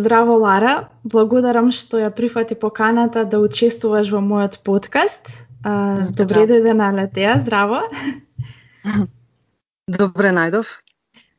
Здраво, 0.00 0.38
Лара. 0.40 0.88
Благодарам 1.04 1.70
што 1.76 2.00
ја 2.00 2.08
прифати 2.16 2.56
поканата 2.56 3.26
да 3.28 3.40
учествуваш 3.44 4.08
во 4.14 4.24
мојот 4.24 4.60
подкаст. 4.64 5.28
добре 6.16 6.46
дојде 6.48 6.72
на 6.72 6.88
Летеја. 6.96 7.36
Здраво. 7.38 7.82
Добре 10.00 10.30
најдов. 10.32 10.68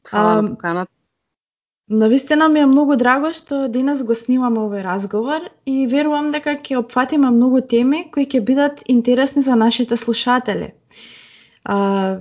Фала 0.10 0.42
на 0.42 0.50
поканата. 0.50 0.92
Навистина 1.90 2.50
ми 2.50 2.60
е 2.60 2.66
многу 2.66 2.96
драго 2.96 3.34
што 3.36 3.68
денес 3.68 4.04
го 4.08 4.16
снимаме 4.16 4.62
овој 4.62 4.84
разговор 4.86 5.50
и 5.66 5.88
верувам 5.92 6.30
дека 6.32 6.54
ќе 6.56 6.78
опфатиме 6.80 7.32
многу 7.34 7.62
теми 7.74 8.06
кои 8.14 8.28
ќе 8.30 8.46
бидат 8.46 8.84
интересни 8.86 9.42
за 9.42 9.56
нашите 9.56 9.98
слушатели. 9.98 10.72
А, 11.66 11.76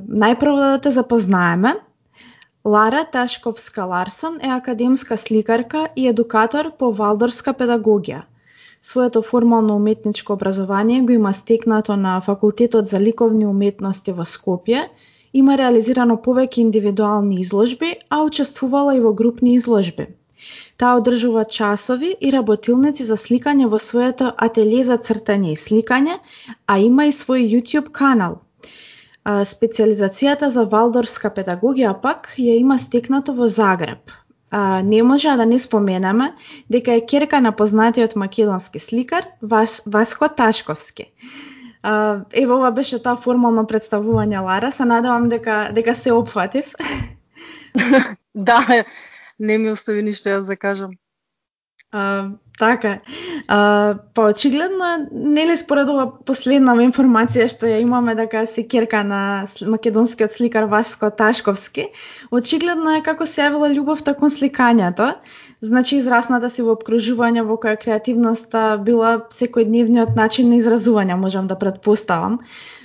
најпрво 0.08 0.56
да 0.56 0.80
те 0.80 0.90
запознаеме. 0.90 1.76
Лара 2.64 3.04
Ташковска 3.12 3.84
Ларсон 3.84 4.34
е 4.42 4.48
академска 4.48 5.16
сликарка 5.18 5.88
и 5.96 6.08
едукатор 6.08 6.66
по 6.78 6.90
валдорска 6.92 7.54
педагогија. 7.56 8.18
Своето 8.82 9.22
формално 9.22 9.76
уметничко 9.76 10.32
образование 10.32 11.00
го 11.00 11.12
има 11.12 11.32
стекнато 11.32 11.96
на 11.96 12.20
Факултетот 12.20 12.86
за 12.86 13.00
ликовни 13.00 13.46
уметности 13.46 14.12
во 14.12 14.26
Скопје, 14.28 14.82
има 15.32 15.56
реализирано 15.56 16.18
повеќе 16.26 16.58
индивидуални 16.58 17.40
изложби, 17.40 17.94
а 18.10 18.20
учествувала 18.24 18.96
и 18.96 19.00
во 19.00 19.14
групни 19.14 19.54
изложби. 19.54 20.06
Таа 20.76 21.00
одржува 21.00 21.44
часови 21.44 22.16
и 22.20 22.32
работилници 22.32 23.04
за 23.04 23.16
сликање 23.16 23.72
во 23.72 23.78
своето 23.78 24.34
ателје 24.36 24.82
за 24.82 25.00
цртање 25.08 25.56
и 25.56 25.60
сликање, 25.64 26.20
а 26.66 26.78
има 26.78 27.08
и 27.08 27.18
свој 27.22 27.48
YouTube 27.56 27.88
канал– 27.88 28.40
А, 29.24 29.44
специализацијата 29.44 30.48
за 30.48 30.64
валдорска 30.64 31.30
педагогија 31.30 31.92
пак 32.02 32.32
ја 32.38 32.56
има 32.56 32.78
стекнато 32.78 33.34
во 33.36 33.48
Загреб. 33.48 34.10
А, 34.50 34.82
не 34.82 35.02
може 35.02 35.36
да 35.36 35.46
не 35.46 35.58
споменаме 35.58 36.32
дека 36.70 36.94
е 36.94 37.06
керка 37.06 37.40
на 37.40 37.52
познатиот 37.52 38.16
македонски 38.16 38.78
сликар 38.78 39.24
Вас, 39.42 39.82
Васко 39.86 40.28
Ташковски. 40.28 41.12
А, 41.82 42.20
ево 42.32 42.54
ова 42.54 42.70
беше 42.70 43.02
тоа 43.02 43.16
формално 43.16 43.66
представување 43.66 44.42
Лара, 44.44 44.72
се 44.72 44.84
надевам 44.84 45.28
дека 45.28 45.70
дека 45.74 45.94
се 45.94 46.12
опфатив. 46.12 46.72
да, 48.34 48.84
не 49.38 49.58
ми 49.58 49.70
остави 49.70 50.02
ништо 50.02 50.28
јас 50.28 50.46
да 50.46 50.56
кажам. 50.56 50.90
А, 51.92 52.28
така 52.58 53.00
А, 53.52 53.94
па 54.14 54.22
очигледно, 54.22 55.08
нели 55.12 55.56
според 55.58 55.88
ова 55.90 56.04
последна 56.22 56.70
информација 56.84 57.48
што 57.50 57.66
ја 57.66 57.80
имаме 57.82 58.12
дека 58.14 58.44
се 58.46 58.62
керка 58.62 59.00
на 59.02 59.22
македонскиот 59.66 60.30
сликар 60.30 60.68
Васко 60.70 61.08
Ташковски, 61.10 61.88
очигледно 62.30 62.92
е 62.94 63.00
како 63.02 63.24
се 63.26 63.40
јавила 63.42 63.72
љубовта 63.72 64.12
кон 64.14 64.30
сликањето. 64.30 65.08
Значи 65.66 65.98
израсната 65.98 66.46
си 66.46 66.62
во 66.62 66.76
обкружување 66.76 67.42
во 67.48 67.56
која 67.58 67.74
креативноста 67.82 68.62
била 68.86 69.16
секојдневниот 69.34 70.14
начин 70.14 70.52
на 70.54 70.60
изразување, 70.62 71.16
можам 71.18 71.48
да 71.50 71.56
предпоставам. 71.58 72.38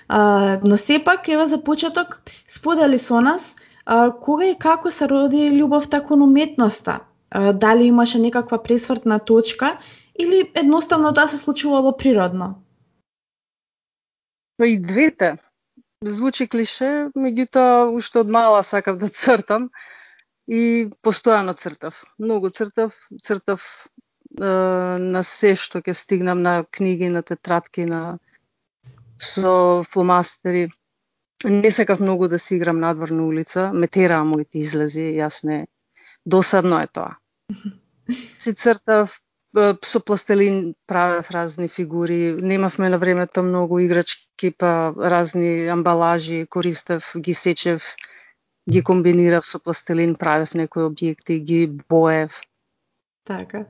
А, 0.08 0.58
но 0.64 0.80
сепак, 0.82 1.30
ева 1.30 1.46
за 1.46 1.60
почеток, 1.62 2.24
сподели 2.50 2.98
со 2.98 3.22
нас 3.22 3.54
а, 3.86 4.10
кога 4.10 4.50
и 4.50 4.58
како 4.58 4.90
се 4.90 5.06
роди 5.14 5.46
љубовта 5.60 6.02
кон 6.02 6.26
уметноста, 6.26 7.04
дали 7.54 7.86
имаше 7.86 8.20
некаква 8.20 8.58
пресвртна 8.64 9.20
точка 9.20 9.76
или 10.20 10.52
едноставно 10.56 11.14
тоа 11.14 11.28
се 11.28 11.38
случувало 11.38 11.98
природно? 11.98 12.64
Па 14.58 14.68
и 14.68 14.80
двете. 14.80 15.36
Звучи 16.06 16.48
клише, 16.48 17.10
меѓутоа 17.18 17.90
уште 17.92 18.22
од 18.22 18.30
мала 18.32 18.62
сакав 18.64 19.00
да 19.02 19.10
цртам 19.10 19.70
и 20.48 20.92
постојано 21.04 21.56
цртав. 21.58 22.04
Многу 22.20 22.50
цртав, 22.50 22.94
цртав 23.24 23.64
е, 24.40 24.46
на 25.02 25.24
се 25.24 25.56
што 25.56 25.82
ќе 25.82 25.96
стигнам 25.98 26.44
на 26.46 26.64
книги, 26.72 27.10
на 27.10 27.24
тетрадки, 27.24 27.86
на 27.86 28.20
со 29.18 29.84
фломастери. 29.84 30.70
Не 31.46 31.72
сакав 31.72 32.00
многу 32.00 32.28
да 32.28 32.40
си 32.40 32.56
играм 32.56 32.80
надвор 32.80 33.10
на 33.10 33.26
улица, 33.26 33.72
ме 33.74 33.88
тераа 33.88 34.24
моите 34.24 34.60
излези, 34.60 35.10
јас 35.20 35.44
не. 35.44 35.66
Досадно 36.26 36.80
е 36.82 36.88
тоа. 36.88 37.18
Си 38.40 38.54
цртав, 38.54 39.20
со 39.84 40.00
пластелин 40.00 40.76
правев 40.88 41.32
разни 41.32 41.68
фигури. 41.68 42.36
Немавме 42.42 42.90
на 42.90 42.98
времето 42.98 43.44
многу 43.44 43.80
играчки, 43.80 44.52
па 44.58 44.94
разни 44.98 45.68
амбалажи 45.68 46.46
користев, 46.50 47.14
ги 47.18 47.34
сечев, 47.34 47.84
ги 48.70 48.84
комбинирав 48.84 49.46
со 49.46 49.60
пластелин, 49.60 50.16
правев 50.16 50.54
некои 50.54 50.84
објекти, 50.84 51.40
ги 51.40 51.68
боев. 51.90 52.42
Така. 53.26 53.66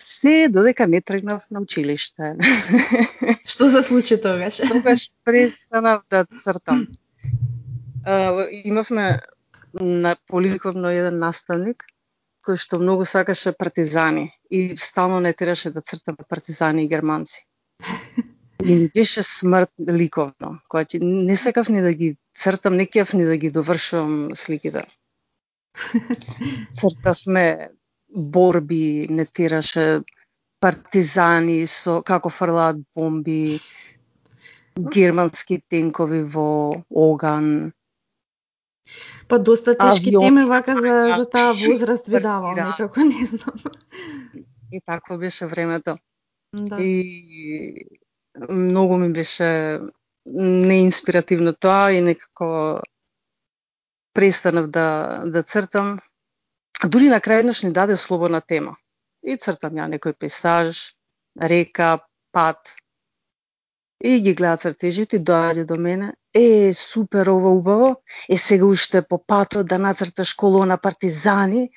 Се 0.00 0.48
додека 0.50 0.86
не 0.86 1.00
тргнав 1.00 1.44
на 1.50 1.60
училиште. 1.60 2.34
Што 3.46 3.70
се 3.70 3.82
случи 3.82 4.20
тогаш? 4.20 4.56
Тогаш 4.56 5.10
престанав 5.24 6.02
да 6.10 6.26
цртам. 6.26 6.88
Uh, 8.06 8.48
имавме 8.50 9.20
на 9.80 10.16
поликовно 10.26 10.88
еден 10.88 11.18
наставник 11.18 11.84
кој 12.46 12.60
што 12.60 12.78
многу 12.78 13.04
сакаше 13.08 13.52
партизани 13.52 14.30
и 14.50 14.76
стално 14.76 15.20
не 15.20 15.32
тераше 15.32 15.70
да 15.70 15.80
црта 15.80 16.14
партизани 16.28 16.84
и 16.84 16.88
германци. 16.88 17.46
И 18.64 18.74
ми 18.76 18.88
беше 18.94 19.22
смрт 19.22 19.70
ликовно, 19.90 20.58
која 20.70 20.86
ти 20.88 20.98
не 21.02 21.36
сакав 21.36 21.68
ни 21.68 21.82
да 21.82 21.92
ги 21.92 22.16
цртам, 22.38 22.76
не 22.76 22.86
кеав 22.86 23.12
ни 23.12 23.24
да 23.24 23.36
ги 23.36 23.50
довршувам 23.50 24.30
сликите. 24.34 24.86
Цртавме 26.78 27.70
борби, 28.08 29.06
не 29.10 29.26
тераше 29.26 30.00
партизани 30.60 31.66
со 31.66 32.00
како 32.02 32.30
фрлаат 32.30 32.78
бомби, 32.96 33.60
германски 34.78 35.60
тенкови 35.68 36.22
во 36.22 36.84
оган, 36.90 37.72
Па 39.28 39.38
доста 39.38 39.74
тешки 39.78 40.08
Авион, 40.08 40.22
теми 40.24 40.44
вака 40.44 40.74
за, 40.80 41.14
за 41.16 41.30
таа 41.30 41.52
возраст 41.68 42.06
ви 42.06 42.20
давам, 42.20 42.54
некако 42.54 43.00
не 43.00 43.26
знам. 43.26 43.56
И 44.72 44.80
такво 44.86 45.18
беше 45.18 45.46
времето. 45.46 45.96
Да. 46.52 46.76
И 46.80 47.86
многу 48.50 48.96
ми 48.96 49.12
беше 49.12 49.80
неинспиративно 50.26 51.52
тоа 51.52 51.92
и 51.92 52.00
некако 52.00 52.80
престанав 54.14 54.70
да, 54.70 55.22
да 55.26 55.42
цртам. 55.42 55.98
Дури 56.84 57.08
на 57.08 57.20
крај 57.20 57.64
ни 57.64 57.72
даде 57.72 57.96
слободна 57.96 58.40
тема. 58.40 58.76
И 59.22 59.36
цртам 59.36 59.74
ја 59.74 59.88
некој 59.88 60.12
пейсаж, 60.12 60.94
река, 61.40 62.04
пат, 62.32 62.74
И 64.04 64.18
ги 64.20 64.34
гледа 64.36 64.60
цртежите, 64.60 65.16
доаѓа 65.16 65.64
до 65.64 65.78
мене. 65.80 66.10
Е, 66.36 66.74
супер, 66.76 67.30
ова 67.32 67.54
убаво. 67.56 68.02
Е, 68.28 68.36
сега 68.36 68.66
уште 68.66 69.00
по 69.02 69.18
патот 69.18 69.66
да 69.66 69.78
нацрташ 69.78 70.34
колона 70.34 70.76
партизани. 70.76 71.70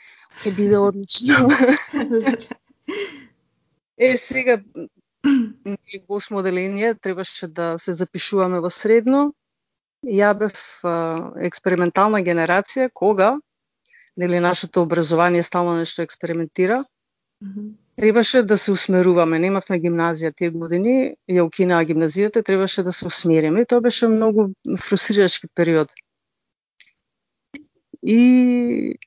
Ќе 0.44 0.52
биде 0.58 0.78
одлично. 0.78 1.48
е, 3.98 4.18
сега 4.18 4.60
во 5.24 6.20
осмо 6.20 6.44
оделение 6.44 6.96
требаше 6.96 7.48
да 7.48 7.78
се 7.80 7.96
запишуваме 7.96 8.60
во 8.60 8.70
средно. 8.70 9.32
Ја 10.04 10.36
бев 10.36 10.60
експериментална 11.48 12.20
генерација 12.28 12.92
кога 12.94 13.38
нели 14.18 14.44
нашето 14.44 14.84
образование 14.84 15.44
стално 15.44 15.80
нешто 15.80 16.02
експериментира. 16.02 16.84
Mm 17.44 17.56
-hmm 17.56 17.87
требаше 17.98 18.44
да 18.44 18.58
се 18.58 18.72
усмеруваме. 18.72 19.40
Немавме 19.40 19.80
гимназија 19.82 20.34
тие 20.38 20.52
години, 20.54 21.16
ја 21.30 21.46
укинаа 21.48 21.86
гимназијата, 21.86 22.44
требаше 22.46 22.84
да 22.86 22.94
се 22.94 23.08
усмериме. 23.10 23.62
И 23.62 23.66
тоа 23.66 23.82
беше 23.82 24.08
многу 24.08 24.52
фрустрирачки 24.78 25.50
период. 25.56 25.92
И 28.04 28.98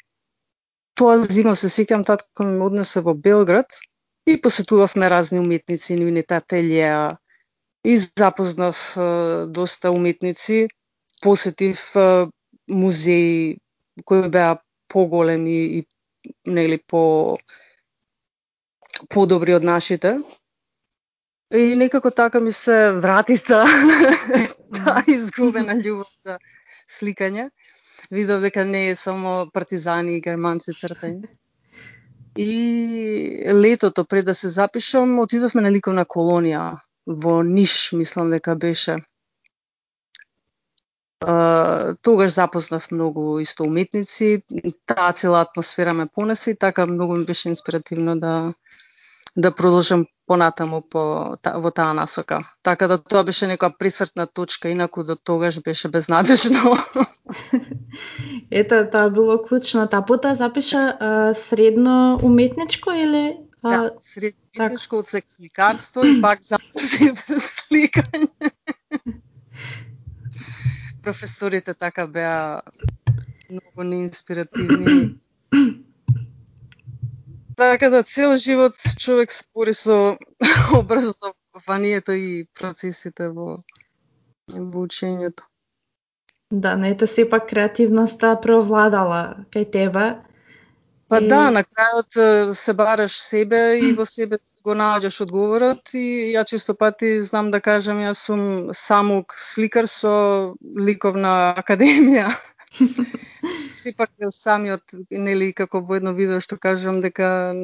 тоа 0.99 1.23
зима 1.23 1.55
се 1.57 1.71
сеќам 1.71 2.05
татко 2.07 2.45
ми 2.45 2.59
однесе 2.67 3.01
во 3.01 3.15
Белград 3.15 3.79
и 4.27 4.41
посетувавме 4.41 5.11
разни 5.11 5.39
уметници, 5.39 5.97
нивните 5.97 6.35
ателија 6.37 7.17
и 7.85 7.97
запознав 7.97 8.77
е, 8.97 9.47
доста 9.47 9.91
уметници, 9.91 10.69
посетив 11.23 11.97
е, 11.97 12.27
музеи 12.69 13.57
кои 14.05 14.29
беа 14.29 14.59
поголеми 14.89 15.79
и 15.79 15.87
нели 16.47 16.79
по 16.87 17.39
подобри 19.09 19.55
од 19.55 19.65
нашите. 19.65 20.21
И 21.55 21.75
некако 21.77 22.11
така 22.11 22.41
ми 22.41 22.53
се 22.53 22.93
врати 22.93 23.39
таа 23.39 23.67
та 24.75 25.03
изгубена 25.07 25.75
љубов 25.75 26.11
за 26.23 26.39
сликање. 26.87 27.51
Видов 28.11 28.41
дека 28.41 28.65
не 28.65 28.91
е 28.91 28.97
само 28.97 29.51
партизани 29.53 30.17
и 30.17 30.21
германци 30.21 30.73
цртање. 30.73 31.27
И 32.39 33.43
летото 33.53 34.05
пред 34.05 34.27
да 34.27 34.35
се 34.35 34.49
запишам, 34.49 35.19
отидовме 35.19 35.63
на 35.63 35.71
ликовна 35.71 36.07
колонија 36.07 36.79
во 37.07 37.43
Ниш, 37.43 37.93
мислам 37.93 38.31
дека 38.31 38.55
беше. 38.55 39.01
Uh, 41.21 41.97
тогаш 42.03 42.33
запознав 42.33 42.91
многу 42.91 43.41
исто 43.41 43.65
уметници, 43.65 44.43
таа 44.87 45.13
цела 45.13 45.41
атмосфера 45.41 45.93
ме 45.95 46.07
понесе 46.07 46.51
и 46.51 46.57
така 46.57 46.87
многу 46.87 47.17
ми 47.17 47.25
беше 47.25 47.49
инспиративно 47.49 48.17
да 48.21 48.55
да 49.37 49.55
продолжам 49.55 50.07
понатаму 50.27 50.83
по, 50.83 51.37
та, 51.43 51.59
во 51.59 51.71
таа 51.71 51.95
насока. 51.95 52.41
Така 52.63 52.89
да 52.89 52.99
тоа 52.99 53.25
беше 53.27 53.49
некоја 53.51 53.75
присвртна 53.79 54.27
точка, 54.27 54.71
инаку 54.71 55.05
до 55.05 55.17
тогаш 55.17 55.61
беше 55.63 55.89
безнадежно. 55.89 56.77
Ето, 58.51 58.87
тоа 58.93 59.11
било 59.11 59.43
клучно. 59.43 59.89
Та 59.89 60.03
потоа 60.03 60.35
запиша 60.35 60.97
а, 61.01 61.35
средно 61.35 62.19
уметничко 62.23 62.91
или 62.91 63.37
а, 63.63 63.71
да, 63.71 63.91
средно 64.01 64.39
уметничко 64.59 65.03
од 65.03 65.07
сликарство 65.07 66.07
и 66.07 66.21
пак 66.23 66.43
записи 66.43 67.11
сликање. 67.39 68.31
Професорите 71.03 71.75
така 71.75 72.07
беа 72.07 72.63
многу 73.51 73.83
неинспиративни 73.83 75.17
Така 77.61 77.91
да 77.91 78.03
цел 78.03 78.37
живот 78.37 78.73
човек 78.99 79.33
се 79.33 79.45
бори 79.55 79.75
со 79.75 80.17
образованието 80.81 82.13
и 82.13 82.47
процесите 82.57 83.29
во, 83.29 83.59
во 84.49 84.85
учењето. 84.87 85.45
Да, 86.51 86.73
не 86.81 86.95
ете 86.95 87.07
сепак 87.07 87.45
креативноста 87.51 88.33
преовладала 88.41 89.45
кај 89.53 89.69
тебе. 89.77 90.07
Па 91.13 91.21
и... 91.21 91.29
да, 91.29 91.51
на 91.53 91.61
крајот 91.61 92.17
се 92.57 92.73
бараш 92.73 93.19
себе 93.27 93.61
и 93.85 93.93
во 93.93 94.09
себе 94.09 94.41
го 94.65 94.73
наоѓаш 94.81 95.21
одговорот 95.27 95.93
и 95.93 96.33
ја 96.33 96.47
често 96.49 96.73
пати 96.73 97.19
знам 97.21 97.53
да 97.53 97.61
кажам 97.61 98.01
јас 98.01 98.25
сум 98.25 98.73
самук 98.73 99.37
сликар 99.37 99.85
со 99.85 100.15
ликовна 100.89 101.53
академија. 101.61 102.33
Сепак 103.81 104.11
самиот, 104.31 104.95
нели, 105.11 105.53
како 105.53 105.81
во 105.81 105.99
едно 105.99 106.13
видео 106.15 106.41
што 106.41 106.59
кажам 106.59 107.01
дека 107.01 107.55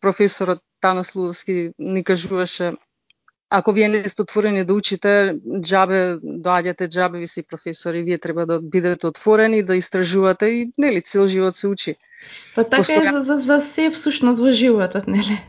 професорот 0.00 0.62
Танас 0.80 1.14
Лудовски 1.14 1.72
ни 1.78 2.04
кажуваше 2.04 2.74
ако 3.50 3.72
вие 3.72 3.88
не 3.88 4.08
сте 4.08 4.22
отворени 4.22 4.64
да 4.64 4.74
учите, 4.74 5.34
џабе 5.42 6.22
доаѓате, 6.22 6.86
џабе 6.86 7.18
ви 7.18 7.26
си 7.26 7.42
професори, 7.42 8.04
вие 8.06 8.18
треба 8.18 8.46
да 8.46 8.60
бидете 8.62 9.06
отворени, 9.06 9.62
да 9.62 9.76
истражувате 9.76 10.46
и 10.46 10.72
нели 10.78 11.02
цел 11.02 11.26
живот 11.26 11.56
се 11.56 11.66
учи. 11.66 11.96
Па 12.54 12.64
така 12.64 12.82
Постоја... 12.82 13.08
е 13.08 13.12
за, 13.12 13.22
за, 13.22 13.36
за 13.36 13.60
се 13.60 13.90
всушност 13.90 14.40
во 14.40 14.54
животот, 14.54 15.08
нели? 15.10 15.40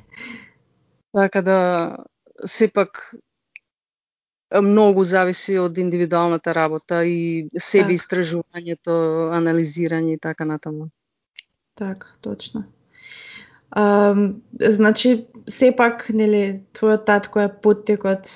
Така 1.13 1.41
да 1.41 1.57
сепак 2.45 3.13
многу 4.59 5.03
зависи 5.03 5.57
од 5.59 5.77
индивидуалната 5.77 6.53
работа 6.53 7.03
и 7.05 7.47
себе 7.57 7.95
так. 7.95 7.99
истражувањето, 7.99 8.95
анализирање 9.35 10.15
и 10.15 10.19
така 10.19 10.45
натаму. 10.45 10.89
Така, 11.75 12.07
точно. 12.21 12.63
А, 13.71 14.15
значи, 14.59 15.25
сепак, 15.47 16.09
нели, 16.09 16.61
твојот 16.73 17.05
татко 17.05 17.39
е 17.39 17.53
поттекот 17.61 18.27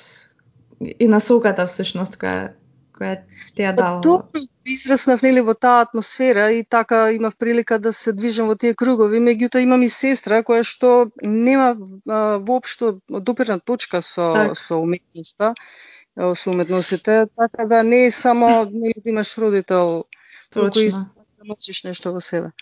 и 0.80 1.08
насоката 1.08 1.66
всушност 1.66 2.16
која 2.16 2.54
која 2.96 3.16
ти 3.54 3.64
ја 3.66 3.74
дала. 3.76 4.00
Тоа 4.00 4.46
израснав 4.64 5.22
нели 5.22 5.42
во 5.44 5.54
таа 5.54 5.84
атмосфера 5.84 6.48
и 6.56 6.64
така 6.64 7.10
имав 7.12 7.36
прилика 7.36 7.78
да 7.78 7.92
се 7.92 8.12
движам 8.12 8.48
во 8.48 8.56
тие 8.56 8.74
кругови, 8.74 9.20
меѓутоа 9.20 9.62
имам 9.62 9.82
и 9.84 9.90
сестра 9.92 10.42
која 10.42 10.64
што 10.64 11.10
нема 11.22 11.76
а, 12.08 12.38
воопшто 12.40 12.98
допирна 13.08 13.60
точка 13.60 14.00
со 14.00 14.32
так. 14.34 14.56
со 14.56 14.80
уметноста 14.80 15.52
со 16.16 16.50
уметностите, 16.50 17.26
така 17.36 17.66
да 17.66 17.82
не 17.82 18.06
е 18.06 18.10
само 18.10 18.64
нели 18.72 18.94
да 19.04 19.10
имаш 19.10 19.38
родител, 19.38 20.04
туку 20.52 20.78
и 20.78 20.90
да 20.90 21.56
нешто 21.84 22.12
во 22.12 22.20
себе. 22.20 22.52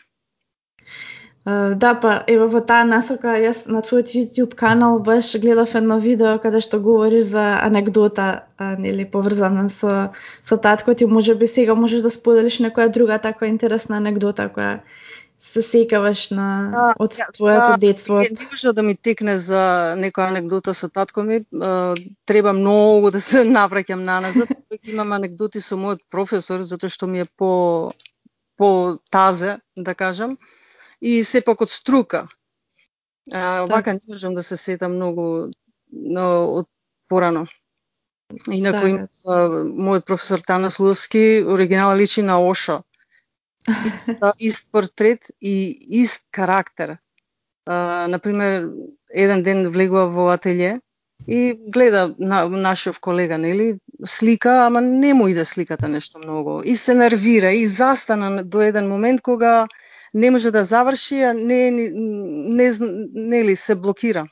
Uh, 1.47 1.75
да, 1.75 1.93
па, 2.01 2.25
ево 2.27 2.47
во 2.49 2.61
таа 2.65 2.87
насока, 2.89 3.35
јас 3.37 3.67
на 3.69 3.83
твојот 3.85 4.15
YouTube 4.17 4.55
канал 4.57 4.99
баш 5.05 5.35
гледав 5.37 5.75
едно 5.77 5.99
видео 6.01 6.39
каде 6.41 6.63
што 6.65 6.81
говори 6.81 7.21
за 7.21 7.61
анекдота, 7.61 8.47
а, 8.57 8.77
нели, 8.81 9.05
поврзана 9.05 9.69
со, 9.69 10.15
со 10.43 10.57
татко 10.57 10.95
ти, 10.95 11.05
може 11.05 11.35
би 11.35 11.47
сега 11.47 11.75
можеш 11.75 12.01
да 12.01 12.11
споделиш 12.11 12.59
некоја 12.65 12.89
друга 12.89 13.19
таква 13.19 13.47
интересна 13.47 14.01
анекдота 14.01 14.49
која 14.49 14.81
се 15.55 15.63
секаваш 15.63 16.31
на 16.31 16.47
да, 16.71 16.85
од 16.99 17.15
твоето 17.35 17.71
да, 17.71 17.77
детство? 17.79 18.19
Не 18.19 18.47
може 18.51 18.73
да 18.73 18.83
ми 18.83 18.97
текне 18.97 19.37
за 19.39 19.95
некоја 19.99 20.33
анекдота 20.33 20.75
со 20.75 20.89
татко 20.91 21.23
ми. 21.23 21.45
Треба 22.27 22.53
многу 22.53 23.13
да 23.15 23.21
се 23.23 23.45
навраќам 23.59 24.03
на 24.03 24.21
назад. 24.25 24.51
Имам 24.83 25.15
анекдоти 25.15 25.63
со 25.63 25.79
мојот 25.79 26.03
професор 26.11 26.67
затоа 26.67 26.91
што 26.91 27.07
ми 27.07 27.23
е 27.23 27.27
по 27.39 27.93
по 28.57 28.99
тазе, 29.11 29.59
да 29.77 29.95
кажам, 29.95 30.39
и 31.01 31.25
сепак 31.25 31.63
од 31.63 31.71
струка. 31.71 32.29
А, 33.33 33.67
вака 33.67 33.95
не 33.95 34.01
можам 34.09 34.35
да 34.35 34.43
се 34.43 34.57
сетам 34.57 34.95
многу 34.95 35.51
но, 35.91 36.27
од 36.63 36.69
порано. 37.09 37.47
Инаку 38.51 38.87
има 38.87 39.07
мојот 39.27 40.07
професор 40.07 40.43
Танас 40.43 40.81
Лудовски, 40.81 41.45
оригинал 41.47 41.95
личи 41.97 42.23
на 42.23 42.41
Ошо 42.43 42.83
ист, 43.69 44.11
ист 44.39 44.69
портрет 44.73 45.27
и 45.41 45.79
ист 45.91 46.27
карактер. 46.31 46.97
А, 47.67 48.07
например, 48.09 48.69
еден 49.15 49.43
ден 49.43 49.69
влегува 49.69 50.09
во 50.09 50.33
ателје 50.35 50.81
и 51.27 51.55
гледа 51.73 52.15
на, 52.19 52.49
нашиот 52.49 52.99
колега, 52.99 53.39
нели, 53.39 53.79
слика, 54.05 54.67
ама 54.67 54.81
не 54.81 55.15
му 55.15 55.29
иде 55.29 55.45
сликата 55.45 55.89
нешто 55.89 56.19
многу. 56.19 56.63
И 56.65 56.77
се 56.77 56.95
нервира 56.95 57.53
и 57.53 57.67
застана 57.67 58.45
до 58.45 58.63
еден 58.63 58.89
момент 58.89 59.23
кога 59.23 59.67
не 60.15 60.31
може 60.31 60.51
да 60.51 60.65
заврши, 60.65 61.21
а 61.23 61.35
не, 61.35 61.71
не, 61.71 61.89
не 61.91 62.73
нели, 63.15 63.57
се 63.57 63.75
блокира. 63.75 64.29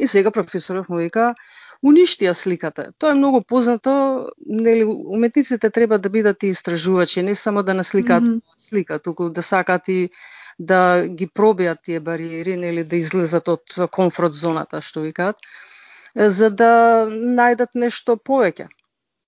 И 0.00 0.06
сега 0.06 0.30
професорот 0.30 0.88
му 0.88 0.96
вика, 0.96 1.34
уништија 1.82 2.32
сликата. 2.34 2.92
Тоа 2.98 3.12
е 3.12 3.18
многу 3.18 3.42
познато, 3.42 4.30
нели 4.46 4.84
уметниците 4.84 5.70
треба 5.70 5.98
да 5.98 6.10
бидат 6.10 6.42
и 6.42 6.52
истражувачи, 6.54 7.22
не 7.22 7.34
само 7.34 7.62
да 7.62 7.74
насликаат 7.74 8.22
mm 8.22 8.34
-hmm. 8.34 8.40
слика, 8.58 8.98
туку 8.98 9.30
да 9.30 9.42
сакаат 9.42 9.88
и 9.88 10.10
да 10.58 11.08
ги 11.08 11.26
пробијат 11.28 11.82
тие 11.82 12.00
бариери, 12.00 12.56
нели 12.56 12.84
да 12.84 12.96
излезат 12.96 13.48
од 13.48 13.74
комфорт 13.90 14.34
зоната, 14.34 14.80
што 14.80 15.00
викаат, 15.00 15.36
за 16.14 16.50
да 16.50 17.06
најдат 17.10 17.74
нешто 17.74 18.16
повеќе. 18.16 18.68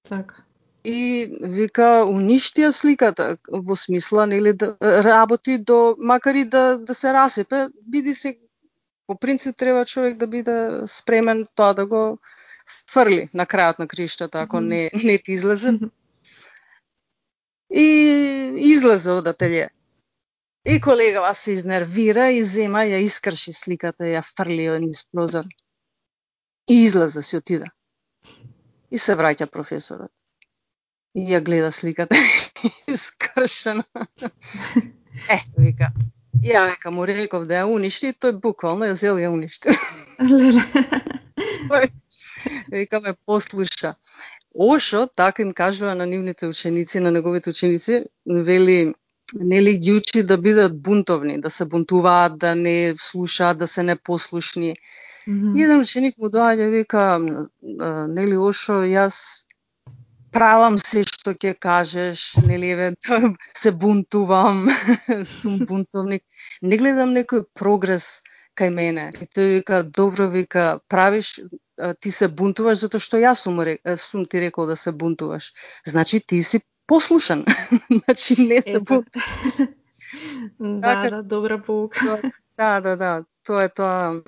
Така. 0.08 0.34
И 0.84 1.28
вика 1.40 2.04
уништија 2.04 2.70
сликата 2.70 3.37
во 3.49 3.76
смисла 3.76 4.26
нели 4.26 4.52
да 4.52 4.76
работи 4.80 5.58
до 5.58 5.96
макар 5.99 6.34
и 6.34 6.44
да 6.44 6.78
да 6.78 6.94
се 6.94 7.12
расипе, 7.12 7.68
биди 7.87 8.14
се 8.14 8.38
по 9.06 9.18
принцип 9.18 9.56
треба 9.56 9.84
човек 9.84 10.16
да 10.16 10.26
биде 10.26 10.80
спремен 10.87 11.46
тоа 11.54 11.73
да 11.75 11.87
го 11.87 12.18
фрли 12.94 13.28
на 13.34 13.46
крајот 13.46 13.80
на 13.82 13.88
криштата, 13.90 14.42
ако 14.46 14.60
не, 14.60 14.90
не 14.94 15.18
ти 15.18 15.32
излезе. 15.32 15.74
И 17.70 17.86
излезе 18.72 19.10
од 19.18 19.30
ателје. 19.34 19.68
И 20.64 20.80
колегава 20.80 21.34
се 21.34 21.52
изнервира 21.52 22.30
и 22.32 22.42
зема 22.44 22.86
ја 22.88 23.02
искрши 23.04 23.52
сликата, 23.52 24.06
ја 24.08 24.22
фрли 24.24 24.68
низ 24.80 25.04
прозор. 25.12 25.44
И 26.70 26.84
излезе 26.84 27.22
си 27.22 27.36
отида. 27.36 27.66
И 28.90 28.98
се 28.98 29.16
враќа 29.18 29.50
професорот. 29.50 30.12
И 31.14 31.26
ја 31.28 31.42
гледа 31.44 31.72
сликата 31.72 32.16
искршена. 32.94 33.84
Е, 35.28 35.38
вика, 35.58 35.92
ја 36.42 36.64
века 36.70 36.90
му 36.90 37.04
реков 37.06 37.46
да 37.46 37.60
ја 37.60 37.68
уништи, 37.70 38.14
тој 38.14 38.40
буквално 38.40 38.88
ја 38.88 38.96
зел 38.98 39.20
ја 39.20 39.30
уништи. 39.34 39.74
Вика 42.73 43.00
ме 43.00 43.14
послуша. 43.26 43.94
Ошо, 44.54 45.09
така 45.16 45.42
им 45.42 45.52
кажува 45.52 45.94
на 45.94 46.06
нивните 46.06 46.47
ученици, 46.47 47.00
на 47.00 47.11
неговите 47.11 47.50
ученици, 47.50 48.04
вели, 48.26 48.94
нели 49.35 49.78
ги 49.78 49.92
учи 49.92 50.23
да 50.23 50.38
бидат 50.38 50.83
бунтовни, 50.83 51.40
да 51.40 51.50
се 51.50 51.64
бунтуваат, 51.64 52.38
да 52.38 52.54
не 52.54 52.94
слушаат, 52.99 53.59
да 53.59 53.66
се 53.66 53.83
непослушни. 53.83 54.76
Mm 55.28 55.40
-hmm. 55.40 55.64
еден 55.64 55.80
ученик 55.80 56.18
му 56.18 56.28
доаѓа 56.28 56.66
и 56.66 56.71
вика, 56.71 57.18
нели 58.09 58.37
Ошо, 58.37 58.73
јас 58.85 59.44
правам 60.35 60.78
се 60.83 61.04
што 61.06 61.33
ќе 61.33 61.54
кажеш, 61.66 62.37
нели 62.47 62.73
еве 62.75 62.88
се 63.62 63.71
бунтувам, 63.73 64.68
сум 65.38 65.59
бунтовник. 65.68 66.23
Не 66.62 66.76
гледам 66.76 67.14
некој 67.14 67.44
прогрес 67.54 68.23
кај 68.58 68.70
мене. 68.75 69.11
И 69.20 69.26
тој 69.26 69.50
вика, 69.58 69.82
добро 69.82 70.28
вика, 70.30 70.80
правиш, 70.88 71.40
ти 72.00 72.11
се 72.11 72.28
бунтуваш 72.28 72.84
затоа 72.84 73.02
што 73.02 73.18
јас 73.18 73.44
сум, 73.44 73.61
сум 73.99 74.26
ти 74.26 74.40
рекол 74.40 74.66
да 74.66 74.76
се 74.76 74.92
бунтуваш. 74.92 75.52
Значи 75.87 76.20
ти 76.20 76.42
си 76.42 76.61
послушан. 76.87 77.44
значи 78.04 78.38
не 78.38 78.62
се 78.62 78.80
бунтуваш. 78.80 79.58
да, 80.61 80.80
така, 80.80 81.16
да, 81.16 81.23
добра 81.23 81.62
полука. 81.62 82.20
да, 82.56 82.80
да, 82.80 82.96
да. 82.96 83.25
Тоа 83.44 83.64
е 83.64 83.68
тоа 83.68 84.23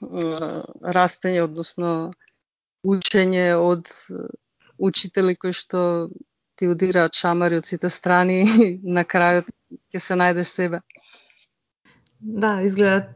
растење, 0.00 1.42
односно 1.42 2.12
учење 2.86 3.54
од 3.58 3.90
учители 4.78 5.34
кои 5.34 5.52
што 5.52 6.08
ти 6.58 6.68
удираат 6.70 7.14
шамари 7.14 7.58
од 7.58 7.66
сите 7.66 7.90
страни 7.90 8.42
и 8.66 8.68
на 8.82 9.04
крајот 9.04 9.50
ќе 9.94 10.02
се 10.02 10.18
најдеш 10.18 10.54
себе. 10.54 10.82
Да, 12.20 12.62
изгледа 12.62 13.08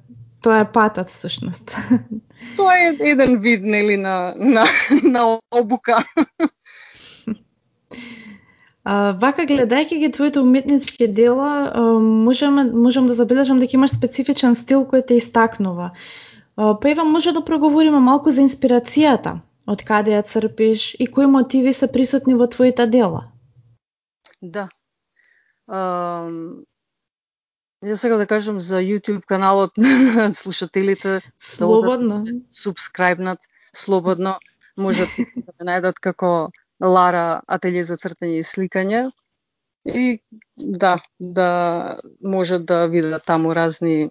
тоа 0.42 0.60
е 0.60 0.72
патот 0.72 1.08
всушност. 1.08 1.76
Тоа 2.56 2.74
е 2.74 2.96
еден 3.00 3.38
вид 3.40 3.60
нели 3.64 3.96
на 3.96 4.34
на 4.36 4.64
на 5.02 5.38
обука. 5.50 6.04
А, 8.84 9.12
вака 9.14 9.44
гледајќи 9.46 9.96
ги 9.98 10.08
твоите 10.10 10.40
уметнички 10.40 11.06
дела, 11.06 11.70
можам 12.02 12.56
можам 12.82 13.06
да 13.06 13.14
забележам 13.14 13.60
дека 13.62 13.76
имаш 13.78 13.94
специфичен 13.94 14.56
стил 14.58 14.82
кој 14.90 15.06
те 15.06 15.20
истакнува. 15.22 15.92
Па 16.56 16.90
ева 16.90 17.04
може 17.04 17.32
да 17.32 17.44
проговориме 17.44 18.00
малку 18.02 18.34
за 18.34 18.42
инспирацијата, 18.42 19.36
од 19.70 19.84
каде 19.86 20.16
ја 20.16 20.24
црпиш 20.26 20.96
и 20.98 21.06
кои 21.06 21.30
мотиви 21.30 21.72
се 21.72 21.86
присутни 21.92 22.34
во 22.34 22.50
твоите 22.50 22.86
дела. 22.90 23.30
Да. 24.42 24.68
Um, 25.70 26.66
Јас 27.82 28.04
сакам 28.04 28.20
да 28.22 28.26
кажам 28.30 28.60
за 28.60 28.78
YouTube 28.78 29.24
каналот 29.26 29.76
на 29.76 30.30
слушателите 30.40 31.20
слободно 31.38 32.22
да 32.24 32.34
субскрајбнат 32.54 33.42
слободно 33.74 34.38
можат 34.76 35.08
да 35.18 35.52
ме 35.58 35.66
најдат 35.72 35.98
како 36.00 36.50
Лара 36.82 37.42
ателје 37.46 37.82
за 37.82 37.98
цртање 37.98 38.38
и 38.38 38.46
сликање 38.46 39.02
и 39.86 40.18
да 40.56 40.98
да 41.18 41.50
можат 42.22 42.66
да 42.66 42.86
видат 42.86 43.26
таму 43.26 43.54
разни 43.54 44.10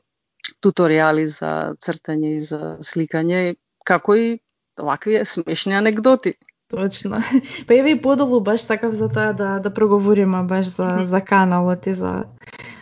туторијали 0.60 1.26
за 1.28 1.76
цртање 1.80 2.36
и 2.36 2.40
за 2.40 2.78
сликање 2.84 3.56
како 3.86 4.16
и 4.16 4.40
вакви 4.78 5.26
смешни 5.26 5.76
анекдоти. 5.80 6.36
Точно. 6.72 7.20
Па 7.68 7.76
еве 7.76 7.92
и 7.92 8.02
подолу 8.02 8.40
баш 8.40 8.64
сакав 8.64 8.94
за 8.94 9.10
тоа 9.10 9.34
да 9.34 9.60
да 9.60 9.74
проговориме 9.74 10.44
баш 10.44 10.68
за 10.76 11.04
за 11.06 11.22
каналот 11.22 11.88
и 11.88 11.94
за 11.94 12.24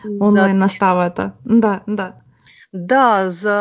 онлайн 0.05 0.51
за... 0.51 0.57
наставата. 0.57 1.31
Да, 1.45 1.79
да. 1.87 2.13
Да, 2.73 3.29
за 3.29 3.57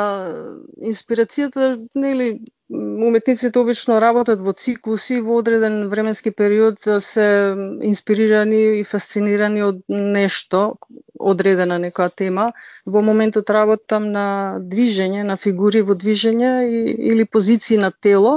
инспирацијата, 0.85 1.78
нели, 1.95 2.40
уметниците 2.68 3.59
обично 3.59 3.97
работат 4.04 4.42
во 4.45 4.52
циклуси, 4.52 5.21
во 5.25 5.38
одреден 5.40 5.88
временски 5.88 6.30
период 6.30 6.85
се 7.00 7.57
инспирирани 7.83 8.80
и 8.80 8.85
фасцинирани 8.85 9.64
од 9.64 9.80
нешто, 9.88 10.76
одредена 11.18 11.80
некоја 11.80 12.12
тема. 12.14 12.47
Во 12.85 13.00
моментот 13.00 13.50
работам 13.50 14.12
на 14.12 14.59
движење, 14.61 15.25
на 15.25 15.37
фигури 15.40 15.80
во 15.80 15.97
движење 15.97 16.52
или 16.68 17.25
позиции 17.25 17.80
на 17.80 17.90
тело, 17.90 18.37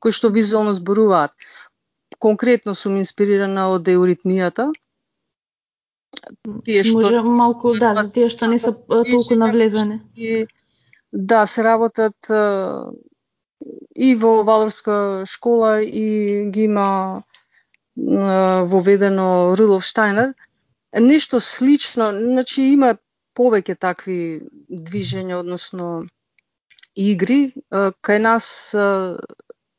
кои 0.00 0.12
што 0.12 0.28
визуално 0.28 0.76
зборуваат. 0.76 1.32
Конкретно 2.20 2.74
сум 2.76 3.00
инспирирана 3.00 3.70
од 3.72 3.88
еуритмијата, 3.88 4.68
тие 6.64 6.84
што 6.84 7.00
Може 7.00 7.22
малку 7.22 7.74
да, 7.78 7.94
за 7.94 8.12
тие 8.12 8.28
што 8.28 8.46
не 8.46 8.58
се 8.58 8.72
толку 8.72 9.36
навлезане. 9.36 10.00
И, 10.16 10.46
да, 11.12 11.46
се 11.46 11.64
работат 11.64 12.16
и 13.96 14.14
во 14.14 14.42
Валорска 14.44 15.24
школа 15.26 15.82
и 15.82 16.50
ги 16.50 16.62
има 16.62 17.22
воведено 17.96 19.56
Рудолф 19.56 19.84
Штайнер. 19.84 20.34
Нешто 20.94 21.40
слично, 21.40 22.10
значи 22.12 22.62
има 22.74 22.96
повеќе 23.34 23.78
такви 23.78 24.42
движења, 24.70 25.40
односно 25.42 26.04
игри. 26.94 27.54
Кај 27.70 28.18
нас 28.18 28.46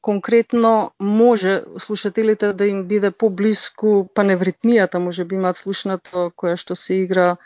конкретно 0.05 0.91
може 0.99 1.63
слушателите 1.77 2.53
да 2.53 2.65
им 2.67 2.83
биде 2.85 3.09
поблиску 3.11 4.05
паневритмијата, 4.13 5.01
може 5.01 5.25
би 5.25 5.35
имаат 5.35 5.57
слушнато 5.57 6.29
која 6.37 6.53
што 6.61 6.77
се 6.77 6.99
игра 7.01 7.37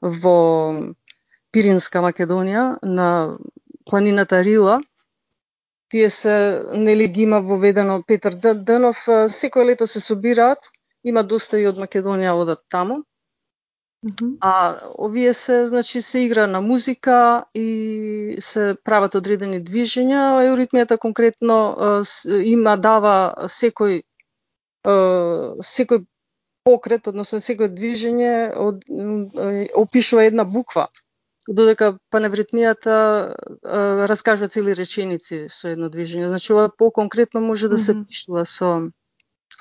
во 0.00 0.36
Пиринска 1.52 2.00
Македонија 2.00 2.78
на 2.82 3.36
планината 3.84 4.40
Рила. 4.40 4.78
Тие 5.92 6.08
се 6.10 6.64
нели 6.72 7.08
ги 7.08 7.28
има 7.28 7.42
воведено 7.44 8.00
Петар 8.02 8.32
Дънов, 8.54 9.04
секој 9.36 9.68
лето 9.72 9.86
се 9.86 10.00
собираат, 10.00 10.72
има 11.04 11.20
доста 11.22 11.60
и 11.60 11.68
од 11.68 11.76
Македонија 11.76 12.32
одат 12.32 12.64
таму. 12.72 13.02
А 14.40 14.80
овие 14.98 15.34
се, 15.34 15.66
значи, 15.66 16.00
се 16.02 16.18
игра 16.18 16.46
на 16.46 16.60
музика 16.60 17.44
и 17.54 18.36
се 18.40 18.76
прават 18.84 19.14
одредени 19.14 19.60
движења. 19.64 20.22
Еуритмијата 20.46 20.96
конкретно 20.98 21.58
има 22.44 22.76
дава 22.76 23.34
секој 23.44 24.00
секој 25.60 26.04
покрет, 26.64 27.08
односно 27.08 27.40
секој 27.44 27.68
движење 27.76 28.32
од, 28.56 28.84
опишува 29.74 30.24
една 30.24 30.44
буква. 30.44 30.88
Додека 31.48 31.98
паневритмијата 32.12 32.96
раскажува 34.08 34.48
цели 34.48 34.72
реченици 34.76 35.46
со 35.52 35.68
едно 35.68 35.88
движење. 35.92 36.28
Значи 36.28 36.52
ова 36.52 36.70
по-конкретно 36.72 37.40
може 37.40 37.68
да 37.68 37.78
се 37.78 37.94
пишува 38.08 38.46
со 38.46 38.80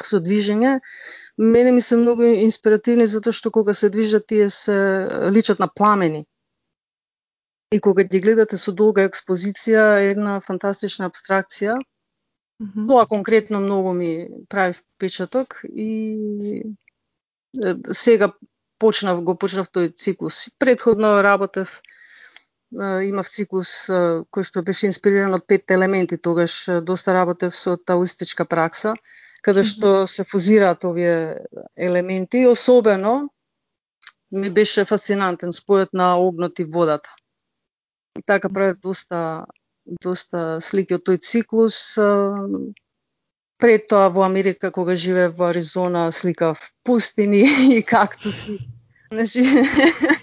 со 0.06 0.20
движење 0.20 0.79
мене 1.38 1.72
ми 1.72 1.82
се 1.82 1.98
многу 1.98 2.24
инспиративни 2.24 3.08
затоа 3.08 3.34
што 3.34 3.51
кога 3.51 3.74
се 3.74 3.89
движат 3.89 4.27
тие 4.27 4.50
се 4.50 4.75
личат 5.32 5.60
на 5.60 5.68
пламени. 5.68 6.25
И 7.72 7.79
кога 7.79 8.03
ги 8.03 8.20
гледате 8.20 8.58
со 8.58 8.74
долга 8.74 9.06
експозиција, 9.08 10.12
една 10.12 10.39
фантастична 10.41 11.10
абстракција. 11.10 11.77
Mm 12.60 12.68
-hmm. 12.68 12.88
Тоа 12.88 13.06
конкретно 13.08 13.60
многу 13.60 13.94
ми 13.94 14.27
прави 14.50 14.74
впечаток 14.74 15.62
и 15.63 16.63
сега 17.91 18.34
почнав 18.79 19.24
го 19.24 19.36
почнав 19.36 19.68
тој 19.68 19.96
циклус. 19.96 20.50
Предходно 20.60 21.24
работев 21.24 21.82
имав 23.03 23.29
циклус 23.29 23.89
кој 24.34 24.44
што 24.44 24.62
беше 24.62 24.88
инспириран 24.88 25.34
од 25.34 25.48
пет 25.48 25.72
елементи, 25.72 26.18
тогаш 26.18 26.70
доста 26.84 27.13
работев 27.13 27.56
со 27.56 27.77
таоистичка 27.77 28.46
пракса 28.46 28.94
каде 29.41 29.63
што 29.63 30.08
се 30.08 30.24
фузираат 30.24 30.84
овие 30.86 31.46
елементи. 31.77 32.46
Особено 32.48 33.29
ми 34.31 34.50
беше 34.50 34.86
фасцинантен 34.86 35.55
спојот 35.55 35.93
на 35.93 36.15
огнот 36.17 36.60
и 36.60 36.65
водата. 36.65 37.10
И 38.19 38.22
така 38.25 38.50
правев 38.50 38.77
доста 38.84 39.46
доста 40.01 40.60
слики 40.62 40.93
од 40.93 41.05
тој 41.08 41.22
циклус. 41.24 41.98
Пред 43.60 43.88
тоа 43.91 44.08
во 44.13 44.24
Америка, 44.24 44.72
кога 44.72 44.96
живеев 44.96 45.36
во 45.38 45.50
Аризона, 45.50 46.12
сликав 46.12 46.62
пустини 46.84 47.43
и 47.77 47.84
кактуси. 47.84 48.60
Значи, 49.12 49.43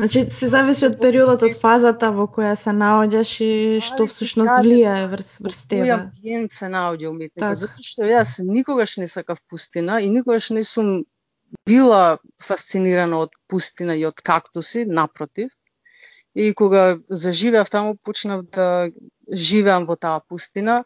Значи 0.00 0.20
се 0.32 0.48
зависи 0.48 0.86
од 0.88 0.94
периодот, 1.00 1.42
од 1.44 1.56
фазата 1.60 2.08
во 2.16 2.24
која 2.32 2.54
се 2.56 2.72
наоѓаш 2.72 3.32
и 3.44 3.52
што 3.84 4.06
всушност 4.08 4.62
влијае 4.64 5.10
врз 5.12 5.32
врз 5.44 5.58
тебе. 5.68 5.82
Кој 5.82 5.92
амбиент 5.96 6.56
се 6.56 6.70
наоѓа 6.72 7.10
уметникот, 7.10 7.58
затоа 7.60 7.84
што 7.84 8.08
јас 8.08 8.38
никогаш 8.40 8.96
не 9.02 9.08
сакав 9.12 9.42
пустина 9.52 9.98
и 10.00 10.08
никогаш 10.08 10.48
не 10.56 10.64
сум 10.64 11.02
била 11.68 12.16
фасцинирана 12.40 13.20
од 13.26 13.36
пустина 13.52 13.98
и 13.98 14.06
од 14.08 14.24
кактуси, 14.24 14.86
напротив. 14.88 15.52
И 16.34 16.54
кога 16.54 16.96
заживеав 17.10 17.68
таму, 17.68 17.98
почнав 18.00 18.46
да 18.56 18.88
живеам 19.28 19.84
во 19.84 20.00
таа 20.00 20.24
пустина 20.24 20.84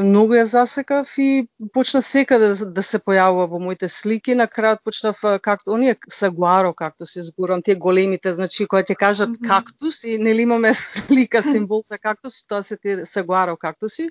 многу 0.00 0.34
ја 0.34 0.44
засекав 0.48 1.10
и 1.18 1.46
почна 1.72 2.00
секаде 2.02 2.48
да, 2.52 2.66
да 2.78 2.82
се 2.82 2.98
појавува 2.98 3.48
во 3.50 3.58
моите 3.60 3.88
слики. 3.88 4.34
На 4.34 4.46
крајот 4.48 4.80
почнав 4.84 5.20
както 5.42 5.74
оние 5.76 5.96
сагуаро 6.08 6.72
както 6.74 7.06
се 7.06 7.22
зборам, 7.22 7.62
тие 7.62 7.74
големите, 7.76 8.32
значи 8.32 8.66
кога 8.66 8.82
ќе 8.82 8.96
кажат 8.96 9.28
mm 9.28 9.34
-hmm. 9.34 9.48
кактус 9.48 10.04
и 10.04 10.18
нели 10.18 10.42
имаме 10.42 10.74
слика 10.74 11.42
символ 11.42 11.82
за 11.88 11.98
кактус, 11.98 12.46
тоа 12.46 12.62
се 12.62 12.76
тие 12.76 13.06
сагуаро 13.06 13.56
кактуси, 13.56 14.08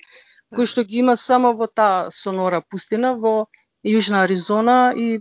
кои 0.55 0.65
што 0.65 0.83
ги 0.83 0.97
има 0.97 1.17
само 1.17 1.53
во 1.53 1.67
таа 1.67 2.11
сонора 2.11 2.61
пустина 2.61 3.15
во 3.15 3.47
Јужна 3.83 4.23
Аризона 4.23 4.93
и 4.95 5.19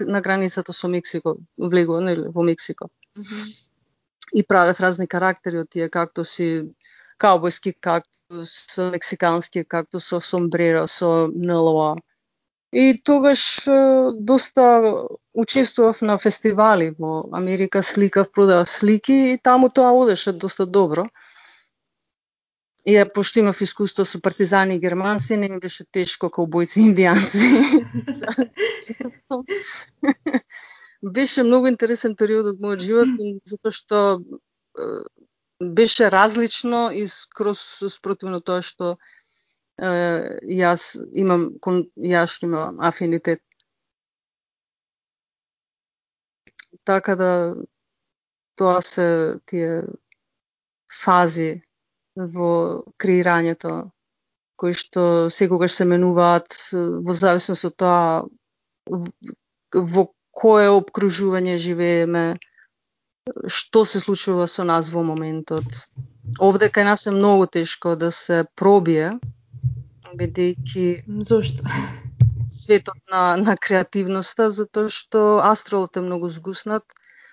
на 0.00 0.20
границата 0.20 0.72
со 0.72 0.88
Мексико, 0.88 1.36
влегува 1.58 2.00
нели 2.00 2.28
во 2.34 2.42
Мексико. 2.42 2.88
Mm 3.16 3.22
-hmm. 3.22 3.68
И 4.34 4.42
правев 4.42 4.80
разни 4.80 5.06
карактери 5.06 5.58
од 5.58 5.70
тие 5.70 5.88
кактуси, 5.88 6.64
каубојски 7.18 7.74
кактус, 7.80 8.52
мексикански 8.92 9.64
кактус 9.64 10.06
со 10.12 10.20
сомбреро, 10.20 10.86
со 10.86 11.28
НЛО. 11.28 11.96
И 12.72 13.00
тогаш 13.04 13.64
доста 14.14 15.06
учествував 15.32 16.02
на 16.02 16.18
фестивали 16.18 16.94
во 16.98 17.28
Америка, 17.32 17.82
сликав, 17.82 18.30
продав 18.32 18.68
слики 18.68 19.32
и 19.32 19.38
таму 19.42 19.68
тоа 19.68 19.92
одеше 19.92 20.32
доста 20.32 20.66
добро. 20.66 21.06
И 22.84 22.92
ја 22.96 23.08
пошто 23.14 23.40
имав 23.40 23.60
искуство 23.60 24.04
со 24.04 24.20
партизани 24.20 24.76
и 24.76 24.80
германци, 24.80 25.36
не 25.36 25.48
ми 25.48 25.58
беше 25.58 25.84
тешко 25.92 26.28
каубојци 26.28 26.80
и 26.80 26.88
индијанци. 26.88 27.44
беше 31.02 31.42
многу 31.42 31.68
интересен 31.68 32.16
период 32.16 32.46
од 32.52 32.60
мојот 32.60 32.84
живот, 32.84 33.08
затоа 33.44 33.72
што 33.72 33.98
беше 35.60 36.10
различно 36.10 36.90
и 36.92 37.06
скроз 37.08 37.60
спротивно 37.88 38.40
тоа 38.40 38.62
што 38.62 38.96
е, 39.78 39.90
јас 40.42 40.98
имам 41.12 41.58
кон 41.60 41.84
јас 41.98 42.38
имам 42.46 42.78
афинитет. 42.80 43.42
Така 46.84 47.16
да 47.16 47.32
тоа 48.56 48.80
се 48.82 49.38
тие 49.46 49.82
фази 51.02 51.62
во 52.16 52.82
креирањето 52.98 53.90
кои 54.58 54.74
што 54.74 55.30
секогаш 55.30 55.74
се 55.78 55.84
менуваат 55.86 56.54
во 57.06 57.14
зависност 57.14 57.66
од 57.68 57.74
тоа 57.78 58.26
во 59.94 60.04
кое 60.38 60.66
обкружување 60.70 61.56
живееме, 61.62 62.24
што 63.46 63.84
се 63.84 64.00
случува 64.00 64.46
со 64.46 64.64
нас 64.64 64.90
во 64.94 65.02
моментот. 65.02 65.88
Овде 66.38 66.68
кај 66.68 66.84
нас 66.84 67.06
е 67.06 67.14
многу 67.14 67.46
тешко 67.46 67.96
да 67.96 68.10
се 68.10 68.44
пробие, 68.54 69.12
бидејќи 70.14 70.86
Зошто? 71.28 71.64
светот 72.50 72.98
на, 73.10 73.36
на 73.36 73.56
креативноста, 73.56 74.48
затоа 74.50 74.88
што 74.92 75.40
астралот 75.44 75.96
е 75.96 76.04
многу 76.04 76.28
згуснат, 76.32 76.84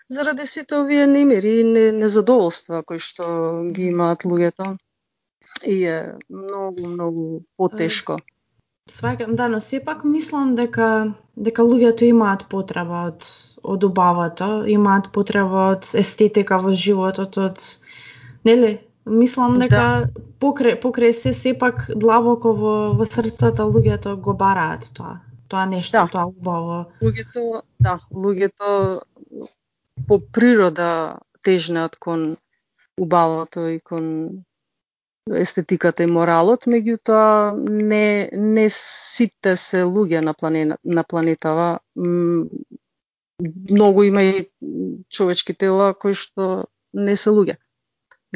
заради 0.09 0.45
сите 0.45 0.77
овие 0.77 1.07
немири 1.07 1.59
и 1.61 1.91
незадоволства 1.91 2.83
кои 2.83 2.99
што 2.99 3.25
ги 3.71 3.89
имаат 3.91 4.27
луѓето 4.27 4.75
и 5.63 5.81
е 5.89 5.97
многу, 6.29 6.89
многу 6.89 7.25
потешко. 7.57 8.19
Сваќам, 8.93 9.31
да, 9.35 9.47
но 9.51 9.59
сепак 9.65 10.03
мислам 10.05 10.51
дека 10.57 10.87
дека 11.47 11.63
луѓето 11.67 12.05
имаат 12.07 12.43
потреба 12.51 12.99
од 13.09 13.25
од 13.73 13.85
убавото, 13.87 14.49
имаат 14.69 15.07
потреба 15.15 15.63
од 15.71 15.87
естетика 16.01 16.59
во 16.65 16.73
животот, 16.83 17.39
од 17.47 17.63
нели? 18.49 18.69
Мислам 19.21 19.57
дека 19.61 19.81
да. 19.81 20.23
покрај 20.43 20.77
покрај 20.83 21.15
се 21.17 21.33
сепак 21.33 21.83
длабоко 22.03 22.53
во 22.61 22.75
во 22.99 23.09
срцата 23.09 23.65
луѓето 23.73 24.15
го 24.27 24.37
бараат 24.45 24.87
тоа. 24.93 25.17
Тоа 25.49 25.65
нешто, 25.73 25.97
да. 25.97 26.07
тоа 26.13 26.29
убаво. 26.29 26.79
Луѓето, 27.01 27.43
да, 27.79 27.99
луѓето 28.13 28.71
по 30.07 30.19
природа 30.37 30.91
тежнеат 31.41 31.97
кон 31.97 32.35
убавото 33.01 33.65
и 33.73 33.79
кон 33.79 34.05
естетиката 35.33 36.03
и 36.03 36.09
моралот, 36.09 36.67
меѓутоа 36.69 37.55
не 37.57 38.29
не 38.31 38.65
сите 38.69 39.55
се 39.57 39.81
луѓе 39.83 40.21
на 40.21 40.33
планета 40.33 40.77
на 40.83 41.03
планетава. 41.03 41.79
Многу 43.71 44.03
има 44.03 44.23
и 44.23 44.49
човечки 45.09 45.53
тела 45.53 45.93
кои 45.93 46.13
што 46.13 46.67
не 46.93 47.15
се 47.17 47.29
луѓе. 47.29 47.57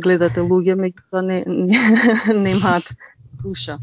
Гледате 0.02 0.42
луѓе, 0.42 0.76
меѓутоа 0.76 1.22
не, 1.22 1.44
не 1.46 1.80
немаат 2.50 2.90
душа. 3.44 3.78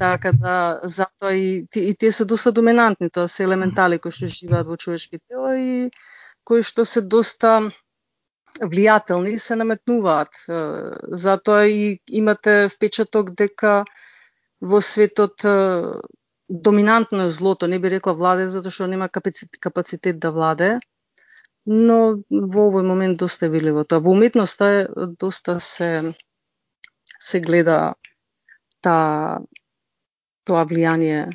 Така 0.00 0.32
да, 0.32 0.80
затоа 0.84 1.34
и, 1.34 1.66
и 1.76 1.94
тие 1.94 2.12
се 2.12 2.24
доста 2.24 2.52
доминантни, 2.52 3.10
тоа 3.10 3.28
се 3.28 3.44
елементали 3.44 3.98
кои 3.98 4.10
што 4.10 4.26
живеат 4.26 4.66
во 4.66 4.76
човечки 4.76 5.20
тела 5.28 5.54
и 5.58 5.90
кои 6.44 6.62
што 6.66 6.84
се 6.84 7.00
доста 7.00 7.70
влијателни 8.60 9.38
се 9.38 9.56
наметнуваат. 9.56 10.36
Затоа 11.12 11.66
и 11.66 12.00
имате 12.08 12.68
впечаток 12.68 13.32
дека 13.36 13.84
во 14.60 14.80
светот 14.80 15.44
доминантно 16.50 17.24
е 17.24 17.30
злото, 17.30 17.68
не 17.68 17.78
би 17.78 17.90
рекла 17.90 18.14
владе, 18.14 18.48
затоа 18.48 18.70
што 18.70 18.86
нема 18.90 19.08
капацитет 19.08 20.18
да 20.18 20.32
владе, 20.34 20.78
но 21.66 22.20
во 22.30 22.66
овој 22.68 22.84
момент 22.84 23.18
доста 23.18 23.46
е 23.46 23.54
видливо 23.54 23.84
тоа. 23.84 24.00
Во 24.00 24.12
уметноста 24.12 24.66
е 24.66 24.86
доста 25.18 25.60
се 25.60 26.12
се 27.20 27.40
гледа 27.40 27.94
та 28.80 29.40
тоа 30.44 30.64
влијание. 30.64 31.30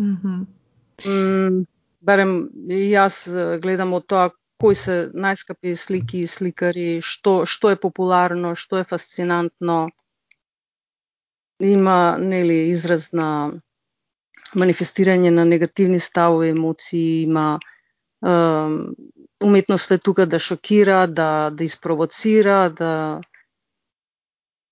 Mm 0.00 0.16
-hmm. 0.22 1.66
барем 2.00 2.50
јас 2.68 3.14
гледам 3.62 3.92
од 3.92 4.06
тоа 4.06 4.30
кои 4.60 4.74
се 4.74 5.10
најскапи 5.14 5.74
слики 5.76 6.22
и 6.24 6.30
сликари, 6.30 7.00
што, 7.02 7.44
што 7.46 7.74
е 7.74 7.80
популарно, 7.80 8.54
што 8.54 8.78
е 8.80 8.88
фасцинантно. 8.88 9.88
Има 11.60 12.16
нели 12.20 12.68
израз 12.70 13.12
на 13.12 13.28
манифестирање 14.54 15.30
на 15.30 15.44
негативни 15.44 15.98
ставови, 16.00 16.52
емоции, 16.54 17.22
има 17.22 17.58
е, 18.24 18.34
уметноста 19.44 19.94
е 19.94 19.98
тука 19.98 20.26
да 20.26 20.38
шокира, 20.38 21.06
да 21.06 21.50
да 21.50 21.64
испровоцира, 21.64 22.70
да 22.70 23.20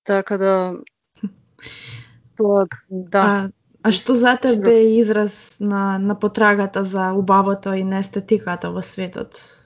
така 0.04 0.38
да 0.38 0.74
тоа 2.36 2.66
да. 2.90 3.18
А, 3.18 3.50
а 3.82 3.92
што 3.92 4.14
за 4.14 4.36
тебе 4.36 4.74
е 4.78 4.98
израз 4.98 5.56
на, 5.60 5.98
на 5.98 6.18
потрагата 6.18 6.84
за 6.84 7.12
убавото 7.12 7.74
и 7.74 7.84
на 7.84 7.98
естетиката 7.98 8.70
во 8.70 8.82
светот? 8.82 9.61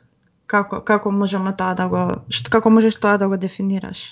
Како, 0.47 0.81
како 0.81 1.11
можеме 1.11 1.53
тоа 1.59 1.75
да 1.75 1.89
го 1.91 2.03
што, 2.31 2.51
како 2.55 2.71
можеш 2.71 2.99
тоа 3.03 3.17
да 3.19 3.29
го 3.29 3.37
дефинираш? 3.37 4.03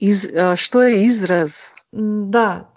Из, 0.00 0.24
а, 0.32 0.54
што 0.56 0.86
е 0.88 1.02
израз? 1.04 1.74
Да. 1.92 2.70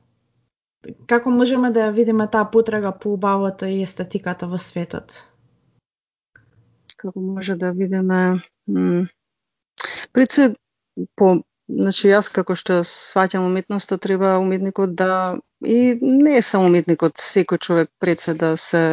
Како 1.07 1.31
можеме 1.31 1.71
да 1.71 1.87
ја 1.87 1.93
видиме 1.95 2.27
таа 2.27 2.49
потрага 2.51 2.91
по 2.91 3.13
убавото 3.15 3.69
и 3.71 3.79
естетиката 3.85 4.49
во 4.51 4.59
светот? 4.59 5.21
Како 6.97 7.19
може 7.19 7.55
да 7.55 7.71
видиме 7.71 8.43
Пред 10.13 10.31
се 10.31 10.53
по 11.15 11.39
значи 11.69 12.11
јас 12.11 12.29
како 12.33 12.55
што 12.59 12.81
сваќам 12.87 13.47
уметноста 13.47 13.97
треба 13.97 14.35
уметникот 14.39 14.95
да 14.99 15.39
и 15.65 15.97
не 16.01 16.35
е 16.37 16.41
само 16.41 16.67
уметникот, 16.67 17.17
секој 17.17 17.59
човек 17.59 17.89
пред 17.99 18.19
се 18.19 18.33
да 18.33 18.57
се 18.57 18.83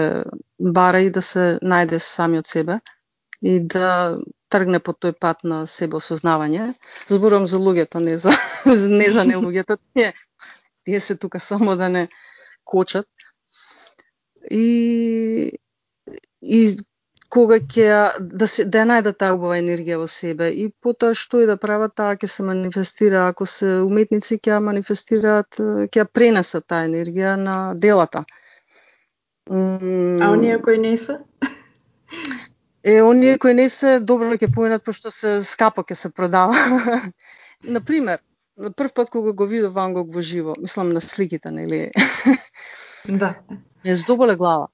бара 0.59 1.03
и 1.03 1.11
да 1.11 1.23
се 1.23 1.59
најде 1.63 1.99
сами 1.99 2.39
од 2.39 2.47
себе 2.47 2.79
и 3.43 3.61
да 3.61 4.19
тргне 4.51 4.81
по 4.81 4.93
тој 4.93 5.15
пат 5.21 5.45
на 5.45 5.63
себеосознавање. 5.67 6.75
Зборувам 7.09 7.47
за 7.47 7.59
луѓето, 7.63 8.03
не 8.05 8.19
за 8.19 8.35
не 9.01 9.11
за 9.11 9.25
не 9.25 9.37
луѓето. 9.37 9.79
Тие, 9.95 10.13
тие 10.85 11.01
се 11.01 11.17
тука 11.17 11.41
само 11.41 11.77
да 11.77 11.89
не 11.89 12.09
кочат. 12.65 13.07
И 14.51 15.53
и 16.43 16.61
кога 17.31 17.61
ќе 17.61 18.19
да 18.19 18.47
се 18.51 18.65
да 18.65 18.83
најдат 18.89 19.21
таа 19.23 19.37
убава 19.37 19.59
енергија 19.61 20.01
во 20.01 20.09
себе 20.11 20.51
и 20.51 20.67
потоа 20.83 21.15
што 21.15 21.43
и 21.45 21.47
да 21.47 21.57
прават 21.57 21.95
таа 22.01 22.17
ќе 22.19 22.27
се 22.33 22.47
манифестира 22.49 23.29
ако 23.29 23.47
се 23.47 23.71
уметници 23.87 24.41
ќе 24.43 24.59
манифестираат 24.69 25.61
ќе 25.95 26.07
пренесат 26.11 26.67
таа 26.67 26.89
енергија 26.91 27.37
на 27.39 27.57
делата. 27.75 28.25
А 29.51 30.31
оние 30.33 30.59
кои 30.63 30.79
не 30.79 30.97
се? 30.97 31.21
Е, 32.85 33.03
оние 33.03 33.39
кои 33.39 33.55
не 33.55 33.69
се 33.69 33.99
добро 34.01 34.33
ќе 34.41 34.49
поминат 34.55 34.85
пошто 34.85 35.11
се 35.13 35.39
скапо 35.45 35.85
ќе 35.85 35.95
се 35.95 36.11
продава. 36.11 36.57
на 37.75 37.81
пример, 37.85 38.23
на 38.57 38.73
прв 38.73 38.95
пат 38.95 39.11
кога 39.11 39.33
го 39.33 39.47
видов 39.47 39.75
Ван 39.75 39.93
Гог 39.95 40.15
во 40.15 40.21
живо, 40.21 40.55
мислам 40.61 40.93
на 40.97 41.01
сликите, 41.01 41.51
нели? 41.51 41.91
да. 43.21 43.35
Ме 43.85 43.95
здоболе 43.95 44.37
глава. 44.37 44.69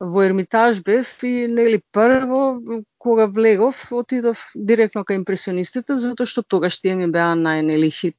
Во 0.00 0.22
Ермитаж 0.24 0.80
бев 0.82 1.22
и 1.22 1.46
нели 1.50 1.82
прво 1.92 2.62
кога 2.98 3.26
влегов 3.26 3.92
отидов 3.92 4.40
директно 4.56 5.04
кај 5.04 5.20
импресионистите 5.20 5.96
затоа 6.00 6.26
што 6.26 6.42
тогаш 6.42 6.80
тие 6.80 6.96
ми 6.96 7.10
беа 7.12 7.36
нај 7.36 7.60
нели 7.60 7.90
хит. 7.92 8.16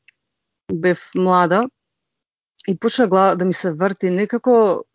Бев 0.69 1.09
млада 1.15 1.65
и 2.67 2.77
почна 2.77 3.07
глава 3.07 3.35
да 3.35 3.45
ми 3.45 3.53
се 3.53 3.73
врти 3.73 4.09
некако 4.09 4.85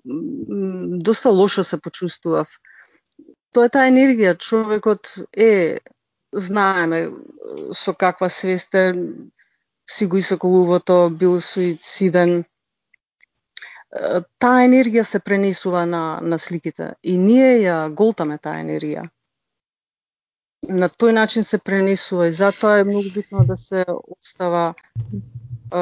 доста 1.02 1.30
лошо 1.30 1.64
се 1.64 1.80
почувствував 1.80 2.48
тоа 3.56 3.70
е 3.70 3.72
таа 3.72 3.88
енергија. 3.88 4.34
Човекот 4.36 5.14
е, 5.32 5.80
знаеме 6.32 7.06
со 7.72 7.94
каква 7.94 8.28
свест 8.28 8.74
е, 8.74 8.92
си 9.88 10.06
го 10.06 10.16
исоколувото, 10.20 11.08
бил 11.10 11.40
суициден. 11.40 12.44
Таа 14.42 14.64
енергија 14.66 15.06
се 15.08 15.22
пренесува 15.24 15.86
на, 15.86 16.20
на 16.20 16.38
сликите 16.38 16.92
и 17.02 17.16
ние 17.16 17.62
ја 17.64 17.86
голтаме 17.88 18.36
таа 18.38 18.60
енергија. 18.60 19.06
На 20.68 20.88
тој 20.90 21.14
начин 21.14 21.46
се 21.46 21.58
пренесува 21.62 22.26
и 22.28 22.34
затоа 22.34 22.80
е 22.80 22.84
многу 22.84 23.12
битно 23.14 23.44
да 23.46 23.56
се 23.56 23.84
остава 23.88 24.74
е, 25.72 25.80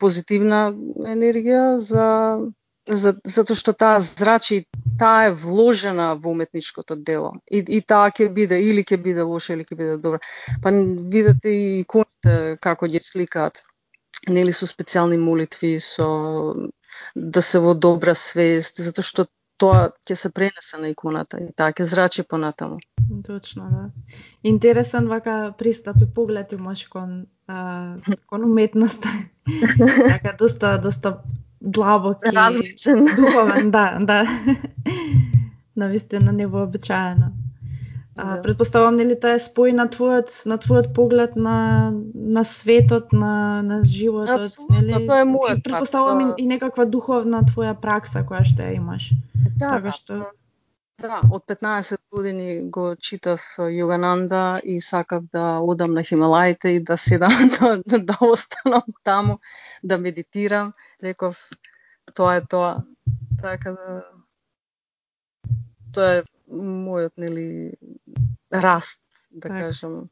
позитивна 0.00 0.72
енергија 1.14 1.76
за 1.76 2.06
за, 2.86 3.14
затоа 3.24 3.56
што 3.58 3.72
таа 3.72 3.98
зрачи, 4.02 4.64
таа 4.98 5.28
е 5.28 5.34
вложена 5.34 6.12
во 6.14 6.32
уметничкото 6.32 6.96
дело. 6.96 7.34
И, 7.50 7.62
и 7.62 7.80
таа 7.80 8.10
ќе 8.10 8.28
биде, 8.32 8.58
или 8.60 8.84
ќе 8.84 8.98
биде 9.02 9.26
лоша, 9.26 9.54
или 9.54 9.64
ќе 9.64 9.78
биде 9.78 9.98
добра. 10.02 10.20
Па 10.62 10.72
видите 10.72 11.52
и 11.52 11.80
иконите 11.82 12.56
како 12.60 12.86
ги 12.86 13.00
сликаат. 13.02 13.62
Нели 14.28 14.52
со 14.54 14.68
специјални 14.70 15.18
молитви, 15.18 15.78
со 15.82 16.06
да 17.14 17.42
се 17.42 17.58
во 17.58 17.74
добра 17.74 18.14
свест, 18.14 18.78
затоа 18.78 19.06
што 19.06 19.26
тоа 19.62 19.90
ќе 20.06 20.16
се 20.18 20.30
пренесе 20.34 20.78
на 20.82 20.90
иконата 20.90 21.38
и 21.42 21.50
таа 21.54 21.74
ќе 21.74 21.86
зрачи 21.86 22.22
понатаму. 22.26 22.80
Точно, 23.26 23.68
да. 23.70 24.16
Интересен 24.42 25.08
вака 25.08 25.54
пристап 25.58 26.02
и 26.02 26.08
поглед 26.14 26.52
имаш 26.52 26.86
кон, 26.90 27.26
а, 27.46 27.96
кон 28.26 28.44
уметноста. 28.44 29.08
така 30.08 30.34
доста, 30.38 30.78
доста 30.82 31.22
длабок 31.62 32.18
и 32.26 32.36
различен. 32.36 33.06
Духовен, 33.16 33.70
да, 33.70 33.98
да. 34.00 34.26
Навистина 35.76 36.32
невообичаено. 36.32 37.32
А, 38.16 38.36
да. 38.36 38.42
Предпоставам 38.42 38.96
нели 38.96 39.14
тоа 39.16 39.38
е 39.38 39.40
спој 39.40 39.72
на 39.72 39.86
твојот 39.88 40.34
на 40.44 40.58
твојот 40.60 40.90
поглед 40.92 41.36
на 41.36 41.94
на 42.14 42.44
светот, 42.44 43.12
на 43.12 43.62
на 43.62 43.80
животот, 43.82 44.52
Абсолютно, 44.52 44.82
нели? 44.82 45.06
тоа 45.06 45.22
е 45.24 45.28
мојот 45.30 45.62
предпоставам 45.64 46.20
пат, 46.20 46.40
и, 46.40 46.44
и 46.44 46.46
некаква 46.46 46.84
духовна 46.84 47.40
твоја 47.48 47.72
пракса 47.72 48.20
која 48.20 48.44
што 48.44 48.68
ја 48.68 48.76
имаш. 48.76 49.08
Да, 49.56 49.70
така 49.78 49.96
што 49.96 50.18
да, 50.18 50.28
од 51.30 51.42
15 51.48 51.96
години 52.10 52.70
го 52.70 52.96
читав 52.96 53.40
Јогананда 53.58 54.60
и 54.64 54.80
сакав 54.80 55.24
да 55.32 55.58
одам 55.58 55.94
на 55.94 56.02
Хималаите 56.02 56.68
и 56.68 56.80
да 56.80 56.96
седам 56.96 57.32
да, 57.60 57.82
да, 57.86 57.98
да 57.98 58.18
останам 58.20 58.82
таму, 59.02 59.38
да 59.82 59.98
медитирам. 59.98 60.72
Реков, 61.02 61.48
тоа 62.14 62.36
е 62.36 62.46
тоа. 62.46 62.84
Така 63.42 63.72
да 63.72 64.02
тоа 65.92 66.18
е 66.18 66.22
мојот 66.52 67.16
нели 67.16 67.72
раст, 68.52 69.02
да 69.30 69.48
Так. 69.48 69.58
кажам. 69.58 70.08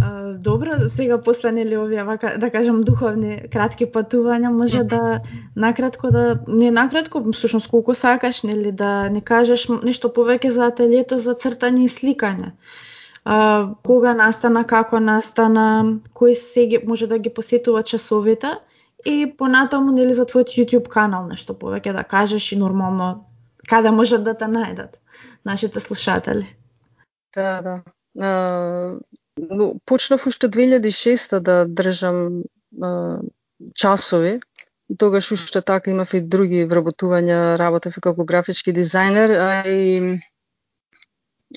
А, 0.00 0.32
добро, 0.32 0.70
сега 0.88 1.22
после 1.22 1.52
нели 1.52 1.76
овие 1.76 2.04
вака 2.04 2.36
да 2.38 2.50
кажам 2.50 2.80
духовни 2.80 3.48
кратки 3.52 3.86
патувања 3.86 4.50
може 4.50 4.84
да 4.84 5.20
накратко 5.56 6.10
да 6.10 6.38
не 6.48 6.70
накратко, 6.70 7.22
всушност 7.32 7.68
колку 7.68 7.94
сакаш 7.94 8.42
нели 8.42 8.72
да 8.72 9.10
не 9.10 9.20
кажеш 9.20 9.66
нешто 9.82 10.08
повеќе 10.08 10.48
за 10.48 10.66
ателието 10.70 11.18
за 11.18 11.34
цртање 11.34 11.84
и 11.84 11.88
сликање. 11.88 12.52
А, 13.24 13.74
кога 13.82 14.14
настана, 14.14 14.64
како 14.66 15.00
настана, 15.00 15.98
кој 16.14 16.34
се 16.34 16.66
ги, 16.66 16.78
може 16.86 17.06
да 17.06 17.18
ги 17.18 17.34
посетува 17.34 17.82
часовите 17.82 18.54
и 19.04 19.34
понатаму 19.38 19.92
нели 19.92 20.14
за 20.14 20.26
твојот 20.26 20.54
YouTube 20.58 20.88
канал 20.88 21.26
нешто 21.26 21.54
повеќе 21.54 21.92
да 21.92 22.04
кажеш 22.04 22.52
и 22.52 22.56
нормално 22.56 23.26
каде 23.68 23.90
можат 23.90 24.24
да 24.24 24.34
те 24.34 24.44
најдат 24.44 24.98
нашите 25.44 25.80
слушатели. 25.80 26.46
Да, 27.34 27.62
да 27.62 27.82
но, 29.36 29.74
почнав 29.84 30.26
уште 30.26 30.48
2006 30.48 31.38
да 31.40 31.66
држам 31.68 32.42
а, 32.82 33.18
часови. 33.74 34.40
Тогаш 34.98 35.32
уште 35.32 35.62
така 35.62 35.90
имав 35.90 36.14
и 36.14 36.20
други 36.20 36.66
вработувања, 36.68 37.56
работев 37.56 37.96
и 37.96 38.00
како 38.00 38.24
графички 38.24 38.72
дизајнер, 38.72 39.32
а 39.40 39.68
и 39.68 40.20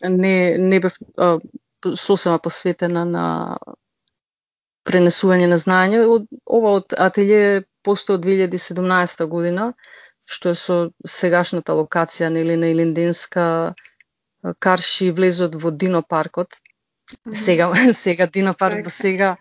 не, 0.04 0.58
не 0.58 0.80
бев 0.80 0.96
а, 1.18 1.40
сосема 1.96 2.40
посветена 2.40 3.06
на 3.06 3.26
пренесување 4.88 5.50
на 5.52 5.58
знаење. 5.60 6.06
Од, 6.08 6.30
ова 6.46 6.78
од 6.80 6.96
ателје 6.96 7.66
постои 7.84 8.16
од 8.16 8.24
2017 8.24 9.26
година, 9.28 9.74
што 10.26 10.54
е 10.54 10.56
со 10.56 10.78
сегашната 11.06 11.76
локација 11.76 12.30
нели 12.30 12.56
на 12.56 12.72
Илинденска 12.72 13.76
Карши 14.60 15.12
влезот 15.12 15.58
во 15.60 15.72
Дино 15.72 16.02
паркот. 16.02 16.62
Сега 17.34 17.74
сега 17.94 18.28
Дино 18.28 18.54
парк 18.54 18.84
до 18.84 18.90
сега 18.90 19.36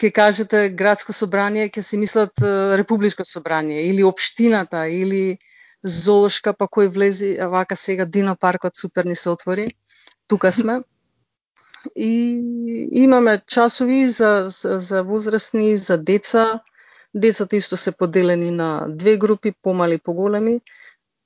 ќе 0.00 0.10
кажете 0.12 0.68
градско 0.72 1.12
собрание, 1.12 1.68
ќе 1.68 1.82
си 1.84 1.98
мислат 2.00 2.42
републичко 2.80 3.24
собрание 3.24 3.86
или 3.88 4.04
општината 4.04 4.86
или 4.88 5.38
зоолошка 5.82 6.52
па 6.52 6.68
кој 6.68 6.88
влези, 6.92 7.34
вака 7.40 7.76
сега 7.76 8.04
Дино 8.04 8.36
паркот 8.36 8.76
супер 8.76 9.04
ни 9.04 9.14
се 9.14 9.30
отвори. 9.30 9.68
Тука 10.28 10.52
сме. 10.60 10.80
И 11.96 12.12
имаме 12.92 13.40
часови 13.46 14.06
за, 14.06 14.46
за, 14.48 14.78
за 14.78 15.02
возрастни, 15.02 15.76
за 15.76 15.98
деца. 15.98 16.60
Децата 17.14 17.56
исто 17.56 17.76
се 17.76 17.92
поделени 17.92 18.50
на 18.50 18.86
две 18.88 19.16
групи, 19.16 19.52
помали 19.62 19.94
и 19.94 19.98
поголеми. 19.98 20.60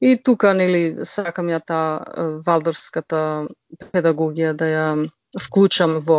И 0.04 0.16
тука, 0.20 0.52
нели, 0.52 1.06
сакам 1.08 1.48
ја 1.48 1.62
таа 1.64 1.86
валдорската 2.44 3.20
педагогија 3.94 4.52
да 4.52 4.66
ја 4.68 4.86
вклучам 5.46 6.00
во 6.04 6.18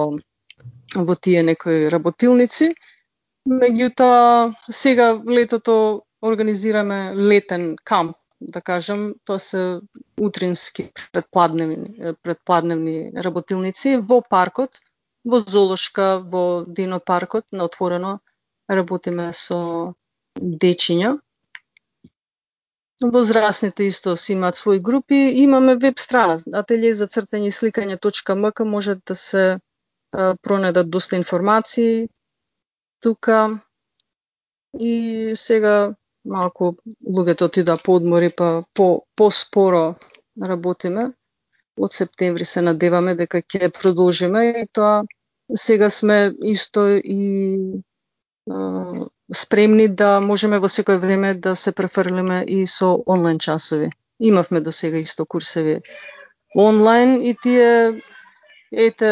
во 0.95 1.15
тие 1.15 1.43
некои 1.43 1.89
работилници. 1.91 2.73
Меѓутоа, 3.49 4.53
сега 4.71 5.13
летото 5.27 6.05
организираме 6.21 7.13
летен 7.15 7.75
камп, 7.83 8.17
да 8.41 8.61
кажам, 8.61 9.13
тоа 9.25 9.39
се 9.39 9.79
утрински 10.21 10.91
предпладневни, 11.13 12.15
предпладневни 12.23 13.11
работилници 13.27 13.97
во 13.97 14.21
паркот, 14.21 14.81
во 15.25 15.39
зоолошка, 15.39 16.19
во 16.19 16.63
Дино 16.67 16.99
паркот, 16.99 17.45
на 17.51 17.65
отворено 17.69 18.19
работиме 18.69 19.31
со 19.33 19.93
дечиња. 20.39 21.17
Возрастните 23.03 23.83
исто 23.83 24.15
си 24.17 24.33
имаат 24.33 24.55
своји 24.55 24.81
групи. 24.81 25.15
Имаме 25.43 25.75
веб 25.75 25.99
страна, 25.99 26.37
ателје 26.61 26.93
за 26.95 27.07
цртање 27.07 27.51
и 27.51 27.55
сликање.мк, 27.55 28.59
може 28.65 28.95
да 28.95 29.15
се 29.15 29.59
пронедат 30.41 30.89
доста 30.89 31.15
информации 31.15 32.07
тука. 33.01 33.59
И 34.79 35.31
сега 35.35 35.95
малку 36.25 36.75
луѓето 37.17 37.45
отида 37.45 37.77
по 37.77 37.95
одмори, 37.95 38.29
па 38.29 38.63
по, 38.73 39.05
по-споро 39.15 39.95
работиме. 40.43 41.11
Од 41.77 41.91
септември 41.91 42.45
се 42.45 42.61
надеваме 42.61 43.15
дека 43.15 43.41
ќе 43.43 43.71
продолжиме 43.75 44.45
и 44.63 44.67
тоа 44.71 45.03
сега 45.55 45.89
сме 45.89 46.33
исто 46.43 46.87
и 47.03 47.59
а, 48.51 49.05
спремни 49.33 49.87
да 49.87 50.19
можеме 50.21 50.59
во 50.59 50.69
секој 50.69 50.99
време 51.01 51.33
да 51.33 51.55
се 51.55 51.71
префрлиме 51.71 52.43
и 52.47 52.65
со 52.67 53.03
онлайн 53.07 53.39
часови. 53.39 53.89
Имавме 54.19 54.61
до 54.61 54.71
сега 54.71 54.97
исто 54.97 55.25
курсеви 55.25 55.81
онлайн 56.55 57.21
и 57.21 57.35
тие 57.43 58.01
ете 58.71 59.11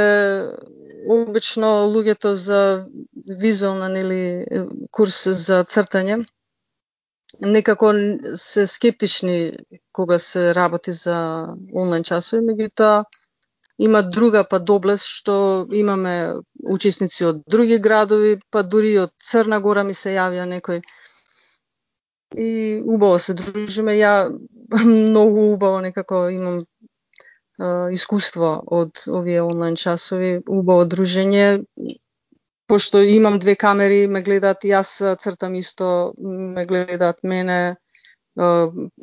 обично 1.09 1.67
луѓето 1.91 2.31
за 2.33 2.85
визуелна 3.41 3.89
нели 3.89 4.45
курс 4.91 5.27
за 5.27 5.63
цртање 5.63 6.23
некако 7.41 7.93
се 8.35 8.67
скептични 8.67 9.53
кога 9.91 10.19
се 10.19 10.55
работи 10.55 10.91
за 10.91 11.47
онлайн 11.75 12.03
часови, 12.03 12.45
меѓутоа 12.45 13.03
има 13.77 14.01
друга 14.01 14.43
па 14.43 14.59
доблест 14.59 15.07
што 15.07 15.65
имаме 15.73 16.35
учесници 16.69 17.25
од 17.25 17.41
други 17.49 17.79
градови, 17.79 18.37
па 18.51 18.63
дури 18.63 18.93
и 18.93 18.99
од 19.05 19.13
Црна 19.23 19.59
Гора 19.59 19.83
ми 19.83 19.93
се 19.93 20.13
јавија 20.15 20.45
некој. 20.49 20.83
И 22.37 22.81
убаво 22.85 23.19
се 23.19 23.33
дружиме. 23.33 23.97
Ја 23.97 24.29
многу 24.85 25.53
убаво 25.53 25.81
некако 25.81 26.29
имам 26.29 26.63
а, 27.59 27.89
искуство 27.91 28.55
од 28.65 29.05
овие 29.07 29.41
онлайн 29.41 29.75
часови, 29.75 30.39
убаво 30.47 30.85
дружење. 30.85 31.65
Пошто 32.67 33.01
имам 33.03 33.39
две 33.39 33.55
камери, 33.55 34.07
ме 34.07 34.21
гледаат 34.21 34.63
и 34.63 34.71
јас 34.71 35.17
цртам 35.19 35.55
исто, 35.59 36.13
ме 36.17 36.63
гледаат 36.65 37.19
мене, 37.23 37.75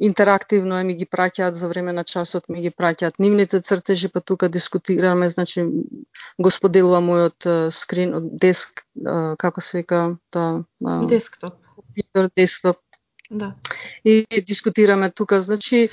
интерактивно 0.00 0.78
е 0.78 0.84
ми 0.84 0.94
ги 0.98 1.06
праќаат 1.06 1.54
за 1.54 1.68
време 1.68 1.92
на 1.92 2.02
часот 2.04 2.48
ми 2.48 2.62
ги 2.62 2.70
праќаат 2.70 3.20
нивните 3.22 3.60
цртежи 3.60 4.08
па 4.10 4.20
тука 4.20 4.48
дискутираме 4.48 5.28
значи 5.28 5.62
го 6.38 6.50
споделувам 6.50 7.06
мојот 7.06 7.70
скрин 7.70 8.14
од 8.18 8.26
деск 8.42 8.82
како 9.38 9.60
се 9.60 9.78
вика 9.78 10.16
тоа 10.30 10.64
десктоп. 11.06 11.54
компјутер 11.76 12.30
десктоп. 12.36 12.78
Да. 13.30 13.54
И 14.04 14.26
дискутираме 14.46 15.10
тука 15.10 15.40
значи 15.40 15.88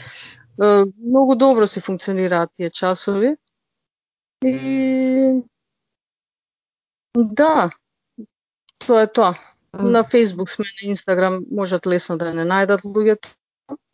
многу 0.58 1.36
добро 1.36 1.68
се 1.68 1.82
функционираат 1.82 2.50
тие 2.58 2.70
часови. 2.70 3.36
И 4.42 5.44
да 7.18 7.70
тоа 8.80 9.02
е 9.02 9.14
тоа 9.14 9.34
на 9.74 10.04
Facebook 10.04 10.50
сме, 10.50 10.66
на 10.84 10.96
Instagram 10.96 11.46
можат 11.52 11.88
лесно 11.88 12.18
да 12.18 12.34
не 12.34 12.46
најдат 12.46 12.86
луѓето. 12.86 13.34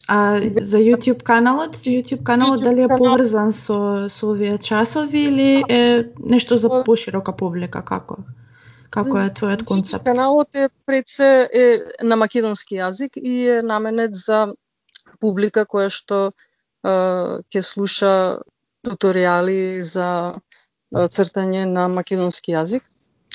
А 0.08 0.38
за 0.62 0.78
YouTube 0.78 1.24
каналот, 1.24 1.76
YouTube 1.78 2.24
каналот 2.24 2.60
YouTube 2.60 2.64
дали 2.64 2.82
е 2.82 2.88
поврзан 2.88 3.52
со 3.52 4.10
со 4.10 4.32
овие 4.32 4.58
часови 4.58 5.20
или 5.20 5.64
е 5.70 6.12
нешто 6.20 6.58
за 6.58 6.84
поширока 6.86 7.32
публика 7.32 7.82
како? 7.86 8.18
Како 8.90 9.18
е 9.18 9.30
твојот 9.30 9.64
концепт? 9.66 10.06
Каналот 10.06 10.56
е 10.56 10.70
пред 10.86 11.08
се 11.08 11.50
е 11.54 11.68
на 12.04 12.16
македонски 12.16 12.76
јазик 12.76 13.18
и 13.18 13.48
е 13.48 13.62
наменет 13.64 14.16
за 14.16 14.54
публика 15.20 15.66
која 15.66 15.90
што 15.90 16.34
ќе 16.84 17.62
слуша 17.62 18.44
туторијали 18.84 19.80
за 19.82 20.36
цртање 20.92 21.66
на 21.66 21.88
македонски 21.88 22.52
јазик 22.54 22.84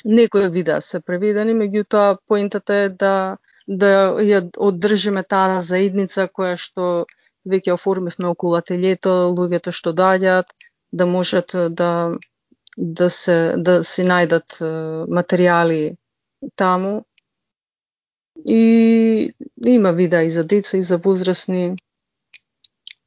некои 0.05 0.49
видеа 0.49 0.81
се 0.81 1.01
преведени, 1.01 1.55
меѓутоа 1.55 2.19
поентата 2.27 2.75
е 2.75 2.89
да 2.89 3.37
да 3.69 3.89
ја 4.25 4.41
одржиме 4.57 5.23
таа 5.23 5.61
заедница 5.61 6.29
која 6.29 6.57
што 6.57 6.85
веќе 7.45 7.75
оформивме 7.75 8.31
околу 8.31 8.57
ателјето, 8.57 9.13
луѓето 9.37 9.73
што 9.73 9.93
доаѓаат, 9.93 10.49
да 10.93 11.07
можат 11.07 11.53
да 11.81 11.91
да 12.77 13.11
се 13.11 13.55
да 13.59 13.83
си 13.85 14.07
најдат 14.07 14.59
материјали 15.19 15.97
таму. 16.57 17.05
И 18.47 19.35
има 19.67 19.91
видеа 19.93 20.23
и 20.23 20.31
за 20.31 20.45
деца 20.45 20.77
и 20.79 20.83
за 20.83 20.97
возрастни. 20.97 21.77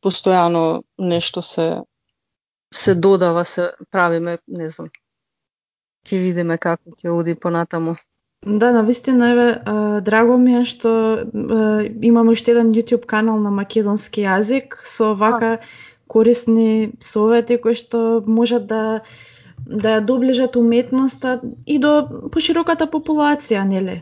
постојано 0.01 0.83
нешто 0.97 1.41
се 1.41 1.65
се 2.73 2.95
додава, 2.95 3.45
се 3.45 3.71
правиме, 3.91 4.37
не 4.47 4.69
знам. 4.69 4.89
Ќе 6.07 6.17
видиме 6.21 6.57
како 6.57 6.95
ќе 6.97 7.11
оди 7.13 7.35
понатаму. 7.35 7.95
Да, 8.45 8.71
навистина 8.73 9.29
еве 9.29 9.47
драго 10.01 10.37
ми 10.41 10.55
е 10.59 10.63
што 10.65 10.91
имаме 12.01 12.33
уште 12.33 12.55
еден 12.55 12.73
YouTube 12.73 13.05
канал 13.05 13.37
на 13.39 13.51
македонски 13.53 14.25
јазик 14.25 14.79
со 14.83 15.13
вака 15.13 15.59
корисни 16.07 16.93
совети 16.99 17.59
кои 17.61 17.77
што 17.77 18.23
можат 18.25 18.65
да 18.65 19.01
да 19.65 19.97
ја 19.97 20.05
доближат 20.05 20.55
уметноста 20.55 21.39
и 21.65 21.77
до 21.79 21.91
пошироката 22.33 22.87
популација, 22.89 23.61
нели? 23.63 24.01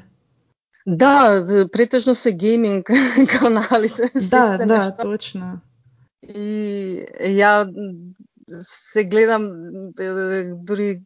Да, 0.85 1.45
претежно 1.71 2.15
се 2.15 2.31
гейминг 2.31 2.89
каналите. 3.39 4.12
Да, 4.15 4.57
да, 4.57 4.65
нешто. 4.65 5.03
точно. 5.03 5.59
И 6.23 7.03
ја 7.19 7.67
се 8.63 9.03
гледам 9.03 9.49
дури 10.63 11.03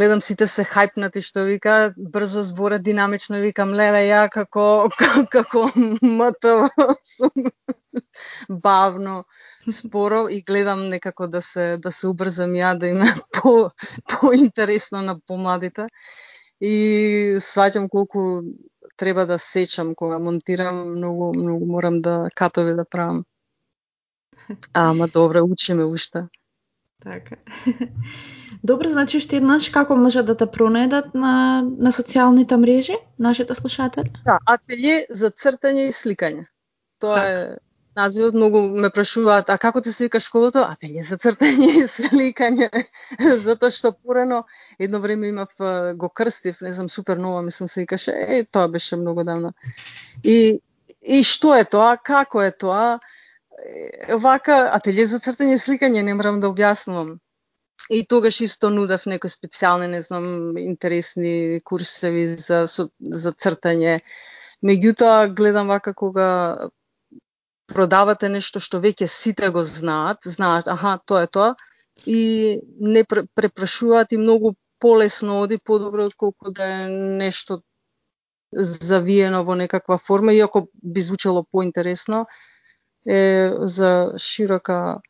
гледам 0.00 0.20
сите 0.24 0.46
се 0.48 0.64
хајпнати 0.64 1.20
што 1.20 1.42
вика 1.44 1.74
брзо 2.14 2.42
збора 2.48 2.78
динамично 2.80 3.40
викам 3.42 3.74
леле 3.76 4.06
ја 4.06 4.22
како 4.32 4.64
како 5.34 5.66
МТВ 5.76 6.70
сум 7.04 7.50
бавно 8.48 9.24
споро 9.68 10.22
и 10.30 10.40
гледам 10.42 10.88
некако 10.88 11.28
да 11.28 11.42
се 11.42 11.76
да 11.82 11.92
се 11.92 12.08
убрзам 12.08 12.56
ја 12.56 12.72
да 12.78 12.88
има 12.88 13.04
по 13.36 13.70
поинтересно 14.08 15.02
на 15.02 15.18
помладите. 15.20 15.86
И 16.60 17.36
сваќам 17.40 17.88
колку 17.88 18.42
треба 18.96 19.26
да 19.26 19.38
сечам 19.38 19.94
кога 19.94 20.18
монтирам 20.18 20.96
многу 20.96 21.32
многу 21.36 21.66
морам 21.66 22.00
да 22.00 22.28
катови 22.34 22.74
да 22.74 22.84
правам. 22.84 23.24
Ама 24.72 25.08
добре 25.08 25.42
учиме 25.42 25.84
уште. 25.84 26.28
Така 27.02 27.36
Добро, 28.62 28.88
значи 28.88 29.16
уште 29.16 29.36
еднаш 29.40 29.68
како 29.72 29.96
може 29.96 30.22
да 30.22 30.34
те 30.36 30.44
пронајдат 30.44 31.14
на, 31.16 31.62
на 31.64 31.92
социјалните 31.96 32.58
мрежи, 32.60 32.98
нашите 33.18 33.54
слушатели? 33.56 34.12
Да, 34.26 34.36
ателје 34.44 35.06
за 35.10 35.30
цртање 35.30 35.88
и 35.88 35.94
сликање. 35.96 36.44
Тоа 37.00 37.14
так. 37.16 37.28
е 37.28 37.58
називот 37.96 38.36
многу 38.36 38.60
ме 38.68 38.90
прашуваат, 38.92 39.48
а 39.50 39.56
како 39.58 39.80
ти 39.80 39.92
се 39.92 40.04
вика 40.08 40.20
школото? 40.20 40.60
Ателје 40.60 41.06
за 41.08 41.16
цртање 41.16 41.70
и 41.80 41.86
сликање. 41.96 42.68
Затоа 43.46 43.72
што 43.72 43.94
порано 43.96 44.42
едно 44.78 45.00
време 45.00 45.32
имав 45.32 45.56
го 45.96 46.12
крстив, 46.12 46.60
не 46.60 46.74
знам, 46.76 46.88
супер 46.88 47.16
нова, 47.16 47.40
мислам 47.42 47.68
се 47.68 47.86
викаше, 47.86 48.12
е, 48.12 48.44
тоа 48.44 48.68
беше 48.68 49.00
многу 49.00 49.24
давно. 49.24 49.54
И 50.22 50.60
и 51.00 51.22
што 51.24 51.56
е 51.56 51.64
тоа? 51.64 51.96
Како 51.96 52.44
е 52.44 52.52
тоа? 52.52 53.00
Вака, 54.20 54.60
ателје 54.76 55.08
за 55.08 55.18
цртање 55.24 55.56
и 55.56 55.64
сликање, 55.64 56.04
не 56.04 56.14
морам 56.14 56.44
да 56.44 56.52
објаснувам 56.52 57.16
И 57.88 58.04
тогаш 58.06 58.40
исто 58.44 58.70
нудев 58.70 59.06
некои 59.06 59.30
специјални, 59.30 59.88
не 59.88 60.00
знам, 60.02 60.58
интересни 60.58 61.60
курсеви 61.64 62.26
за, 62.36 62.66
за 62.66 63.32
цртање. 63.32 64.00
Меѓутоа, 64.62 65.30
гледам 65.32 65.72
вака 65.72 65.94
кога 65.94 66.68
продавате 67.70 68.28
нешто 68.28 68.60
што 68.60 68.80
веќе 68.82 69.06
сите 69.08 69.48
го 69.54 69.62
знаат, 69.64 70.26
знаат, 70.26 70.68
аха, 70.68 70.98
тоа 71.06 71.24
е 71.24 71.30
тоа, 71.30 71.54
и 72.06 72.20
не 72.80 73.04
препрашуваат 73.04 74.12
и 74.12 74.18
многу 74.18 74.54
полесно 74.80 75.40
оди 75.42 75.58
подобро 75.58 76.06
отколку 76.06 76.50
да 76.50 76.66
е 76.84 76.88
нешто 76.88 77.62
завиено 78.52 79.44
во 79.44 79.54
некаква 79.54 79.98
форма, 79.98 80.34
иако 80.34 80.66
би 80.82 81.00
звучало 81.00 81.44
поинтересно, 81.52 82.26
е 83.06 83.52
за 83.60 84.12
широка 84.18 85.00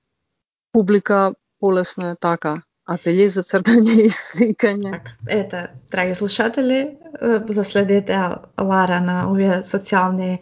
публика 0.72 1.34
полесно 1.60 2.10
е 2.10 2.16
така. 2.20 2.60
Ателје 2.90 3.28
за 3.30 3.44
цртање 3.46 3.96
и 4.06 4.10
сликање. 4.16 4.92
Така. 4.96 5.16
Ете, 5.30 5.62
драги 5.92 6.14
слушатели, 6.18 6.80
заследете 7.48 8.18
Лара 8.58 9.00
на 9.00 9.16
овие 9.30 9.60
социјални 9.66 10.38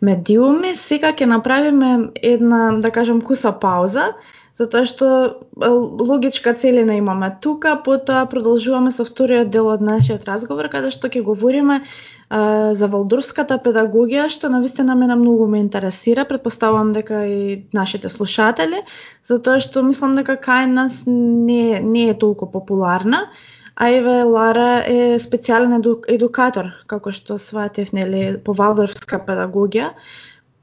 медиуми. 0.00 0.74
Сега 0.74 1.12
ќе 1.12 1.30
направиме 1.30 1.92
една, 2.22 2.72
да 2.82 2.90
кажам, 2.90 3.20
куса 3.22 3.52
пауза, 3.52 4.12
затоа 4.58 4.84
што 4.88 5.08
логичка 5.56 6.54
целина 6.58 6.96
имаме 6.98 7.30
тука, 7.40 7.76
потоа 7.84 8.26
продолжуваме 8.26 8.90
со 8.90 9.06
вториот 9.08 9.50
дел 9.50 9.70
од 9.72 9.84
нашиот 9.84 10.26
разговор, 10.28 10.68
каде 10.72 10.90
што 10.90 11.08
ќе 11.08 11.22
говориме 11.22 11.82
за 12.32 12.88
валдурската 12.88 13.58
педагогија, 13.60 14.28
што 14.32 14.48
навистина 14.48 14.94
мене 14.96 15.18
многу 15.20 15.46
ме 15.46 15.60
интересира, 15.60 16.24
предпоставувам 16.24 16.94
дека 16.96 17.26
и 17.28 17.66
нашите 17.76 18.08
слушатели, 18.08 18.80
затоа 19.24 19.60
што 19.60 19.82
мислам 19.84 20.16
дека 20.16 20.38
кај 20.40 20.70
нас 20.72 21.02
не, 21.06 21.80
не 21.80 22.08
е 22.08 22.14
толку 22.16 22.48
популарна, 22.48 23.26
а 23.76 23.90
еве 23.92 24.22
Лара 24.24 24.80
е 24.88 25.20
специјален 25.20 25.76
еду, 25.80 25.98
едукатор, 26.08 26.72
како 26.86 27.12
што 27.12 27.36
сватев, 27.36 27.92
нели, 27.92 28.38
по 28.40 28.56
валдорска 28.56 29.20
педагогија, 29.20 29.92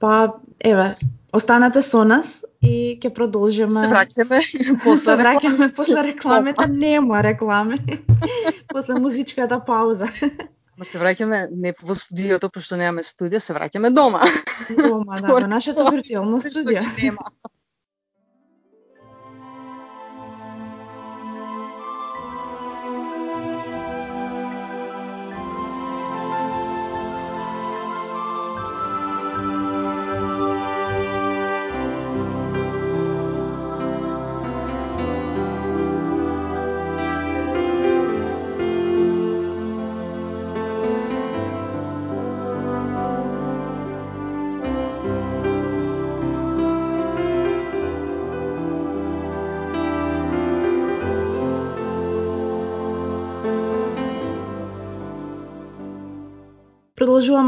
па 0.01 0.41
еве, 0.65 0.95
останете 1.32 1.86
со 1.86 2.01
нас 2.03 2.39
и 2.65 2.97
ќе 2.97 3.13
продолжиме. 3.13 3.86
Се 3.86 3.93
враќаме 3.93 4.79
после 4.86 5.21
враќаме 5.21 5.69
после 5.75 6.05
рекламите, 6.13 6.65
нема 6.65 7.21
реклами. 7.21 7.77
после 8.73 8.97
музичката 8.97 9.62
пауза. 9.62 10.10
Ма 10.80 10.86
се 10.88 11.00
враќаме 11.02 11.39
не 11.52 11.74
во 11.84 11.96
студиото, 12.00 12.48
пошто 12.56 12.78
немаме 12.80 13.04
студија, 13.04 13.42
се 13.44 13.56
враќаме 13.58 13.89
дома. 13.92 14.22
Дома, 14.78 15.18
да, 15.20 15.28
во 15.28 15.42
нашето 15.52 15.89
виртуелно 15.92 16.39
студио. 16.39 16.86
Нема. 16.96 17.34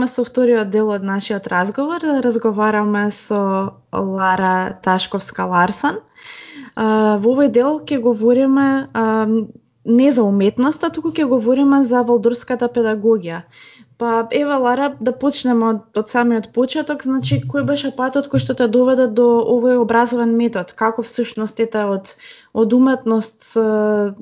Продолжуваме 0.02 0.08
со 0.08 0.24
вториот 0.26 0.70
дел 0.70 0.90
од 0.90 1.04
нашиот 1.04 1.48
разговор. 1.48 2.02
Разговараме 2.02 3.12
со 3.12 3.78
Лара 3.94 4.80
Ташковска 4.82 5.46
Ларсон. 5.46 6.02
Во 6.76 7.22
овој 7.22 7.52
дел 7.54 7.78
ќе 7.86 8.02
говориме 8.02 8.90
не 9.86 10.10
за 10.12 10.24
уметноста, 10.24 10.90
туку 10.90 11.12
ќе 11.14 11.30
говориме 11.30 11.84
за 11.84 12.02
валдорската 12.02 12.66
педагогија. 12.66 13.44
Па 13.98 14.26
ева 14.32 14.58
Лара 14.58 14.98
да 15.00 15.14
почнеме 15.14 15.70
од, 15.70 15.86
од 15.94 16.10
самиот 16.10 16.50
почеток, 16.54 17.06
значи 17.06 17.44
кој 17.46 17.62
беше 17.70 17.94
патот 17.94 18.26
кој 18.26 18.42
што 18.42 18.58
те 18.58 18.68
доведе 18.68 19.06
до 19.06 19.46
овој 19.54 19.78
образовен 19.78 20.34
метод? 20.34 20.74
Како 20.74 21.06
всушност 21.06 21.60
ете 21.60 21.86
од 21.86 22.16
од 22.54 22.74
уметност 22.74 23.44
се, 23.54 24.18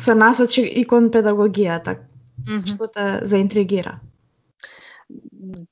се 0.00 0.14
насочи 0.14 0.64
и 0.64 0.88
кон 0.88 1.10
педагогијата? 1.12 2.00
Mm 2.40 2.56
-hmm. 2.56 2.74
Што 2.74 2.86
те 2.86 3.20
заинтригира? 3.22 4.00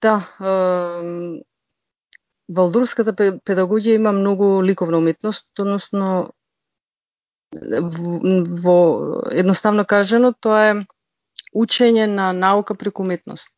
Да, 0.00 0.16
е, 0.40 1.42
Валдурската 2.48 3.12
педагогија 3.12 3.96
има 3.98 4.12
многу 4.12 4.62
ликовна 4.62 4.98
уметност, 4.98 5.48
односно 5.58 6.30
во 8.62 8.76
едноставно 9.32 9.84
кажано 9.84 10.32
тоа 10.32 10.60
е 10.70 10.74
учење 11.54 12.06
на 12.06 12.32
наука 12.32 12.74
преку 12.74 13.02
уметност. 13.02 13.50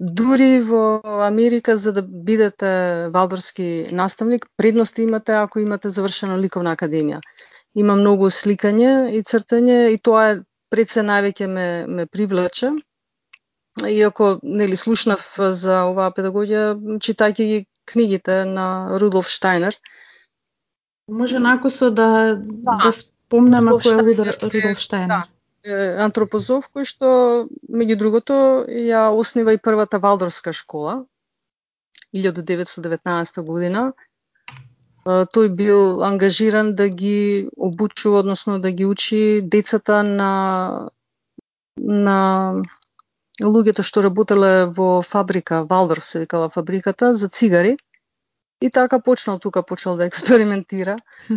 Дури 0.00 0.60
во 0.60 1.00
Америка 1.26 1.76
за 1.76 1.92
да 1.92 2.02
бидете 2.02 3.08
валдорски 3.10 3.88
наставник, 3.92 4.46
предност 4.56 4.98
имате 4.98 5.32
ако 5.32 5.58
имате 5.58 5.90
завршено 5.90 6.36
ликовна 6.38 6.76
академија. 6.76 7.20
Има 7.74 7.96
многу 7.96 8.30
сликање 8.30 9.10
и 9.16 9.22
цртање 9.22 9.88
и 9.94 9.98
тоа 9.98 10.28
е 10.30 10.42
пред 10.70 10.90
се 10.90 11.00
највеќе 11.00 11.46
ме, 11.46 11.86
ме 11.86 12.06
привлече 12.06 12.70
иако 13.84 14.38
нели 14.42 14.76
слушнав 14.76 15.22
за 15.38 15.84
оваа 15.90 16.12
педагогија 16.16 16.74
читајќи 17.00 17.44
ги 17.52 17.66
книгите 17.84 18.44
на 18.44 18.98
Рудолф 19.00 19.28
Штайнер. 19.28 19.76
Може 21.08 21.38
накусо 21.38 21.90
да 21.90 22.36
да, 22.36 22.78
да 22.82 22.92
спомнеме 22.92 23.76
кој 23.76 23.98
е 24.00 24.16
Рудолф 24.48 24.78
Штайнер. 24.80 25.28
Да, 25.64 25.76
антропозов 26.06 26.70
кој 26.72 26.88
што 26.88 27.08
меѓу 27.68 27.96
другото 27.96 28.34
ја 28.70 29.10
оснива 29.12 29.52
и 29.52 29.62
првата 29.62 29.98
Валдорска 29.98 30.52
школа 30.52 31.04
1919 32.14 33.42
година 33.42 33.92
тој 35.06 35.48
бил 35.54 36.02
ангажиран 36.02 36.74
да 36.74 36.88
ги 36.88 37.48
обучува, 37.56 38.18
односно 38.18 38.58
да 38.60 38.72
ги 38.72 38.86
учи 38.86 39.40
децата 39.42 40.02
на 40.02 40.90
на 41.76 42.62
луѓето 43.42 43.82
што 43.82 44.02
работеле 44.02 44.66
во 44.66 45.02
фабрика, 45.02 45.64
Валдорф 45.64 46.04
се 46.04 46.20
викала 46.24 46.48
фабриката, 46.48 47.14
за 47.14 47.28
цигари. 47.28 47.76
И 48.60 48.70
така 48.70 48.98
почнал 49.00 49.38
тука, 49.38 49.62
почнал 49.62 49.96
да 49.96 50.06
експериментира. 50.06 50.96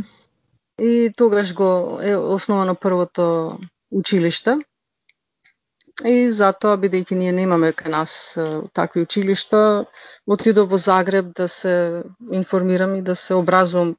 И 0.79 1.11
тогаш 1.17 1.53
го 1.53 1.99
е 2.01 2.15
основано 2.15 2.75
првото 2.75 3.59
училиште. 3.91 4.55
И 6.05 6.31
затоа, 6.31 6.77
бидејќи 6.79 7.15
ние 7.19 7.31
немаме 7.35 7.73
кај 7.75 7.91
нас 7.91 8.11
такви 8.73 9.03
училишта, 9.03 9.85
отидов 10.23 10.69
во 10.71 10.77
Загреб 10.77 11.33
да 11.35 11.47
се 11.47 12.03
информирам 12.31 12.95
и 12.95 13.01
да 13.01 13.15
се 13.15 13.35
образувам 13.35 13.97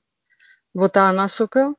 во 0.74 0.88
таа 0.88 1.12
насока, 1.12 1.74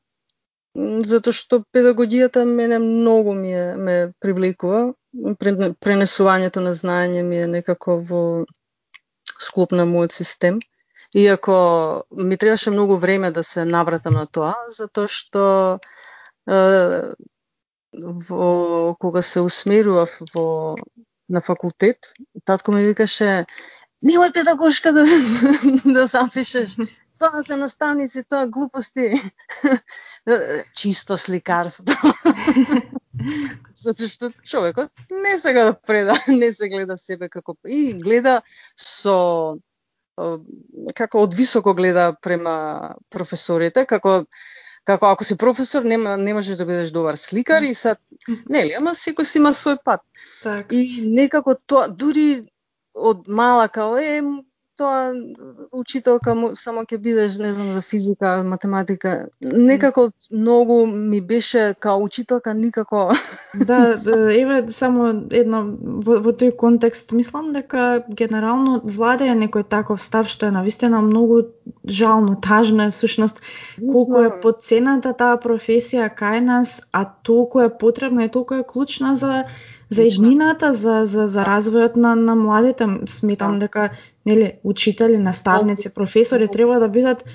затоа 0.75 1.33
што 1.33 1.63
педагогијата 1.73 2.45
мене 2.45 2.77
многу 2.79 3.33
ми 3.33 3.53
е, 3.53 3.75
ме 3.75 3.95
привлекува. 4.19 4.93
Пренесувањето 5.11 6.61
на 6.63 6.73
знаење 6.73 7.23
ми 7.23 7.41
е 7.43 7.47
некако 7.47 7.97
во 8.11 8.21
склоп 9.39 9.71
на 9.75 9.85
мојот 9.85 10.15
систем. 10.15 10.59
Иако 11.13 11.55
ми 12.11 12.37
требаше 12.37 12.71
многу 12.71 12.95
време 12.95 13.31
да 13.31 13.43
се 13.43 13.65
навратам 13.65 14.13
на 14.13 14.25
тоа, 14.25 14.55
затоа 14.71 15.07
што 15.11 15.43
во 18.29 18.95
кога 18.99 19.21
се 19.21 19.41
усмерував 19.41 20.15
во 20.33 20.75
на 21.29 21.41
факултет, 21.41 22.13
татко 22.45 22.71
ми 22.71 22.83
викаше 22.83 23.45
немој 24.03 24.33
педагошка 24.33 24.93
да, 24.95 25.05
да 25.97 26.07
запишеш. 26.07 26.75
Тоа 27.19 27.43
се 27.45 27.57
наставници, 27.57 28.23
тоа 28.23 28.47
глупости. 28.47 29.13
Чисто 30.79 31.17
сликарство. 31.17 31.93
Затоа 33.75 34.07
што 34.11 34.31
човекот 34.43 34.91
не 35.11 35.37
сега 35.37 35.65
да 35.71 35.73
преда, 35.73 36.15
не 36.27 36.51
се 36.53 36.69
гледа 36.69 36.97
себе 36.97 37.29
како 37.29 37.55
и 37.65 37.93
гледа 37.93 38.41
со 38.75 39.57
како 40.95 41.23
од 41.25 41.35
високо 41.35 41.73
гледа 41.73 42.11
према 42.21 42.95
професорите, 43.09 43.85
како 43.85 44.25
како 44.83 45.11
ако 45.13 45.23
си 45.23 45.37
професор 45.37 45.85
нема 45.85 46.17
не 46.17 46.33
можеш 46.33 46.57
да 46.57 46.65
бидеш 46.65 46.91
добар 46.91 47.15
сликар 47.15 47.61
и 47.61 47.73
са 47.73 47.95
нели, 48.49 48.73
ама 48.77 48.95
секој 48.97 49.23
си 49.29 49.37
има 49.39 49.53
свој 49.53 49.77
пат. 49.85 50.01
Так. 50.43 50.73
И 50.73 51.01
некако 51.05 51.55
тоа 51.55 51.87
дури 51.87 52.41
од 52.93 53.27
мала 53.27 53.67
као 53.69 53.97
е 53.97 54.21
тоа 54.81 55.13
учителка 55.71 56.33
само 56.57 56.83
ќе 56.89 56.97
бидеш, 56.97 57.37
не 57.41 57.53
знам, 57.53 57.71
за 57.75 57.81
физика, 57.85 58.41
математика. 58.43 59.27
Некако 59.41 60.09
многу 60.31 60.85
ми 60.87 61.21
беше 61.21 61.75
као 61.79 62.03
учителка 62.03 62.53
никако. 62.53 63.11
Да, 63.67 63.95
да 64.05 64.33
еве 64.33 64.71
само 64.71 65.07
едно 65.29 65.59
во, 65.75 66.21
во 66.23 66.31
тој 66.31 66.53
контекст 66.55 67.11
мислам 67.11 67.51
дека 67.51 68.05
генерално 68.07 68.79
владее 68.83 69.35
некој 69.35 69.67
таков 69.67 69.99
став 70.01 70.29
што 70.31 70.47
е 70.47 70.55
навистина 70.55 71.01
многу 71.03 71.41
жално, 71.83 72.37
тажно 72.39 72.87
е 72.87 72.95
всушност 72.95 73.41
колку 73.75 74.23
е 74.23 74.31
подцената 74.41 75.11
таа 75.13 75.35
професија 75.35 76.07
кај 76.15 76.39
нас, 76.39 76.79
а 76.91 77.03
толку 77.05 77.59
е 77.59 77.69
потребна 77.69 78.25
и 78.25 78.31
толку 78.31 78.55
е 78.55 78.63
клучна 78.63 79.15
за 79.15 79.43
за 79.91 80.03
еднината, 80.03 80.73
за, 80.73 81.01
за, 81.05 81.27
за 81.27 81.43
развојот 81.43 81.95
на, 81.99 82.15
на 82.15 82.35
младите. 82.35 82.87
Сметам 83.07 83.59
да. 83.59 83.67
дека 83.67 83.89
нели, 84.25 84.53
учители, 84.63 85.17
наставници, 85.17 85.93
професори 85.93 86.47
треба 86.47 86.79
да 86.79 86.87
бидат 86.87 87.25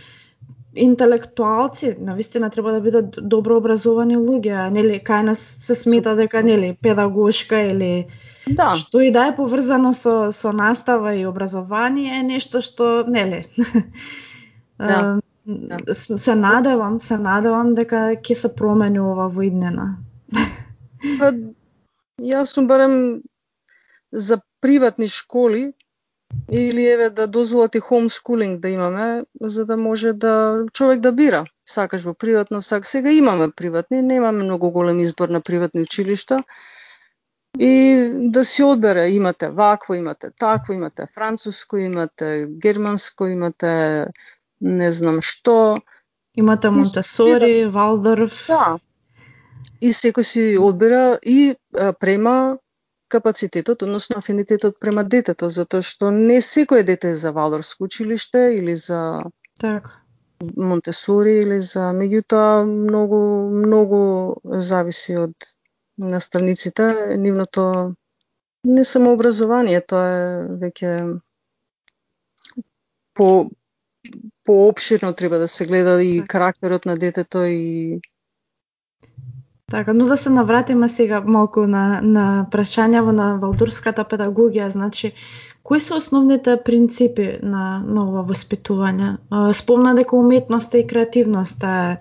интелектуалци, 0.77 1.97
навистина 2.01 2.51
треба 2.51 2.73
да 2.73 2.81
бидат 2.81 3.19
добро 3.23 3.57
образовани 3.57 4.17
луѓе, 4.17 4.71
нели 4.71 5.01
кај 5.01 5.23
нас 5.33 5.59
се 5.61 5.75
смета 5.75 6.15
дека 6.17 6.43
нели 6.43 6.77
педагошка 6.83 7.61
или 7.61 8.07
да. 8.47 8.75
што 8.77 9.01
и 9.01 9.11
да 9.11 9.27
е 9.29 9.37
поврзано 9.37 9.93
со 9.93 10.33
со 10.33 10.53
настава 10.53 11.15
и 11.17 11.27
образование 11.27 12.21
е 12.21 12.23
нешто 12.23 12.61
што 12.61 13.05
нели 13.09 13.47
да. 14.79 15.19
да. 15.47 15.95
се 15.95 16.35
надевам, 16.35 17.01
се 17.01 17.19
надевам 17.19 17.75
дека 17.75 18.13
ќе 18.21 18.35
се 18.35 18.55
промени 18.55 19.01
ова 19.01 19.29
во 19.29 19.43
иднина. 19.43 19.97
Јас 22.23 22.55
сум 22.55 22.67
барем 22.67 23.23
за 24.13 24.41
приватни 24.61 25.09
школи 25.09 25.73
или 26.51 26.87
еве 26.87 27.11
да 27.11 27.27
дозволат 27.27 27.75
и 27.75 27.81
homeschooling 27.81 28.59
да 28.61 28.69
имаме, 28.69 29.25
за 29.41 29.67
да 29.67 29.77
може 29.77 30.13
да 30.13 30.65
човек 30.73 31.01
да 31.01 31.13
бира. 31.13 31.45
Сакаш 31.67 32.03
во 32.03 32.15
приватно, 32.15 32.63
сак 32.63 32.87
сега 32.87 33.11
имаме 33.11 33.51
приватни, 33.51 34.03
немаме 34.03 34.45
многу 34.45 34.71
голем 34.71 35.01
избор 35.01 35.29
на 35.29 35.41
приватни 35.41 35.81
училишта. 35.81 36.39
И 37.59 38.09
да 38.13 38.45
си 38.45 38.63
одбере, 38.63 39.09
имате 39.09 39.49
вакво, 39.49 39.95
имате 39.95 40.31
такво, 40.39 40.73
имате 40.73 41.07
француско, 41.15 41.77
имате 41.77 42.47
германско, 42.49 43.27
имате 43.27 44.07
не 44.61 44.93
знам 44.93 45.21
што. 45.21 45.77
Имате 46.37 46.71
Монтесори, 46.71 47.67
Валдорф. 47.67 48.47
Да, 48.49 48.79
и 49.81 49.93
секој 49.93 50.23
си 50.23 50.45
одбира 50.59 51.19
и 51.23 51.55
а, 51.55 51.93
према 51.93 52.59
капацитетот, 53.09 53.83
односно 53.83 54.19
афинитетот 54.19 54.81
према 54.81 55.05
детето, 55.05 55.49
затоа 55.49 55.83
што 55.83 56.11
не 56.11 56.41
секој 56.43 56.83
дете 56.83 57.15
е 57.15 57.21
за 57.21 57.33
Валдорско 57.33 57.85
училиште 57.85 58.51
или 58.59 58.77
за 58.77 59.23
так. 59.59 59.91
Монтесори 60.41 61.39
или 61.43 61.61
за 61.61 61.93
меѓутоа 61.97 62.65
многу 62.65 63.21
многу 63.51 64.01
зависи 64.45 65.17
од 65.17 65.53
наставниците, 65.97 67.17
нивното 67.17 67.95
не 68.65 68.85
само 68.85 69.13
образование, 69.15 69.81
тоа 69.81 70.11
е 70.13 70.27
веќе 70.61 70.93
по 73.15 73.49
пообширно 74.45 75.13
треба 75.15 75.39
да 75.39 75.49
се 75.49 75.65
гледа 75.65 76.03
и 76.03 76.25
карактерот 76.29 76.87
на 76.87 76.97
детето 76.97 77.45
и 77.45 78.01
Така, 79.71 79.93
но 79.93 80.05
да 80.07 80.17
се 80.17 80.31
навратиме 80.31 80.89
сега 80.89 81.21
малку 81.21 81.65
на, 81.67 82.01
на 82.03 82.47
прашањаво 82.51 83.11
на 83.11 83.25
валдурската 83.43 84.05
педагогија. 84.07 84.69
Значи, 84.71 85.11
кои 85.63 85.81
се 85.81 85.95
основните 85.95 86.55
принципи 86.65 87.39
на, 87.43 87.83
на 87.83 88.05
ова 88.05 88.23
воспитување? 88.29 89.17
Спомна 89.53 89.95
дека 89.99 90.17
уметноста 90.17 90.79
и 90.79 90.87
креативноста 90.87 91.73
е, 91.73 91.99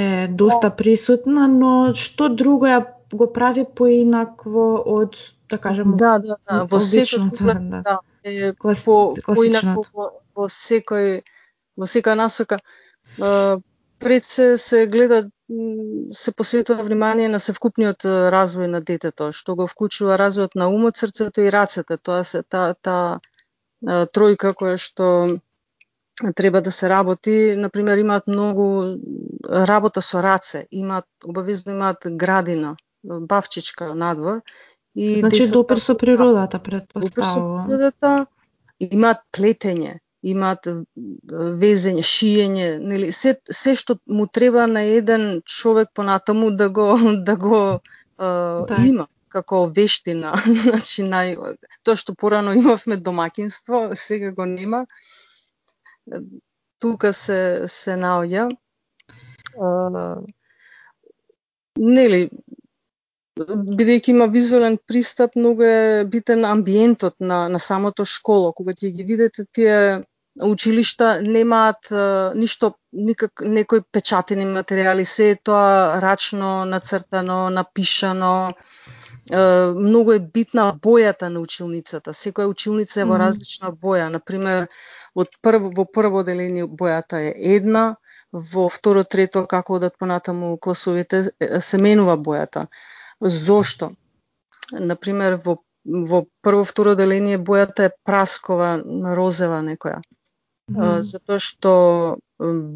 е 0.00 0.28
доста 0.28 0.72
да. 0.72 0.76
присутна, 0.76 1.46
но 1.48 1.94
што 1.94 2.26
друго 2.28 2.66
ја 2.66 2.80
го 3.14 3.30
прави 3.30 3.62
поинакво 3.64 4.66
од, 4.96 5.14
да 5.50 5.58
кажем, 5.58 5.94
да, 5.94 6.18
да, 6.18 6.40
да. 6.42 6.64
во 6.66 6.82
секој 6.82 7.30
да. 7.70 7.84
да, 7.86 7.98
е, 8.24 8.50
Клас, 8.58 8.82
по, 8.84 9.14
поинакво 9.30 9.86
во, 9.94 10.10
во 10.34 10.50
секој 10.50 11.22
во 11.78 11.86
секоја 11.86 12.18
насока 12.18 12.58
пред 14.02 14.22
се 14.26 14.56
се 14.58 14.86
гледа 14.90 15.30
се 16.10 16.32
посветува 16.32 16.82
внимание 16.82 17.28
на 17.28 17.38
севкупниот 17.38 18.06
развој 18.32 18.70
на 18.72 18.80
детето, 18.80 19.28
што 19.32 19.54
го 19.54 19.66
вклучува 19.68 20.16
развојот 20.16 20.56
на 20.56 20.68
умот, 20.72 20.96
срцето 20.96 21.44
и 21.44 21.52
рацете. 21.52 21.98
Тоа 22.00 22.24
се 22.24 22.42
та 22.42 22.74
та 22.80 23.20
тројка 23.84 24.54
која 24.56 24.80
што 24.80 25.36
треба 26.34 26.60
да 26.60 26.70
се 26.70 26.88
работи, 26.88 27.54
например 27.56 27.98
имаат 27.98 28.26
многу 28.26 28.96
работа 29.44 30.00
со 30.00 30.22
раце, 30.22 30.66
имаат 30.70 31.04
обавезно 31.24 31.72
имаат 31.72 32.06
градина, 32.06 32.76
бавчичка 33.02 33.94
надвор 33.94 34.40
и 34.94 35.20
Значи 35.20 35.50
допир 35.50 35.80
со 35.80 35.94
природата 35.94 36.58
предпоставувам. 36.58 37.10
Допир 37.10 37.24
со 37.24 37.68
природата 37.68 38.26
имаат 38.80 39.20
плетење 39.32 39.98
имаат 40.24 40.68
везење, 41.60 42.04
шиење, 42.08 42.68
нели 42.80 43.10
се 43.12 43.34
се 43.50 43.74
што 43.78 43.98
му 44.06 44.26
треба 44.26 44.66
на 44.70 44.84
еден 44.88 45.42
човек 45.44 45.90
понатаму 45.94 46.50
да 46.56 46.68
го 46.68 46.88
да 47.28 47.36
го 47.36 47.60
а, 48.18 48.28
да. 48.70 48.80
има 48.86 49.08
како 49.34 49.64
вештина, 49.76 50.32
значи 50.64 51.04
нај 51.04 51.36
тоа 51.82 51.98
што 52.00 52.14
порано 52.14 52.54
имавме 52.60 52.96
домакинство, 52.96 53.88
сега 53.94 54.32
го 54.32 54.46
нема. 54.46 54.84
Тука 56.80 57.12
се 57.12 57.40
се 57.68 57.96
наоѓа. 57.96 58.48
нели 61.78 62.28
бидејќи 63.38 64.10
има 64.12 64.26
визуелен 64.30 64.76
пристап, 64.86 65.36
многу 65.36 65.64
е 65.66 66.04
битен 66.06 66.44
амбиентот 66.44 67.16
на, 67.20 67.48
на 67.48 67.58
самото 67.58 68.04
школо. 68.04 68.52
Кога 68.52 68.72
ти 68.72 68.92
ги 68.92 69.04
видите 69.04 69.44
тие 69.52 70.02
училишта 70.42 71.20
немаат 71.22 71.88
ништо 72.34 72.74
никак 72.92 73.42
некои 73.46 73.82
печатени 73.92 74.44
материјали, 74.44 75.04
се 75.04 75.30
е 75.30 75.36
тоа 75.36 76.00
рачно 76.02 76.64
нацртано, 76.64 77.50
напишано. 77.50 78.50
Многу 79.30 80.12
е 80.12 80.18
битна 80.18 80.72
бојата 80.74 81.30
на 81.30 81.40
училницата. 81.40 82.12
Секоја 82.12 82.50
училница 82.50 83.00
е 83.00 83.04
во 83.08 83.18
различна 83.18 83.70
боја. 83.70 84.10
Например, 84.10 84.66
од 85.14 85.30
прво, 85.42 85.70
во 85.70 85.84
прво 85.86 86.22
деление 86.22 86.66
бојата 86.66 87.22
е 87.22 87.34
една, 87.56 87.96
во 88.32 88.68
второ, 88.68 89.04
трето, 89.04 89.46
како 89.46 89.78
одат 89.78 89.98
понатаму 89.98 90.58
класовите, 90.58 91.30
се 91.60 91.78
менува 91.78 92.18
бојата. 92.18 92.66
Зошто? 93.20 93.92
Например, 94.72 95.38
во 95.44 95.62
во 95.84 96.24
прво, 96.42 96.64
второ 96.64 96.94
деление 96.96 97.38
бојата 97.38 97.88
е 97.88 97.94
праскова, 98.08 98.80
розева 99.16 99.60
некоја. 99.62 100.00
Mm 100.70 100.76
-hmm. 100.76 101.00
Затоа 101.00 101.38
што 101.38 101.72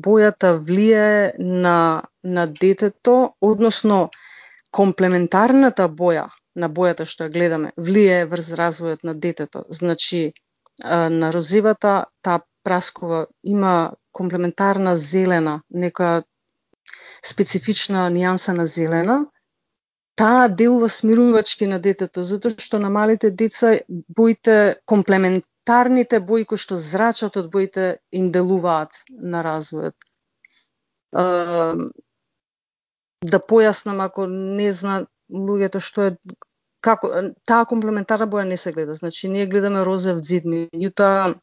бојата 0.06 0.58
влие 0.58 1.32
на, 1.38 2.02
на 2.22 2.46
детето, 2.46 3.34
односно 3.40 4.10
комплементарната 4.70 5.88
боја 5.88 6.28
на 6.54 6.68
бојата 6.68 7.06
што 7.06 7.24
ја 7.24 7.32
гледаме, 7.32 7.72
влие 7.76 8.26
врз 8.26 8.52
развојот 8.60 9.04
на 9.04 9.14
детето. 9.14 9.64
Значи, 9.68 10.32
на 10.84 11.32
розивата, 11.32 12.04
таа 12.22 12.40
праскова 12.62 13.26
има 13.42 13.92
комплементарна 14.12 14.96
зелена, 14.96 15.60
некоја 15.70 16.22
специфична 17.24 18.08
нијанса 18.10 18.52
на 18.52 18.66
зелена, 18.66 19.18
таа 20.18 20.48
делува 20.48 20.88
смирувачки 20.88 21.66
на 21.66 21.78
детето, 21.78 22.22
затоа 22.22 22.58
што 22.58 22.78
на 22.82 22.90
малите 22.90 23.30
деца 23.30 23.78
боите 23.88 24.76
елементарните 25.68 26.20
бои 26.20 26.44
кои 26.44 26.58
што 26.58 26.76
зрачат 26.76 27.36
од 27.36 27.50
боите 27.52 27.98
им 28.12 28.30
делуваат 28.32 28.90
на 29.10 29.42
развојот. 29.42 29.94
да 33.24 33.38
појаснам 33.38 34.00
ако 34.00 34.26
не 34.26 34.72
зна 34.72 35.06
луѓето 35.30 35.80
што 35.80 36.02
е 36.02 36.16
како 36.80 37.08
таа 37.44 37.64
комплементарна 37.66 38.26
боја 38.26 38.44
не 38.46 38.56
се 38.56 38.72
гледа. 38.72 38.94
Значи 38.94 39.28
ние 39.28 39.46
гледаме 39.46 39.84
розев 39.84 40.16
ѕид, 40.22 40.44
меѓутоа 40.44 41.34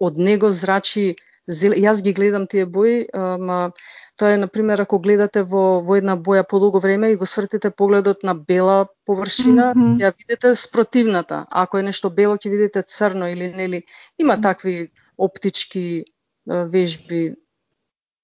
од 0.00 0.18
него 0.18 0.52
зрачи 0.52 1.16
зел... 1.48 1.72
јас 1.72 2.02
ги 2.02 2.12
гледам 2.12 2.46
тие 2.46 2.66
бои, 2.66 3.06
ама 3.12 3.72
Тоа 4.16 4.32
е, 4.32 4.36
например, 4.36 4.78
ако 4.80 4.98
гледате 4.98 5.42
во, 5.44 5.80
во 5.84 5.96
една 6.00 6.14
боја 6.16 6.46
подолго 6.48 6.80
време 6.80 7.10
и 7.12 7.16
го 7.20 7.26
свртите 7.28 7.70
погледот 7.70 8.22
на 8.24 8.34
бела 8.34 8.86
површина, 9.04 9.74
mm 9.74 9.82
-hmm. 9.82 9.96
ја 10.00 10.12
видите 10.18 10.54
спротивната. 10.54 11.46
Ако 11.50 11.78
е 11.78 11.82
нешто 11.82 12.10
бело, 12.10 12.36
ќе 12.36 12.50
видите 12.50 12.82
црно 12.82 13.28
или 13.28 13.48
нели. 13.52 13.82
Има 14.18 14.40
такви 14.40 14.88
оптички 15.18 16.04
вежби. 16.46 17.34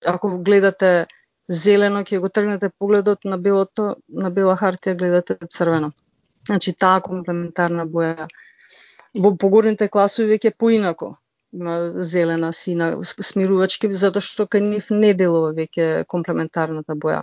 Ако 0.06 0.38
гледате 0.38 1.06
зелено, 1.48 2.00
ќе 2.00 2.18
го 2.18 2.28
тргнете 2.28 2.70
погледот 2.78 3.24
на 3.24 3.38
белото, 3.38 3.96
на 4.08 4.30
бела 4.30 4.56
хартија 4.56 4.96
гледате 4.96 5.36
црвено. 5.48 5.92
Значи, 6.46 6.72
таа 6.72 7.00
комплементарна 7.00 7.86
боја. 7.86 8.28
Во 9.18 9.36
погорните 9.36 9.88
класови 9.88 10.38
веќе 10.38 10.56
поинако 10.58 11.16
зелена, 11.52 12.52
сина, 12.52 12.96
смирувачки, 13.04 13.92
затоа 13.92 14.24
што 14.24 14.46
кај 14.48 14.64
нив 14.64 14.88
не 14.90 15.12
делува 15.14 15.52
веќе 15.52 16.04
комплементарната 16.08 16.96
боја. 16.96 17.22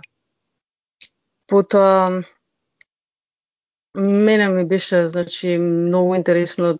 Потоа, 1.50 2.22
мене 3.94 4.48
ми 4.48 4.64
беше, 4.64 5.08
значи, 5.08 5.58
многу 5.58 6.14
интересно 6.14 6.78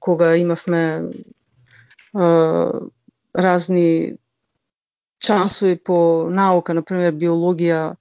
кога 0.00 0.36
имавме 0.36 1.12
а, 2.14 2.72
разни 3.34 4.16
часови 5.20 5.76
по 5.76 6.28
наука, 6.30 6.74
например 6.74 7.12
биологија, 7.12 7.96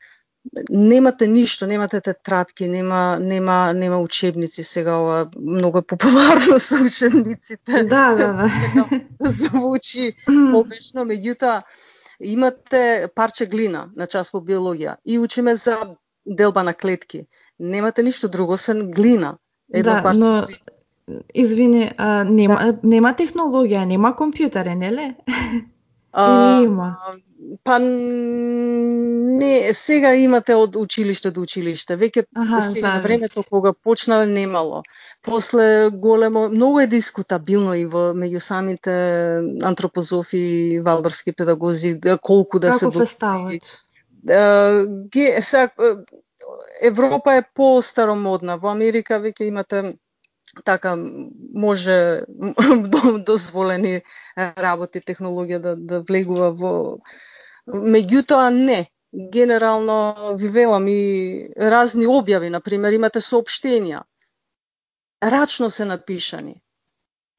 немате 0.69 1.27
ништо, 1.27 1.67
немате 1.67 2.01
тетрадки, 2.01 2.67
нема 2.67 3.17
нема 3.19 3.73
нема 3.73 3.99
учебници 3.99 4.63
сега 4.63 4.97
ова 4.97 5.29
многу 5.39 5.77
е 5.77 5.81
популарно 5.81 6.59
со 6.59 6.75
учебниците. 6.75 7.83
Да, 7.83 8.15
да, 8.15 8.33
да. 8.33 8.49
Звучи 9.29 10.13
погрешно, 10.25 11.05
меѓутоа 11.05 11.61
имате 12.19 13.07
парче 13.15 13.45
глина 13.45 13.89
на 13.95 14.07
час 14.07 14.31
по 14.31 14.39
биологија 14.39 14.97
и 15.05 15.19
учиме 15.19 15.55
за 15.55 15.77
делба 16.25 16.63
на 16.63 16.73
клетки. 16.73 17.25
Немате 17.59 18.03
ништо 18.03 18.29
друго, 18.29 18.57
сен 18.57 18.91
глина. 18.91 19.37
Едно 19.73 19.93
да, 19.93 20.03
парче 20.03 20.19
но... 20.19 20.45
глина. 20.45 20.59
Извини, 21.33 21.91
а, 21.97 22.23
нема, 22.23 22.55
да. 22.55 22.79
нема 22.83 23.13
технологија, 23.13 23.85
нема 23.85 24.15
компјутери, 24.17 24.73
неле? 24.73 25.13
Или 26.17 26.63
има? 26.65 26.97
Па 27.63 27.79
не, 27.79 29.73
сега 29.73 30.13
имате 30.15 30.55
од 30.55 30.75
училиште 30.79 31.31
до 31.31 31.41
училиште. 31.45 31.97
Веќе 31.97 32.25
сега 32.61 32.95
на 32.95 33.01
времето 33.03 33.43
кога 33.43 33.73
почнале 33.73 34.25
немало. 34.25 34.83
После 35.21 35.89
големо, 35.89 36.49
многу 36.49 36.79
е 36.79 36.87
дискутабилно 36.87 37.75
и 37.75 37.85
во 37.85 38.13
меѓу 38.17 38.39
самите 38.39 38.95
антропозофи 39.63 40.37
и 40.37 40.79
валдорски 40.79 41.33
педагози 41.33 41.99
колку 42.21 42.59
да 42.59 42.73
Како 42.73 42.91
се 42.91 43.05
стават? 43.05 43.63
Ге, 45.11 45.41
сега, 45.41 45.69
Европа 46.81 47.35
е 47.35 47.43
по-старомодна. 47.53 48.57
Во 48.57 48.73
Америка 48.73 49.19
веќе 49.21 49.47
имате 49.49 49.95
така 50.63 50.95
може 51.53 52.23
дозволени 53.25 54.01
работи 54.37 55.01
технологија 55.01 55.59
да 55.59 55.75
да 55.75 56.01
влегува 56.01 56.51
во 56.51 56.73
меѓутоа 57.67 58.49
не. 58.49 58.85
Генерално 59.31 60.35
ви 60.35 60.47
велам 60.47 60.87
и 60.87 61.47
разни 61.57 62.05
објави 62.05 62.49
на 62.51 62.59
пример 62.59 62.93
имате 62.93 63.21
соопштенија 63.23 64.01
рачно 65.23 65.69
се 65.69 65.85
напишани. 65.85 66.61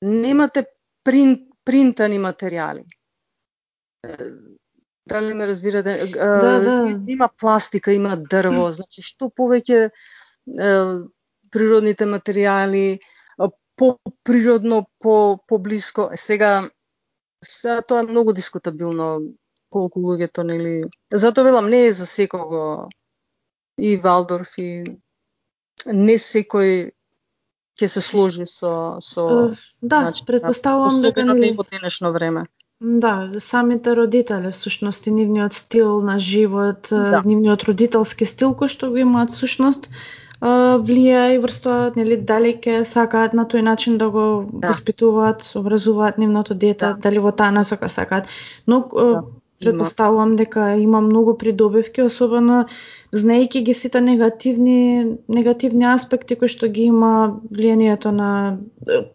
Немате 0.02 0.64
принт, 1.04 1.42
принтани 1.64 2.18
материјали. 2.18 2.84
Дали 5.06 5.34
ме 5.34 5.46
разбирате? 5.46 6.06
Да, 6.14 6.60
да. 6.60 6.94
има 7.08 7.28
пластика 7.38 7.92
има 7.92 8.16
дрво. 8.16 8.70
Значи 8.72 9.02
што 9.02 9.28
повеќе 9.28 9.90
природните 11.52 12.06
материјали, 12.06 12.98
по-природно, 13.76 14.86
по 14.98 15.38
поблиско. 15.48 16.10
Сега 16.14 16.68
сега 17.44 17.82
тоа 17.82 18.00
е 18.00 18.08
многу 18.08 18.32
дискутабилно 18.32 19.20
колку 19.70 20.00
луѓето 20.00 20.44
нели 20.46 20.74
затоа 21.12 21.44
велам 21.44 21.70
не 21.70 21.86
е 21.86 21.92
за 21.92 22.06
секого 22.06 22.88
и 23.78 23.96
Валдорф 23.96 24.58
и 24.58 24.84
не 25.86 26.18
секој 26.18 26.92
ќе 27.76 27.88
се 27.92 28.00
сложи 28.00 28.46
со 28.46 28.98
со 29.00 29.24
да, 29.82 30.00
значи, 30.00 30.24
предпоставувам 30.26 31.02
дека 31.02 31.24
нели 31.24 31.52
во 31.56 31.64
денешно 31.70 32.12
време. 32.12 32.46
Да, 32.80 33.32
самите 33.40 33.96
родители, 33.96 34.52
всушност, 34.52 35.06
и 35.06 35.10
нивниот 35.10 35.54
стил 35.54 36.00
на 36.02 36.18
живот, 36.18 36.88
да. 36.90 37.22
нивниот 37.24 37.64
родителски 37.64 38.26
стил 38.28 38.52
кој 38.52 38.68
што 38.68 38.90
го 38.92 39.00
имаат 39.00 39.32
всушност, 39.32 39.88
влија 40.40 41.22
и 41.32 41.38
врз 41.40 41.60
тоа, 41.64 41.92
нели, 41.96 42.16
дали 42.16 42.52
ќе 42.60 42.84
сакаат 42.84 43.32
на 43.32 43.46
тој 43.48 43.64
начин 43.64 43.96
да 43.98 44.10
го 44.10 44.44
да. 44.52 44.68
воспитуваат, 44.68 45.52
образуваат 45.56 46.18
нивното 46.18 46.54
дете, 46.54 46.92
да. 46.92 46.94
дали 46.94 47.18
во 47.18 47.32
таа 47.32 47.50
насока 47.50 47.88
сакаат. 47.88 48.28
Но 48.66 48.84
да. 48.92 49.24
Предпоставувам 49.60 50.36
дека 50.36 50.76
има 50.76 51.00
многу 51.00 51.36
придобивки, 51.38 52.02
особено 52.02 52.66
знаејќи 53.16 53.62
ги 53.64 53.74
сите 53.74 54.00
негативни 54.00 55.16
негативни 55.28 55.86
аспекти 55.88 56.36
кои 56.36 56.48
што 56.52 56.68
ги 56.68 56.88
има 56.90 57.40
влијанието 57.50 58.12
на 58.12 58.30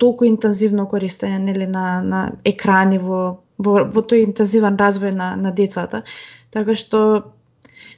толку 0.02 0.26
интензивно 0.26 0.88
користење 0.90 1.40
нели 1.40 1.68
на 1.68 2.02
на 2.02 2.22
екрани 2.46 2.98
во 2.98 3.22
во, 3.62 3.86
во 3.86 4.02
тој 4.02 4.26
интензивен 4.26 4.78
развој 4.78 5.14
на 5.16 5.36
на 5.36 5.52
децата. 5.52 6.04
Така 6.50 6.76
што 6.76 7.02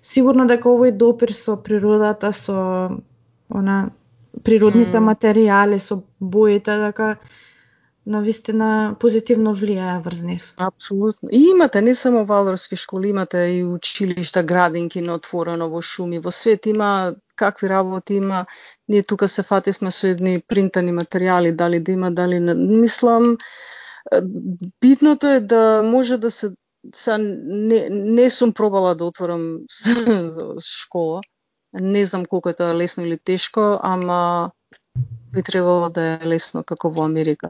сигурно 0.01 0.47
дека 0.49 0.69
овој 0.69 0.91
допир 0.91 1.33
со 1.33 1.55
природата, 1.55 2.31
со 2.31 2.99
она 3.49 3.77
природните 4.43 4.97
mm. 4.97 5.05
материјали 5.07 5.79
со 5.79 6.01
боите 6.19 6.75
дека 6.81 7.15
на 8.05 8.21
вистина 8.21 8.95
позитивно 8.99 9.53
влијае 9.55 10.01
врз 10.03 10.21
нив. 10.27 10.53
Апсолутно. 10.59 11.29
И 11.31 11.49
имате 11.51 11.81
не 11.81 11.95
само 11.95 12.25
валорски 12.25 12.75
школи, 12.75 13.07
имате 13.07 13.37
и 13.37 13.63
училишта, 13.63 14.43
градинки 14.43 15.01
на 15.01 15.15
отворено 15.15 15.69
во 15.69 15.81
шуми, 15.81 16.19
во 16.19 16.31
свет 16.31 16.65
има 16.65 17.15
какви 17.35 17.69
работи 17.69 18.15
има. 18.15 18.45
Ние 18.87 19.03
тука 19.03 19.27
се 19.27 19.43
фативме 19.43 19.91
со 19.91 20.07
едни 20.07 20.41
принтани 20.47 20.91
материјали, 20.91 21.55
дали 21.55 21.79
да 21.79 21.91
има, 21.91 22.11
дали 22.11 22.39
не. 22.39 22.53
Мислам, 22.53 23.37
битното 24.81 25.27
е 25.27 25.39
да 25.39 25.81
може 25.85 26.17
да 26.17 26.31
се 26.31 26.51
са 26.95 27.17
не, 27.17 27.87
не 27.89 28.29
сум 28.29 28.53
пробала 28.53 28.95
да 28.95 29.05
отворам 29.05 29.59
школа, 30.59 31.21
Не 31.81 32.05
знам 32.05 32.25
колку 32.25 32.49
е 32.49 32.53
тоа 32.53 32.75
лесно 32.75 33.03
или 33.03 33.17
тешко, 33.17 33.79
ама 33.81 34.51
би 35.33 35.43
требало 35.43 35.89
да 35.89 36.01
е 36.01 36.27
лесно 36.27 36.63
како 36.63 36.91
во 36.91 37.05
Америка 37.05 37.49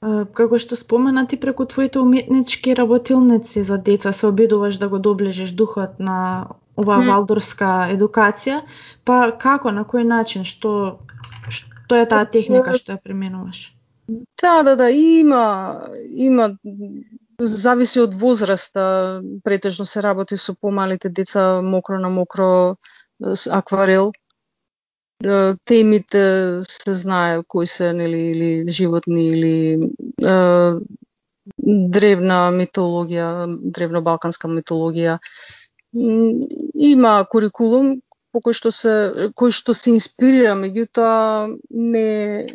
како 0.00 0.58
што 0.58 0.76
спомена 0.80 1.26
ти 1.28 1.36
преку 1.40 1.66
твоите 1.68 2.00
уметнички 2.00 2.74
работилници 2.76 3.62
за 3.62 3.78
деца 3.78 4.12
се 4.12 4.26
обидуваш 4.26 4.78
да 4.78 4.88
го 4.88 4.98
доближиш 4.98 5.50
духот 5.52 5.98
на 5.98 6.48
оваа 6.76 7.04
валдорска 7.04 7.90
едукација, 7.92 8.62
па 9.04 9.32
како, 9.36 9.70
на 9.70 9.84
кој 9.84 10.06
начин, 10.08 10.46
што 10.48 11.00
што 11.48 12.00
е 12.00 12.06
таа 12.08 12.24
техника 12.24 12.72
што 12.78 12.96
ја 12.96 13.02
применуваш? 13.04 13.74
Да, 14.40 14.62
да, 14.62 14.74
да, 14.76 14.88
има 14.90 15.88
има 16.08 16.56
зависи 17.40 18.00
од 18.00 18.14
возраста, 18.14 19.20
претежно 19.44 19.84
се 19.86 20.02
работи 20.02 20.36
со 20.36 20.54
помалите 20.54 21.08
деца 21.08 21.60
мокро 21.62 21.98
на 21.98 22.08
мокро 22.08 22.76
акварел. 23.50 24.12
Темите 25.64 26.24
се 26.68 26.94
знае 26.94 27.42
кои 27.48 27.66
се 27.66 27.92
нели 27.92 28.20
или 28.30 28.70
животни 28.72 29.26
или 29.28 29.54
е, 29.76 30.36
древна 31.96 32.38
митологија, 32.56 33.28
древно 33.60 34.00
балканска 34.02 34.48
митологија. 34.48 35.18
Има 35.92 37.12
курикулум 37.30 37.98
по 38.32 38.40
кој 38.40 38.54
што 38.54 38.70
се 38.70 38.94
кој 39.36 39.52
што 39.52 39.74
се 39.74 39.90
инспирира, 39.92 40.54
меѓутоа 40.58 41.50
не 41.70 42.46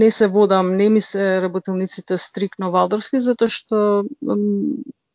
не 0.00 0.10
се 0.10 0.28
водам, 0.28 0.76
не 0.76 0.88
ми 0.88 1.00
се 1.00 1.42
работилниците 1.42 2.18
стрикно 2.18 2.70
валдорски 2.70 3.20
затоа 3.20 3.50
што 3.50 4.04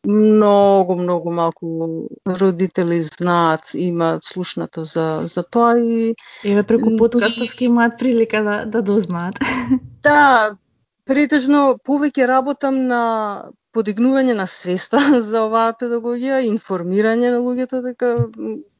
многу 0.04 0.96
многу 0.96 1.30
малку 1.30 2.08
родители 2.26 3.02
знаат, 3.02 3.60
имаат 3.74 4.24
слушнато 4.24 4.82
за 4.82 5.20
за 5.24 5.42
тоа 5.42 5.78
и 5.78 6.14
еве 6.44 6.62
преку 6.62 6.96
подкастов 6.96 7.60
имаат 7.60 7.98
прилика 7.98 8.42
да 8.44 8.64
да 8.64 8.82
дознаат. 8.82 9.34
Да, 10.02 10.56
претежно 11.04 11.76
повеќе 11.84 12.26
работам 12.26 12.86
на 12.88 13.50
подигнување 13.76 14.34
на 14.34 14.46
свеста 14.46 14.98
за 15.30 15.44
оваа 15.44 15.74
педагогија, 15.80 16.40
информирање 16.48 17.34
на 17.34 17.40
луѓето 17.44 17.82
дека 17.84 18.14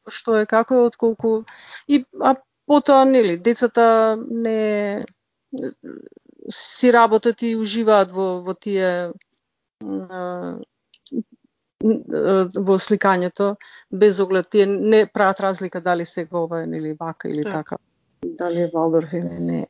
што 0.09 0.41
е 0.41 0.45
како 0.45 0.75
е 0.75 0.87
отколку 0.89 1.43
и 1.87 2.03
а 2.19 2.35
потоа 2.65 3.05
нели 3.05 3.37
децата 3.37 4.17
не 4.17 5.05
си 6.49 6.91
работат 6.91 7.41
и 7.41 7.55
уживаат 7.55 8.11
во 8.11 8.41
во 8.41 8.53
тие 8.53 9.11
во 11.81 12.77
сликањето 12.87 13.55
без 13.91 14.19
оглед 14.19 14.49
тие 14.49 14.65
не 14.65 15.05
прават 15.05 15.39
разлика 15.39 15.81
дали 15.81 16.05
сега 16.05 16.37
ова 16.37 16.63
е 16.63 16.65
нели 16.65 16.93
вака 16.99 17.29
или 17.29 17.43
так. 17.43 17.51
така 17.53 17.77
дали 18.23 18.61
е 18.61 18.71
Валдорф 18.73 19.13
или 19.13 19.39
не 19.39 19.67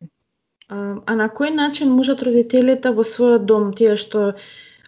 а, 0.70 0.96
а 1.06 1.16
на 1.16 1.30
кој 1.30 1.56
начин 1.56 1.92
можат 1.92 2.24
родителите 2.24 2.92
во 2.92 3.04
својот 3.04 3.46
дом 3.46 3.74
тие 3.74 3.96
што 3.96 4.34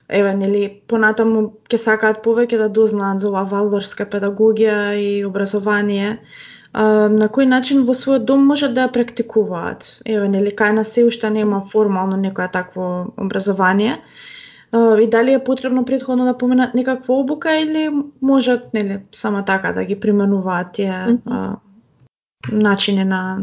еве 0.09 0.34
нели 0.38 0.63
понатаму 0.88 1.43
ќе 1.69 1.80
сакаат 1.86 2.24
повеќе 2.26 2.59
да 2.61 2.67
дознаат 2.69 3.21
за 3.24 3.30
оваа 3.32 3.47
валдорска 3.49 4.05
педагогија 4.05 4.78
и 4.99 5.24
образование, 5.26 6.19
а, 6.74 7.07
на 7.09 7.30
кој 7.30 7.47
начин 7.47 7.84
во 7.88 7.95
својот 7.97 8.28
дом 8.30 8.45
можат 8.51 8.76
да 8.76 8.88
ја 8.88 8.93
практикуваат? 8.93 9.88
Еве 10.05 10.30
нели 10.30 10.51
кај 10.51 10.76
нас 10.80 10.93
се 10.93 11.05
уште 11.07 11.30
нема 11.30 11.63
формално 11.71 12.19
некоја 12.19 12.51
такво 12.51 13.13
образование. 13.17 13.97
И 14.74 15.07
дали 15.07 15.34
е 15.34 15.43
потребно 15.43 15.86
претходно 15.86 16.26
да 16.26 16.38
поменат 16.38 16.74
некаква 16.74 17.13
обука 17.13 17.59
или 17.59 17.91
можат 18.21 18.74
нели 18.74 18.99
само 19.11 19.45
така 19.45 19.71
да 19.71 19.84
ги 19.84 19.99
применуваат 19.99 20.71
тие 20.74 20.91
mm 20.91 21.19
-hmm. 21.24 21.55
начини 22.51 23.03
на 23.03 23.39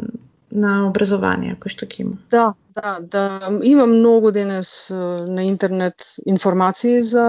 на 0.52 0.88
образование 0.88 1.54
кој 1.60 1.70
што 1.70 1.86
ќе 1.86 2.00
има. 2.02 2.16
Да, 2.30 2.54
да, 2.74 2.98
да. 3.00 3.50
Има 3.62 3.86
многу 3.86 4.30
денес 4.34 4.90
на 4.90 5.44
интернет 5.44 5.94
информации 6.26 7.02
за 7.02 7.26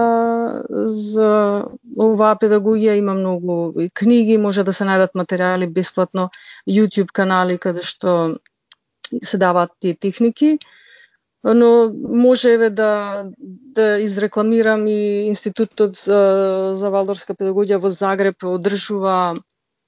за 0.68 1.30
оваа 1.96 2.36
педагогија, 2.42 2.98
има 2.98 3.14
многу 3.14 3.72
книги, 3.94 4.38
може 4.38 4.64
да 4.64 4.72
се 4.72 4.84
најдат 4.84 5.14
материјали 5.14 5.70
бесплатно, 5.70 6.30
YouTube 6.68 7.12
канали 7.12 7.58
каде 7.58 7.82
што 7.82 8.38
се 9.22 9.38
даваат 9.38 9.70
тие 9.80 9.94
техники. 9.94 10.58
Но 11.44 11.92
може 11.94 12.52
еве 12.52 12.70
да 12.70 13.24
да 13.74 13.98
изрекламирам 13.98 14.86
и 14.86 15.26
Институтот 15.26 15.94
за, 15.94 16.70
за 16.74 16.90
валдорска 16.90 17.34
педагогија 17.34 17.80
во 17.82 17.90
Загреб 17.90 18.44
одржува 18.44 19.34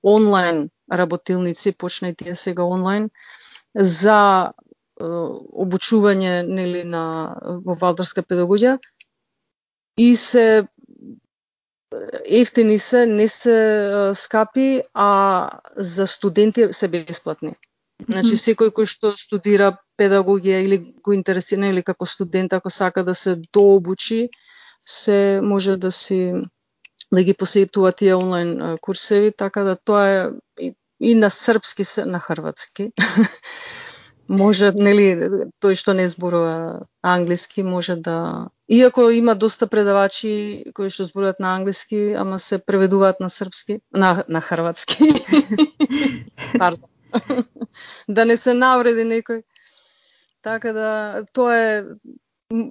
онлайн 0.03 0.69
работилници, 0.93 1.73
почна 1.73 2.15
тие 2.15 2.35
сега 2.35 2.65
онлайн, 2.65 3.11
за 3.75 4.53
обучување 4.99 6.43
нели 6.47 6.85
на 6.85 7.05
во 7.67 7.75
валдорска 7.75 8.23
педагогија 8.23 8.79
и 9.99 10.17
се 10.17 10.67
ефтини 12.25 12.79
се, 12.79 13.07
не 13.07 13.29
се 13.29 13.59
скапи, 14.15 14.83
а 14.95 15.51
за 15.77 16.07
студенти 16.07 16.69
се 16.71 16.89
бесплатни. 16.89 17.55
Значи 18.03 18.37
секој 18.37 18.73
кој 18.75 18.89
што 18.91 19.15
студира 19.17 19.71
педагогија 19.99 20.61
или 20.65 20.79
го 21.05 21.15
интересира 21.15 21.71
или 21.71 21.83
како 21.83 22.07
студент 22.07 22.53
ако 22.53 22.71
сака 22.71 23.05
да 23.05 23.15
се 23.15 23.37
дообучи, 23.53 24.29
се 24.85 25.41
може 25.43 25.77
да 25.77 25.91
си 25.91 26.35
да 27.13 27.23
ги 27.23 27.35
посетува 27.35 27.93
тие 27.93 28.15
онлайн 28.15 28.77
курсеви, 28.81 29.33
така 29.33 29.63
да 29.65 29.77
тоа 29.77 30.09
е 30.09 30.31
и, 30.61 30.75
и 31.01 31.15
на 31.15 31.31
српски 31.31 31.85
се 31.85 32.05
на 32.05 32.21
хрватски. 32.21 32.93
може, 34.29 34.73
нели, 34.73 35.53
тој 35.63 35.77
што 35.79 35.95
не 35.95 36.09
зборува 36.09 36.87
англиски, 37.03 37.63
може 37.63 37.97
да... 37.97 38.49
Иако 38.69 39.11
има 39.11 39.35
доста 39.35 39.67
предавачи 39.67 40.65
кои 40.75 40.91
што 40.91 41.05
зборуваат 41.05 41.41
на 41.41 41.55
англиски, 41.55 42.15
ама 42.17 42.39
се 42.39 42.59
преведуваат 42.59 43.21
на 43.21 43.31
српски, 43.31 43.81
на, 43.93 44.25
на 44.29 44.41
хрватски. 44.41 45.13
Пардон. 46.59 46.94
да 48.09 48.25
не 48.25 48.37
се 48.37 48.55
навреди 48.55 49.05
некој. 49.09 49.43
Така 50.43 50.73
да, 50.73 51.25
тоа 51.33 51.57
е 51.57 51.85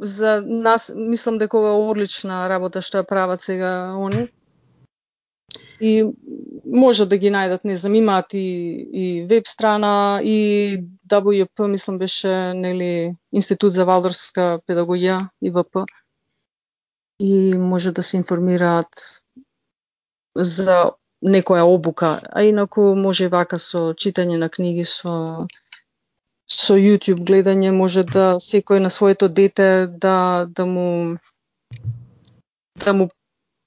за 0.02 0.44
нас, 0.46 0.92
мислам 0.96 1.38
дека 1.38 1.58
ова 1.58 1.74
е 1.74 1.92
одлична 1.92 2.46
работа 2.50 2.82
што 2.82 3.02
ја 3.02 3.10
прават 3.10 3.42
сега 3.42 3.94
они 3.98 4.28
и 5.84 6.04
може 6.66 7.06
да 7.12 7.18
ги 7.18 7.32
најдат, 7.34 7.66
не 7.68 7.76
знам, 7.76 7.96
имаат 8.00 8.34
и, 8.34 8.48
и 9.04 9.06
веб 9.28 9.48
страна 9.48 10.22
и 10.24 10.80
WP, 11.12 11.68
мислам 11.68 11.98
беше, 11.98 12.54
нели, 12.56 13.16
Институт 13.34 13.74
за 13.74 13.86
валдорска 13.86 14.62
педагогија, 14.68 15.20
ИВП. 15.44 15.84
И 17.20 17.54
може 17.58 17.92
да 17.92 18.04
се 18.04 18.18
информираат 18.18 19.24
за 20.36 20.92
некоја 21.24 21.64
обука, 21.64 22.20
а 22.32 22.44
инаку 22.44 22.94
може 22.96 23.30
вака 23.32 23.58
со 23.58 23.94
читање 23.94 24.38
на 24.38 24.50
книги, 24.50 24.84
со 24.84 25.48
со 26.50 26.76
YouTube 26.76 27.24
гледање 27.24 27.72
може 27.72 28.04
да 28.04 28.36
секој 28.40 28.80
на 28.84 28.90
своето 28.90 29.30
дете 29.30 29.88
да 29.88 30.46
да 30.50 30.66
му 30.66 31.18
да 32.86 32.94
му 32.94 33.08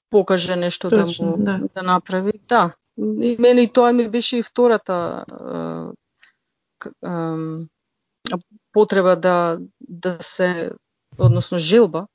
покаже 0.09 0.55
нешто 0.55 0.89
Точно, 0.89 1.37
да 1.37 1.37
му 1.37 1.43
да. 1.43 1.59
да 1.75 1.83
направи. 1.83 2.33
Да. 2.47 2.75
И 2.97 3.35
мене 3.39 3.61
и 3.61 3.73
тоа 3.73 3.93
ми 3.93 4.09
беше 4.09 4.37
и 4.37 4.43
втората 4.43 5.25
е, 6.85 7.07
е, 7.07 7.11
потреба 8.71 9.15
да 9.15 9.59
да 9.79 10.17
се 10.19 10.71
односно 11.17 11.57
желба 11.57 12.07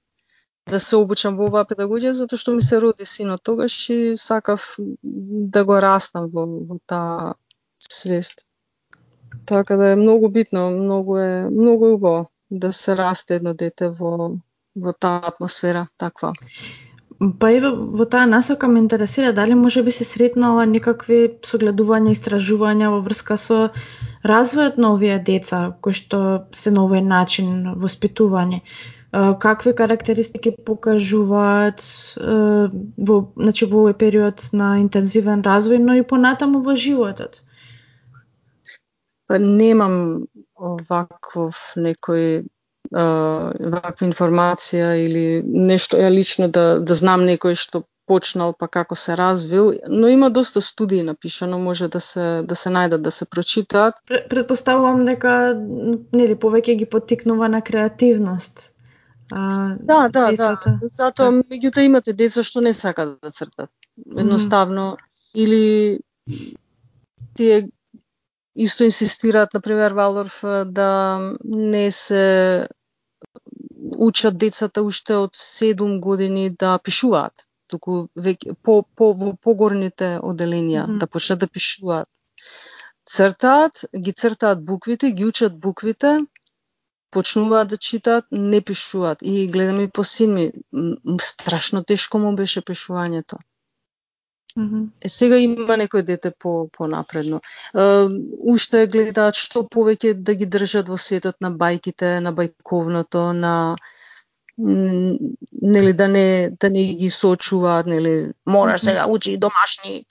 да 0.71 0.79
се 0.79 0.97
обучам 0.97 1.37
во 1.37 1.49
оваа 1.51 1.67
педагогија 1.69 2.13
затоа 2.17 2.39
што 2.39 2.55
ми 2.55 2.63
се 2.63 2.79
роди 2.81 3.07
синот 3.09 3.43
тогаш 3.43 3.75
и 3.91 3.99
сакав 4.17 4.65
да 5.57 5.65
го 5.65 5.81
растам 5.81 6.31
во, 6.33 6.47
во 6.47 6.79
таа 6.87 7.35
свест. 7.91 8.47
Така 9.47 9.77
да 9.77 9.93
е 9.93 9.97
многу 9.97 10.29
битно, 10.29 10.71
многу 10.71 11.19
е 11.19 11.51
многу 11.51 11.95
убаво 11.95 12.29
да 12.51 12.73
се 12.73 12.97
расте 12.97 13.41
едно 13.41 13.55
дете 13.55 13.89
во 13.89 14.39
во 14.77 14.93
таа 14.93 15.21
атмосфера 15.29 15.87
таква. 15.99 16.33
Па 17.41 17.51
и 17.55 17.61
во 17.61 18.05
таа 18.13 18.27
насока 18.27 18.69
ме 18.69 18.81
интересира 18.81 19.33
дали 19.33 19.55
може 19.55 19.83
би 19.83 19.93
се 19.93 20.05
сретнала 20.05 20.65
некакви 20.67 21.19
согледувања, 21.47 22.15
истражувања 22.17 22.89
во 22.95 23.03
врска 23.05 23.37
со 23.37 23.59
развојот 24.25 24.79
на 24.79 24.95
овие 24.95 25.19
деца 25.19 25.61
кои 25.81 25.93
што 25.93 26.49
се 26.53 26.71
на 26.71 26.87
овој 26.87 27.05
начин 27.07 27.75
воспитување. 27.85 28.63
Какви 29.13 29.75
карактеристики 29.77 30.55
покажуваат 30.67 31.83
во, 32.17 33.17
значи, 33.37 33.67
во 33.69 33.83
овој 33.85 33.97
период 34.01 34.41
на 34.57 34.79
интензивен 34.81 35.45
развој, 35.45 35.83
но 35.85 35.99
и 36.01 36.03
понатаму 36.03 36.63
во 36.65 36.77
животот? 36.77 37.43
Па 39.29 39.37
немам 39.39 40.25
оваков 40.57 41.61
некој 41.77 42.49
ваква 42.93 44.09
информација 44.09 44.97
или 45.05 45.43
нешто 45.45 46.01
ја 46.01 46.09
лично 46.13 46.49
да, 46.49 46.81
да 46.81 46.95
знам 46.95 47.29
некој 47.29 47.57
што 47.57 47.85
почнал 48.09 48.53
па 48.59 48.67
како 48.69 48.97
се 48.99 49.15
развил, 49.17 49.73
но 49.89 50.09
има 50.09 50.31
доста 50.31 50.61
студии 50.61 51.03
напишано, 51.03 51.59
може 51.59 51.89
да 51.89 52.01
се 52.01 52.43
да 52.49 52.55
се 52.55 52.71
најдат, 52.71 53.05
да 53.05 53.11
се 53.11 53.29
прочитаат. 53.29 53.95
Предпоставувам 54.09 55.05
дека 55.05 55.55
нели 56.13 56.35
повеќе 56.35 56.77
ги 56.77 56.87
поттикнува 56.87 57.49
на 57.49 57.63
креативност. 57.63 58.72
А, 59.35 59.77
Да, 59.81 60.09
да, 60.09 60.31
децата. 60.31 60.79
да. 60.83 60.89
Затоа 60.89 61.31
меѓутоа 61.33 61.85
имате 61.87 62.13
деца 62.13 62.43
што 62.43 62.61
не 62.61 62.73
сакаат 62.75 63.19
да 63.23 63.31
цртат. 63.31 63.71
Едноставно 64.17 64.97
или 65.35 65.99
тие 67.37 67.69
исто 68.57 68.85
инсистираат 68.85 69.55
на 69.55 69.61
пример 69.61 69.93
Валдорф 69.93 70.41
да 70.67 71.19
не 71.45 71.91
се 71.91 72.69
учат 73.99 74.39
децата 74.39 74.83
уште 74.83 75.15
од 75.17 75.35
7 75.35 76.01
години 76.01 76.51
да 76.51 76.79
пишуваат, 76.79 77.33
туку 77.69 78.09
веќе 78.17 78.55
по 78.63 78.83
по 78.97 79.13
во 79.15 79.35
погорните 79.37 80.19
оделенија 80.23 80.85
Мгм. 80.87 80.99
да 80.99 81.07
почнат 81.07 81.39
да 81.39 81.47
пишуваат. 81.49 82.09
Цртаат, 83.07 83.85
ги 83.99 84.13
цртаат 84.13 84.65
буквите, 84.65 85.11
ги 85.13 85.25
учат 85.25 85.59
буквите, 85.61 86.19
почнуваат 87.13 87.69
да 87.69 87.77
читаат, 87.77 88.25
не 88.33 88.61
пишуваат. 88.61 89.19
И 89.23 89.47
гледам 89.53 89.81
и 89.81 89.89
по 89.89 90.05
син 90.05 90.35
ми, 90.35 90.51
страшно 91.21 91.85
тешко 91.85 92.19
му 92.19 92.37
беше 92.37 92.63
пишувањето. 92.63 93.39
Е, 95.01 95.09
сега 95.09 95.39
има 95.41 95.77
некој 95.81 96.03
дете 96.03 96.31
по 96.39 96.69
понапредно. 96.73 97.41
Е, 97.75 97.85
уште 98.55 98.87
гледаат 98.87 99.39
што 99.39 99.65
повеќе 99.65 100.13
да 100.15 100.35
ги 100.35 100.47
држат 100.47 100.89
во 100.93 100.99
светот 101.01 101.41
на 101.41 101.51
бајките, 101.53 102.21
на 102.21 102.33
бајковното, 102.37 103.33
на 103.33 103.55
нели 104.59 105.93
да 105.93 106.09
не 106.09 106.51
да 106.61 106.71
не 106.71 106.85
ги 106.95 107.11
сочуваат, 107.11 107.87
нели 107.87 108.33
мораш 108.47 108.83
Мгм. 108.83 108.91
сега 108.91 109.07
учи 109.09 109.39
домашни. 109.39 110.05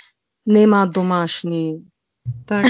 Немаат 0.46 0.92
домашни. 0.94 1.78
Така. 2.52 2.68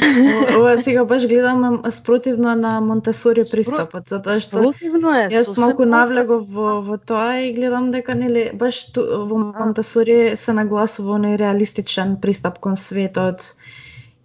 Ова 0.60 0.78
сега 0.78 1.06
баш 1.06 1.28
гледам 1.28 1.82
е 1.86 1.92
спротивно 1.92 2.56
на 2.56 2.82
Монтесори 2.82 3.42
пристапот, 3.52 4.08
затоа 4.08 4.34
што 4.38 4.60
Спротивно 4.62 5.10
е. 5.18 5.24
Јас 5.34 5.50
малку 5.58 5.82
контра. 5.82 5.92
навлегов 5.96 6.46
во, 6.48 6.82
во 6.86 6.98
тоа 6.98 7.40
и 7.42 7.52
гледам 7.56 7.90
дека 7.92 8.14
нели 8.16 8.52
баш 8.54 8.92
ту, 8.94 9.02
во 9.26 9.40
Монтесори 9.42 10.38
се 10.38 10.54
нагласува 10.54 11.18
оној 11.18 11.34
реалистичен 11.42 12.14
пристап 12.22 12.60
кон 12.60 12.78
светот 12.78 13.56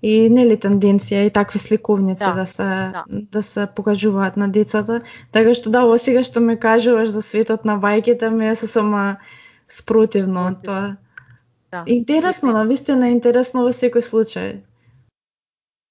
и 0.03 0.29
нели 0.29 0.59
тенденција 0.61 1.24
и 1.27 1.33
такви 1.33 1.59
сликовници 1.59 2.20
Да, 2.20 2.35
да, 2.35 2.47
се 2.47 2.68
да. 2.93 3.05
да. 3.09 3.43
се 3.43 3.66
покажуваат 3.66 4.37
на 4.37 4.49
децата. 4.49 5.01
Така 5.33 5.55
што 5.55 5.70
да, 5.70 5.87
ова 5.89 5.99
сега 5.99 6.22
што 6.22 6.45
ме 6.45 6.59
кажуваш 6.61 7.09
за 7.09 7.22
светот 7.22 7.64
на 7.64 7.81
бајките 7.81 8.29
ми 8.31 8.49
е 8.49 8.55
сосема 8.55 9.16
спротивно 9.68 10.53
Спротивно. 10.53 10.62
тоа. 10.62 10.97
Да. 11.72 11.83
Интересно, 11.87 12.53
навистина 12.53 13.11
интересно 13.11 13.64
во 13.64 13.72
секој 13.72 14.05
случај. 14.05 14.57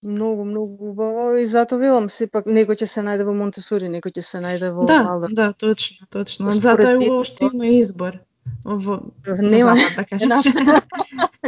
Многу, 0.03 0.43
многу 0.45 0.89
убаво 0.91 1.37
и 1.37 1.45
затоа 1.45 1.79
велам 1.79 2.09
сепак 2.09 2.45
некој 2.45 2.77
ќе 2.83 2.85
се 2.85 3.01
најде 3.01 3.25
во 3.25 3.33
Монтесори, 3.33 3.89
некој 3.89 4.13
ќе 4.17 4.21
се 4.21 4.41
најде 4.43 4.69
во 4.75 4.85
Да, 4.85 5.01
Валдорф. 5.03 5.33
да, 5.33 5.53
точно, 5.53 6.07
точно. 6.09 6.51
Затоа 6.51 6.91
е 6.91 6.97
убаво 6.97 7.23
што 7.25 7.49
има 7.53 7.67
избор. 7.67 8.19
Во, 8.63 8.99
Нема 9.25 9.73
да 9.95 10.05
кажем. 10.05 10.29
нас. 10.29 10.45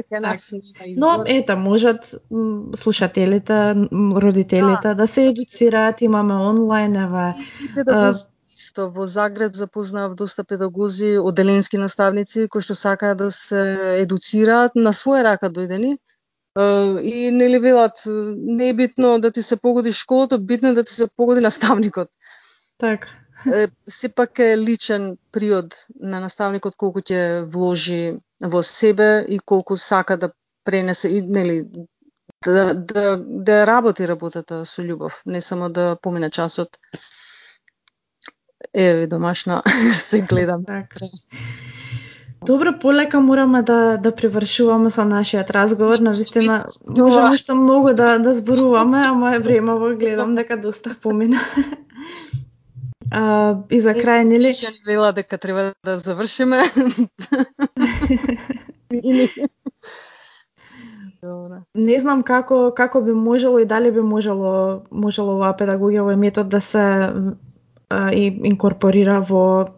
Кај 0.09 0.19
нас 0.19 0.53
Но 0.97 1.23
ета 1.25 1.55
можат 1.55 2.15
слушателите, 2.75 3.75
родителите 3.91 4.95
да. 4.95 5.07
се 5.07 5.27
едуцираат, 5.27 6.01
имаме 6.01 6.33
онлайн, 6.33 6.97
педагози 7.75 8.25
исто 8.57 8.89
во 8.89 9.05
Загреб 9.05 9.53
запознав 9.53 10.15
доста 10.15 10.43
педагози, 10.43 11.17
оделенски 11.21 11.77
наставници 11.77 12.47
кои 12.49 12.61
што 12.65 12.73
сакаат 12.73 13.17
да 13.21 13.29
се 13.31 13.61
едуцираат 14.01 14.73
на 14.75 14.93
своја 14.93 15.23
рака 15.29 15.51
дојдени. 15.53 15.97
И 17.03 17.31
нели 17.31 17.59
велат, 17.59 18.01
не 18.37 18.69
е 18.69 18.73
битно 18.73 19.19
да 19.19 19.31
ти 19.31 19.41
се 19.41 19.57
погоди 19.57 19.91
школото, 19.91 20.41
битно 20.41 20.69
е 20.69 20.73
да 20.73 20.83
ти 20.83 20.93
се 20.93 21.07
погоди 21.17 21.41
наставникот. 21.41 22.09
Така. 22.77 23.07
Сепак 23.89 24.39
е 24.39 24.57
личен 24.57 25.17
приод 25.31 25.75
на 25.99 26.19
наставникот 26.19 26.75
колку 26.75 27.01
ќе 27.01 27.45
вложи 27.45 28.17
во 28.41 28.63
себе 28.63 29.25
и 29.29 29.39
колку 29.39 29.77
сака 29.77 30.17
да 30.17 30.31
пренесе 30.63 31.09
и 31.09 31.21
нели 31.21 31.65
да 32.45 32.73
да 32.73 33.17
да 33.17 33.67
работи 33.67 34.07
работата 34.07 34.65
со 34.65 34.81
љубов, 34.81 35.21
не 35.25 35.41
само 35.41 35.69
да 35.69 35.97
помине 36.01 36.29
часот. 36.29 36.77
Еве 38.73 39.07
домашна 39.07 39.61
се 39.93 40.21
гледам. 40.21 40.65
Така. 40.65 41.05
Добро, 42.47 42.79
полека 42.79 43.19
мораме 43.19 43.61
да 43.61 43.97
да 43.97 44.11
привршуваме 44.15 44.89
со 44.89 45.03
нашиот 45.05 45.51
разговор, 45.51 45.99
на 45.99 46.11
вистина 46.11 46.65
можеме 46.87 47.29
уште 47.29 47.53
многу 47.53 47.93
да 47.93 48.19
да 48.19 48.33
зборуваме, 48.33 49.03
ама 49.05 49.35
е 49.35 49.39
времево 49.39 49.97
гледам 49.99 50.35
дека 50.35 50.57
доста 50.57 50.95
помина. 51.01 51.39
А, 53.11 53.55
и 53.71 53.79
за 53.79 53.93
крај, 53.95 54.23
нели? 54.27 54.51
Ќе 54.51 54.71
ни 54.71 54.81
вела 54.87 55.11
дека 55.11 55.37
треба 55.37 55.73
да 55.83 55.97
завршиме. 55.97 56.59
Добро. 61.23 61.63
Не 61.75 61.99
знам 61.99 62.23
како 62.23 62.71
како 62.75 63.01
би 63.01 63.13
можело 63.13 63.59
и 63.59 63.65
дали 63.65 63.91
би 63.91 64.01
можело 64.01 64.83
можело 64.91 65.35
оваа 65.35 65.55
педагогија, 65.55 66.03
овој 66.03 66.15
метод 66.15 66.49
да 66.49 66.61
се 66.61 66.83
а, 67.89 68.11
и 68.11 68.27
инкорпорира 68.51 69.19
во 69.19 69.76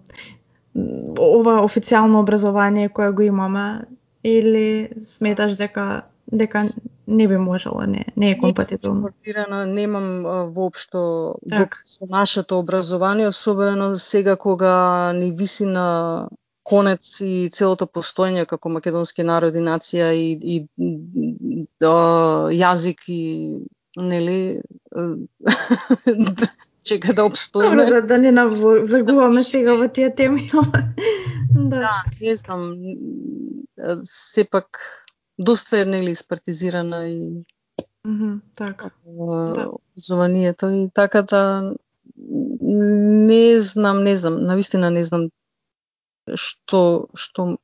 ова 0.76 1.62
официјално 1.64 2.20
образование 2.20 2.90
кое 2.90 3.12
го 3.12 3.22
имаме 3.22 3.82
или 4.24 4.90
сметаш 5.02 5.56
дека 5.56 6.04
дека 6.32 6.70
не 7.08 7.28
би 7.28 7.38
можело, 7.38 7.82
не, 7.82 8.06
не 8.18 8.32
е 8.32 8.38
компатибилно. 8.38 8.98
Инкорпорирана 8.98 9.66
немам 9.66 10.24
воопшто 10.54 11.36
Так. 11.50 11.82
со 11.86 12.06
нашето 12.10 12.60
образование, 12.60 13.28
особено 13.28 13.96
сега 13.96 14.36
кога 14.36 15.14
ни 15.14 15.32
виси 15.32 15.66
на 15.66 16.28
конец 16.64 17.22
и 17.22 17.50
целото 17.52 17.88
постоење 17.88 18.46
како 18.46 18.70
македонски 18.70 19.24
народ 19.24 19.56
и 19.56 19.60
нација 19.60 20.14
и, 20.14 20.38
и 20.44 20.68
а, 21.82 22.50
јазик 22.54 23.02
и 23.08 23.58
нели 23.98 24.62
чека 26.84 27.14
да 27.14 27.26
обстоиме. 27.26 27.86
Добро, 27.86 28.02
да, 28.02 28.02
да 28.02 28.18
не 28.18 28.32
навлегуваме 28.32 29.44
сега 29.44 29.76
во 29.76 29.88
тие 29.88 30.16
теми. 30.16 30.52
да. 31.54 31.80
Да, 31.80 32.04
не 32.22 32.36
знам, 32.36 32.76
сепак 34.04 34.80
доста 35.40 35.80
е 35.80 35.86
нели 35.86 36.12
испартизирана 36.12 37.08
и 37.08 37.44
Мгм, 38.06 38.42
така. 38.56 38.90
Да. 39.06 39.72
и 40.64 40.90
така 40.94 41.22
да 41.22 41.74
не 42.62 43.60
знам, 43.60 44.04
не 44.04 44.16
знам, 44.16 44.46
навистина 44.46 44.90
не 44.90 45.04
знам 45.04 45.30
што 46.36 47.10
што 47.16 47.58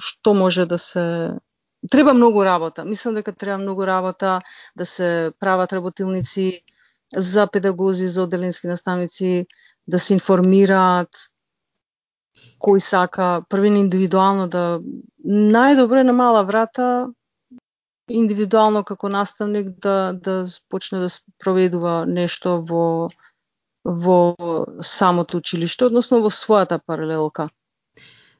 што 0.00 0.34
може 0.34 0.66
да 0.66 0.78
се 0.78 1.38
треба 1.90 2.14
многу 2.14 2.44
работа. 2.44 2.84
Мислам 2.84 3.14
дека 3.14 3.32
треба 3.32 3.58
многу 3.58 3.86
работа 3.86 4.40
да 4.76 4.86
се 4.86 5.32
прават 5.40 5.72
работилници 5.72 6.62
за 7.14 7.46
педагози, 7.46 8.06
за 8.08 8.22
оделенски 8.22 8.66
наставници, 8.66 9.46
да 9.88 9.98
се 9.98 10.14
информираат 10.14 11.08
кој 12.60 12.78
сака 12.78 13.42
првин 13.48 13.76
индивидуално 13.76 14.48
да 14.48 14.80
најдобро 15.26 16.00
е 16.00 16.04
на 16.04 16.12
мала 16.12 16.42
врата 16.44 17.08
индивидуално 18.10 18.84
како 18.84 19.08
наставник 19.08 19.68
да 19.82 20.12
да 20.12 20.44
почне 20.68 20.98
да 20.98 21.08
проведува 21.38 22.06
нешто 22.06 22.62
во 22.62 23.10
во 23.84 24.34
самото 24.82 25.36
училиште, 25.38 25.84
односно 25.84 26.20
во 26.20 26.30
својата 26.30 26.80
паралелка. 26.86 27.48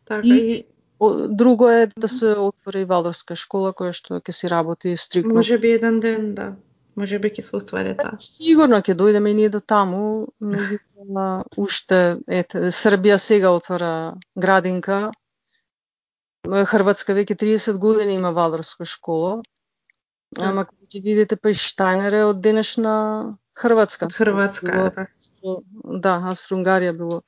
Така 0.05 0.27
И- 0.27 0.53
и 0.53 0.65
О, 1.01 1.29
Друго 1.29 1.69
е 1.69 1.87
да 1.97 2.09
се 2.09 2.33
отвори 2.33 2.85
Валдорска 2.85 3.37
школа 3.37 3.73
која 3.77 3.93
што 3.93 4.21
ќе 4.21 4.33
си 4.33 4.49
работи 4.49 4.97
стрикно. 4.97 5.35
може 5.35 5.59
би 5.59 5.71
еден 5.71 6.01
ден, 6.01 6.35
да. 6.35 6.57
Може 6.97 7.19
би 7.21 7.29
ќе 7.29 7.43
се 7.45 7.57
оствари 7.59 7.93
таа. 7.97 8.17
Сигурно 8.23 8.81
ќе 8.81 8.97
дојдеме 8.97 9.33
и 9.35 9.39
ние 9.43 9.53
до 9.53 9.61
таму, 9.61 10.33
меѓутоа 10.41 11.27
уште 11.61 12.01
ете 12.29 12.71
Србија 12.73 13.19
сега 13.21 13.53
отвара 13.53 14.17
градинка. 14.37 15.11
Хрватска 16.47 17.13
веќе 17.19 17.37
30 17.43 17.79
години 17.83 18.17
има 18.17 18.33
Валдорска 18.33 18.89
школа. 18.89 19.43
Ама 20.41 20.65
кога 20.65 20.89
ќе 20.89 21.03
видите 21.03 21.37
па 21.37 21.53
и 21.53 21.59
Штајнер 21.59 22.17
е 22.17 22.25
од 22.31 22.41
денешна 22.41 22.95
Хрватска. 23.57 24.09
Хрватска, 24.13 24.73
Било 24.73 24.91
да. 24.93 25.07
Да, 26.05 26.15
Австро-Унгарија 26.33 26.97
било. 26.97 27.23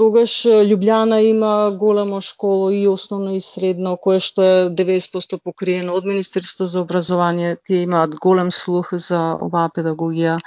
Тогаш 0.00 0.34
Лјубљана 0.48 1.18
има 1.20 1.70
големо 1.78 2.20
школо 2.24 2.70
и 2.72 2.86
основно 2.88 3.34
и 3.36 3.40
средно, 3.44 3.96
кое 3.96 4.20
што 4.24 4.42
е 4.42 4.54
90% 4.70 5.40
покриено 5.44 5.92
од 5.92 6.08
Министерството 6.08 6.66
за 6.66 6.80
образование. 6.80 7.56
Тие 7.66 7.82
имаат 7.84 8.16
голем 8.16 8.50
слух 8.50 8.94
за 8.96 9.20
оваа 9.36 9.68
педагогија. 9.68 10.38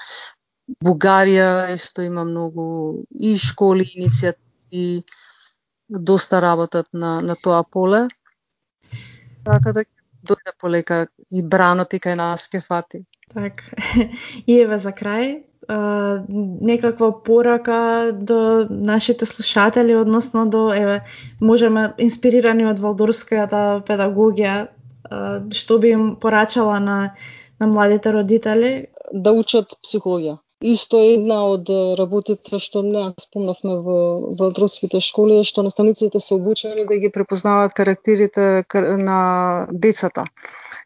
Бугарија 0.81 1.73
исто 1.73 2.01
има 2.01 2.25
многу 2.25 3.05
и 3.13 3.37
школи, 3.37 3.85
иницијативи, 3.85 5.03
доста 5.89 6.41
работат 6.41 6.89
на, 6.93 7.19
на 7.21 7.35
тоа 7.35 7.61
поле. 7.63 8.07
Така 9.45 9.73
да 9.77 9.85
дојде 10.25 10.57
полека 10.57 11.05
и 11.29 11.43
бранот 11.43 11.93
и 11.93 11.99
кај 12.01 12.17
нас 12.17 12.47
ке 12.49 12.61
фати. 12.65 13.05
Така. 13.33 13.77
И 14.49 14.57
еве 14.57 14.77
за 14.79 14.91
крај, 14.91 15.43
а, 15.67 16.23
некаква 16.29 17.23
порака 17.23 18.11
до 18.13 18.67
нашите 18.69 19.25
слушатели, 19.25 19.95
односно 19.95 20.45
до, 20.45 20.73
еве, 20.73 21.01
можеме, 21.41 21.93
инспирирани 21.97 22.65
од 22.69 22.79
валдорската 22.79 23.81
педагогија, 23.87 24.55
а, 25.09 25.19
што 25.51 25.79
би 25.79 25.93
им 25.97 26.15
порачала 26.21 26.79
на, 26.79 26.97
на 27.59 27.67
младите 27.67 28.13
родители? 28.13 28.87
Да 29.13 29.33
учат 29.33 29.77
психологија. 29.85 30.39
Исто 30.65 30.97
е 31.03 31.09
една 31.13 31.41
од 31.51 31.69
работите 31.99 32.57
што 32.63 32.81
не 32.81 33.01
спомнавме 33.19 33.75
во 33.85 33.97
валдорските 34.39 35.01
школи 35.03 35.41
што 35.43 35.65
наставниците 35.67 36.19
се 36.19 36.37
обучени 36.37 36.85
да 36.87 36.97
ги 36.97 37.11
препознаваат 37.11 37.75
карактерите 37.75 38.63
на 39.03 39.67
децата. 39.71 40.23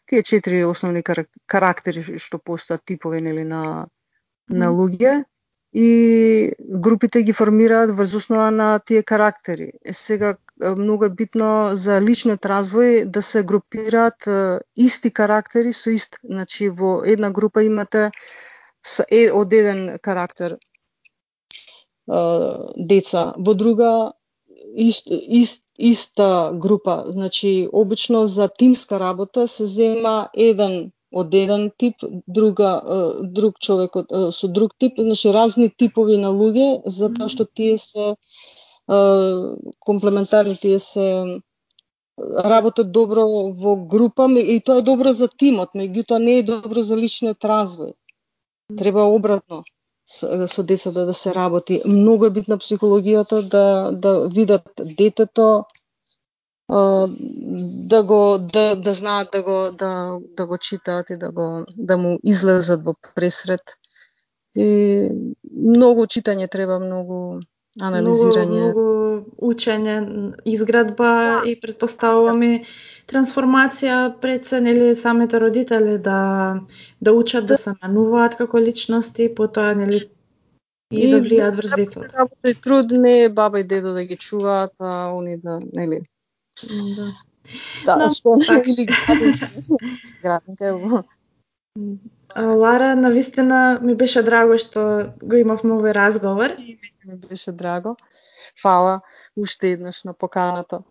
Тие 0.10 0.24
четири 0.24 0.66
основни 0.66 1.04
карактери 1.04 2.18
што 2.18 2.42
постојат 2.42 2.84
типови 2.86 3.22
нели 3.22 3.46
на 3.46 3.62
на 4.50 4.70
луѓе 4.74 5.24
и 5.74 6.52
групите 6.60 7.24
ги 7.24 7.34
формираат 7.34 7.92
врз 7.98 8.16
основа 8.16 8.52
на 8.52 8.80
тие 8.80 9.04
карактери. 9.04 9.72
Е, 9.86 9.94
сега 9.94 10.38
многу 10.60 11.06
е 11.06 11.10
битно 11.10 11.76
за 11.76 12.02
личниот 12.02 12.46
развој 12.46 13.06
да 13.06 13.22
се 13.22 13.44
групираат 13.44 14.26
исти 14.76 15.12
карактери 15.12 15.74
со 15.74 15.90
ист, 15.90 16.20
значи 16.24 16.70
во 16.70 17.02
една 17.06 17.32
група 17.32 17.64
имате 17.64 18.12
е, 19.10 19.30
од 19.32 19.54
еден 19.54 20.00
карактер. 20.02 20.58
Деца, 22.78 23.34
во 23.38 23.54
друга 23.54 24.12
ист, 24.76 25.08
ист, 25.08 25.66
иста 25.78 26.52
група, 26.54 27.04
значи 27.06 27.70
обично 27.74 28.26
за 28.26 28.50
тимска 28.50 29.00
работа 29.00 29.48
се 29.48 29.66
зема 29.66 30.30
еден 30.34 30.92
од 31.12 31.34
еден 31.34 31.72
тип, 31.78 32.04
друга 32.28 32.72
друг 33.24 33.60
човек 33.60 33.98
со 34.32 34.48
друг 34.48 34.76
тип, 34.78 35.00
значи 35.00 35.34
разни 35.34 35.70
типови 35.70 36.18
на 36.18 36.30
луѓе, 36.30 36.82
затоа 36.86 37.30
што 37.30 37.46
тие 37.46 37.78
се 37.78 38.16
комплементарни, 39.80 40.56
тие 40.58 40.80
се 40.80 41.40
работат 42.20 42.92
добро 42.92 43.26
во 43.54 43.76
група 43.76 44.28
и 44.40 44.60
тоа 44.60 44.80
е 44.80 44.82
добро 44.82 45.14
за 45.14 45.28
тимот, 45.28 45.76
меѓутоа 45.76 46.20
не 46.20 46.40
е 46.40 46.44
добро 46.44 46.82
за 46.82 46.98
личниот 46.98 47.46
развој. 47.46 47.94
Треба 48.78 49.04
обратно 49.10 49.64
со, 50.06 50.48
со 50.48 50.64
децата 50.64 51.06
да 51.06 51.14
се 51.14 51.34
работи. 51.34 51.82
Многу 51.86 52.26
е 52.26 52.30
битна 52.30 52.58
психологијата 52.58 53.42
да 53.42 53.92
да 53.92 54.28
видат 54.28 54.70
детето 54.78 55.66
да 56.70 58.04
го 58.04 58.38
да, 58.54 58.76
да 58.76 58.94
знаат 58.94 59.30
да 59.32 59.44
го 59.44 59.72
да, 59.72 60.18
да 60.38 60.46
го 60.46 60.58
читаат 60.58 61.10
и 61.10 61.18
да 61.18 61.32
го 61.32 61.66
да 61.78 61.98
му 61.98 62.20
излезат 62.24 62.84
во 62.86 62.94
пресред. 63.16 63.78
И 64.56 65.10
многу 65.54 66.06
читање 66.06 66.50
треба, 66.50 66.80
многу 66.80 67.40
анализирање. 67.82 68.62
Многу, 68.62 68.86
многу 68.86 69.50
учење, 69.50 69.96
изградба 70.46 71.10
да. 71.10 71.42
и 71.50 71.56
предпоставуваме 71.60 72.64
трансформација 73.10 73.98
пред 74.22 74.46
се 74.46 74.62
нели 74.62 74.96
самите 74.96 75.40
родители 75.40 75.98
да 75.98 76.60
да 77.02 77.14
учат 77.14 77.46
да, 77.46 77.54
да 77.54 77.58
се 77.58 77.74
менуваат 77.82 78.38
како 78.38 78.60
личности, 78.60 79.30
потоа 79.36 79.74
нели 79.74 80.04
и, 80.92 81.02
и 81.02 81.12
да 81.12 81.22
влијаат 81.26 81.58
врз 81.58 81.76
децата. 81.76 82.14
Работа 82.18 82.50
и 82.50 82.56
труд 82.56 82.92
не 82.92 83.30
баба 83.30 83.60
и 83.60 83.64
дедо 83.64 83.94
да 83.94 84.06
ги 84.06 84.18
чуваат, 84.18 84.74
а 84.80 85.10
они 85.18 85.38
да 85.38 85.60
нели 85.74 86.02
Да. 86.64 87.12
Да, 87.86 87.96
Но, 87.96 88.10
што 88.12 88.38
так. 88.48 88.68
или 88.72 88.86
градинка 90.24 91.04
Лара, 92.36 92.96
навистина 92.96 93.80
ми 93.82 93.96
беше 93.96 94.22
драго 94.24 94.58
што 94.62 94.82
го 95.22 95.40
имавме 95.40 95.74
овој 95.80 95.96
разговор. 95.98 96.54
И 96.58 96.78
ми 97.06 97.16
беше 97.16 97.52
драго. 97.52 97.96
Фала 98.62 99.02
уште 99.36 99.74
еднаш 99.74 100.04
на 100.04 100.14
поканата. 100.14 100.84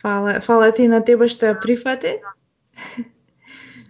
Фала, 0.00 0.40
фала 0.40 0.72
ти 0.72 0.88
на 0.88 1.04
тебе 1.04 1.28
што 1.28 1.52
ја 1.52 1.60
прифати. 1.60 2.16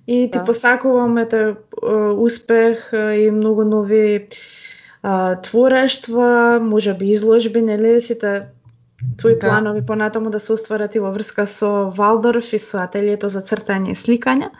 И 0.06 0.30
ти 0.30 0.38
да. 0.38 0.44
посакувам 0.44 1.18
ете 1.18 1.56
успех 1.82 2.90
и 2.92 3.30
многу 3.30 3.64
нови 3.64 4.28
творештва, 5.42 6.60
може 6.62 6.94
би 6.94 7.10
изложби, 7.10 7.62
нели 7.62 8.00
сите 8.00 8.40
твои 9.18 9.34
да. 9.34 9.40
планови 9.40 9.86
понатаму 9.86 10.30
да 10.30 10.40
се 10.40 10.52
остварат 10.52 10.94
и 10.94 10.98
во 10.98 11.12
врска 11.12 11.46
со 11.46 11.90
Валдорф 11.90 12.52
и 12.52 12.58
со 12.58 12.82
ателието 12.84 13.28
за 13.28 13.42
цртање 13.42 13.92
и 13.92 13.98
сликање. 13.98 14.50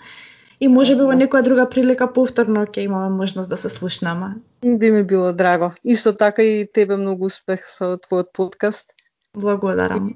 И 0.60 0.68
може 0.68 0.96
би 0.96 1.04
во 1.04 1.12
некоја 1.12 1.44
друга 1.44 1.66
прилика 1.68 2.06
повторно 2.08 2.64
ќе 2.64 2.86
имаме 2.88 3.10
можност 3.12 3.48
да 3.48 3.56
се 3.56 3.68
слушнаме. 3.68 4.36
Би 4.64 4.90
ми 4.90 5.02
било 5.04 5.32
драго. 5.32 5.72
Исто 5.84 6.12
така 6.12 6.42
и 6.42 6.66
тебе 6.72 6.96
многу 6.96 7.26
успех 7.26 7.68
со 7.68 7.96
твојот 7.96 8.32
подкаст. 8.32 8.94
Благодарам. 9.34 10.14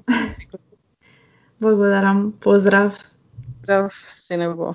Благодарам. 1.61 2.33
Поздрав. 2.41 2.97
Поздрав, 3.59 3.93
се 4.09 4.37
небо. 4.37 4.73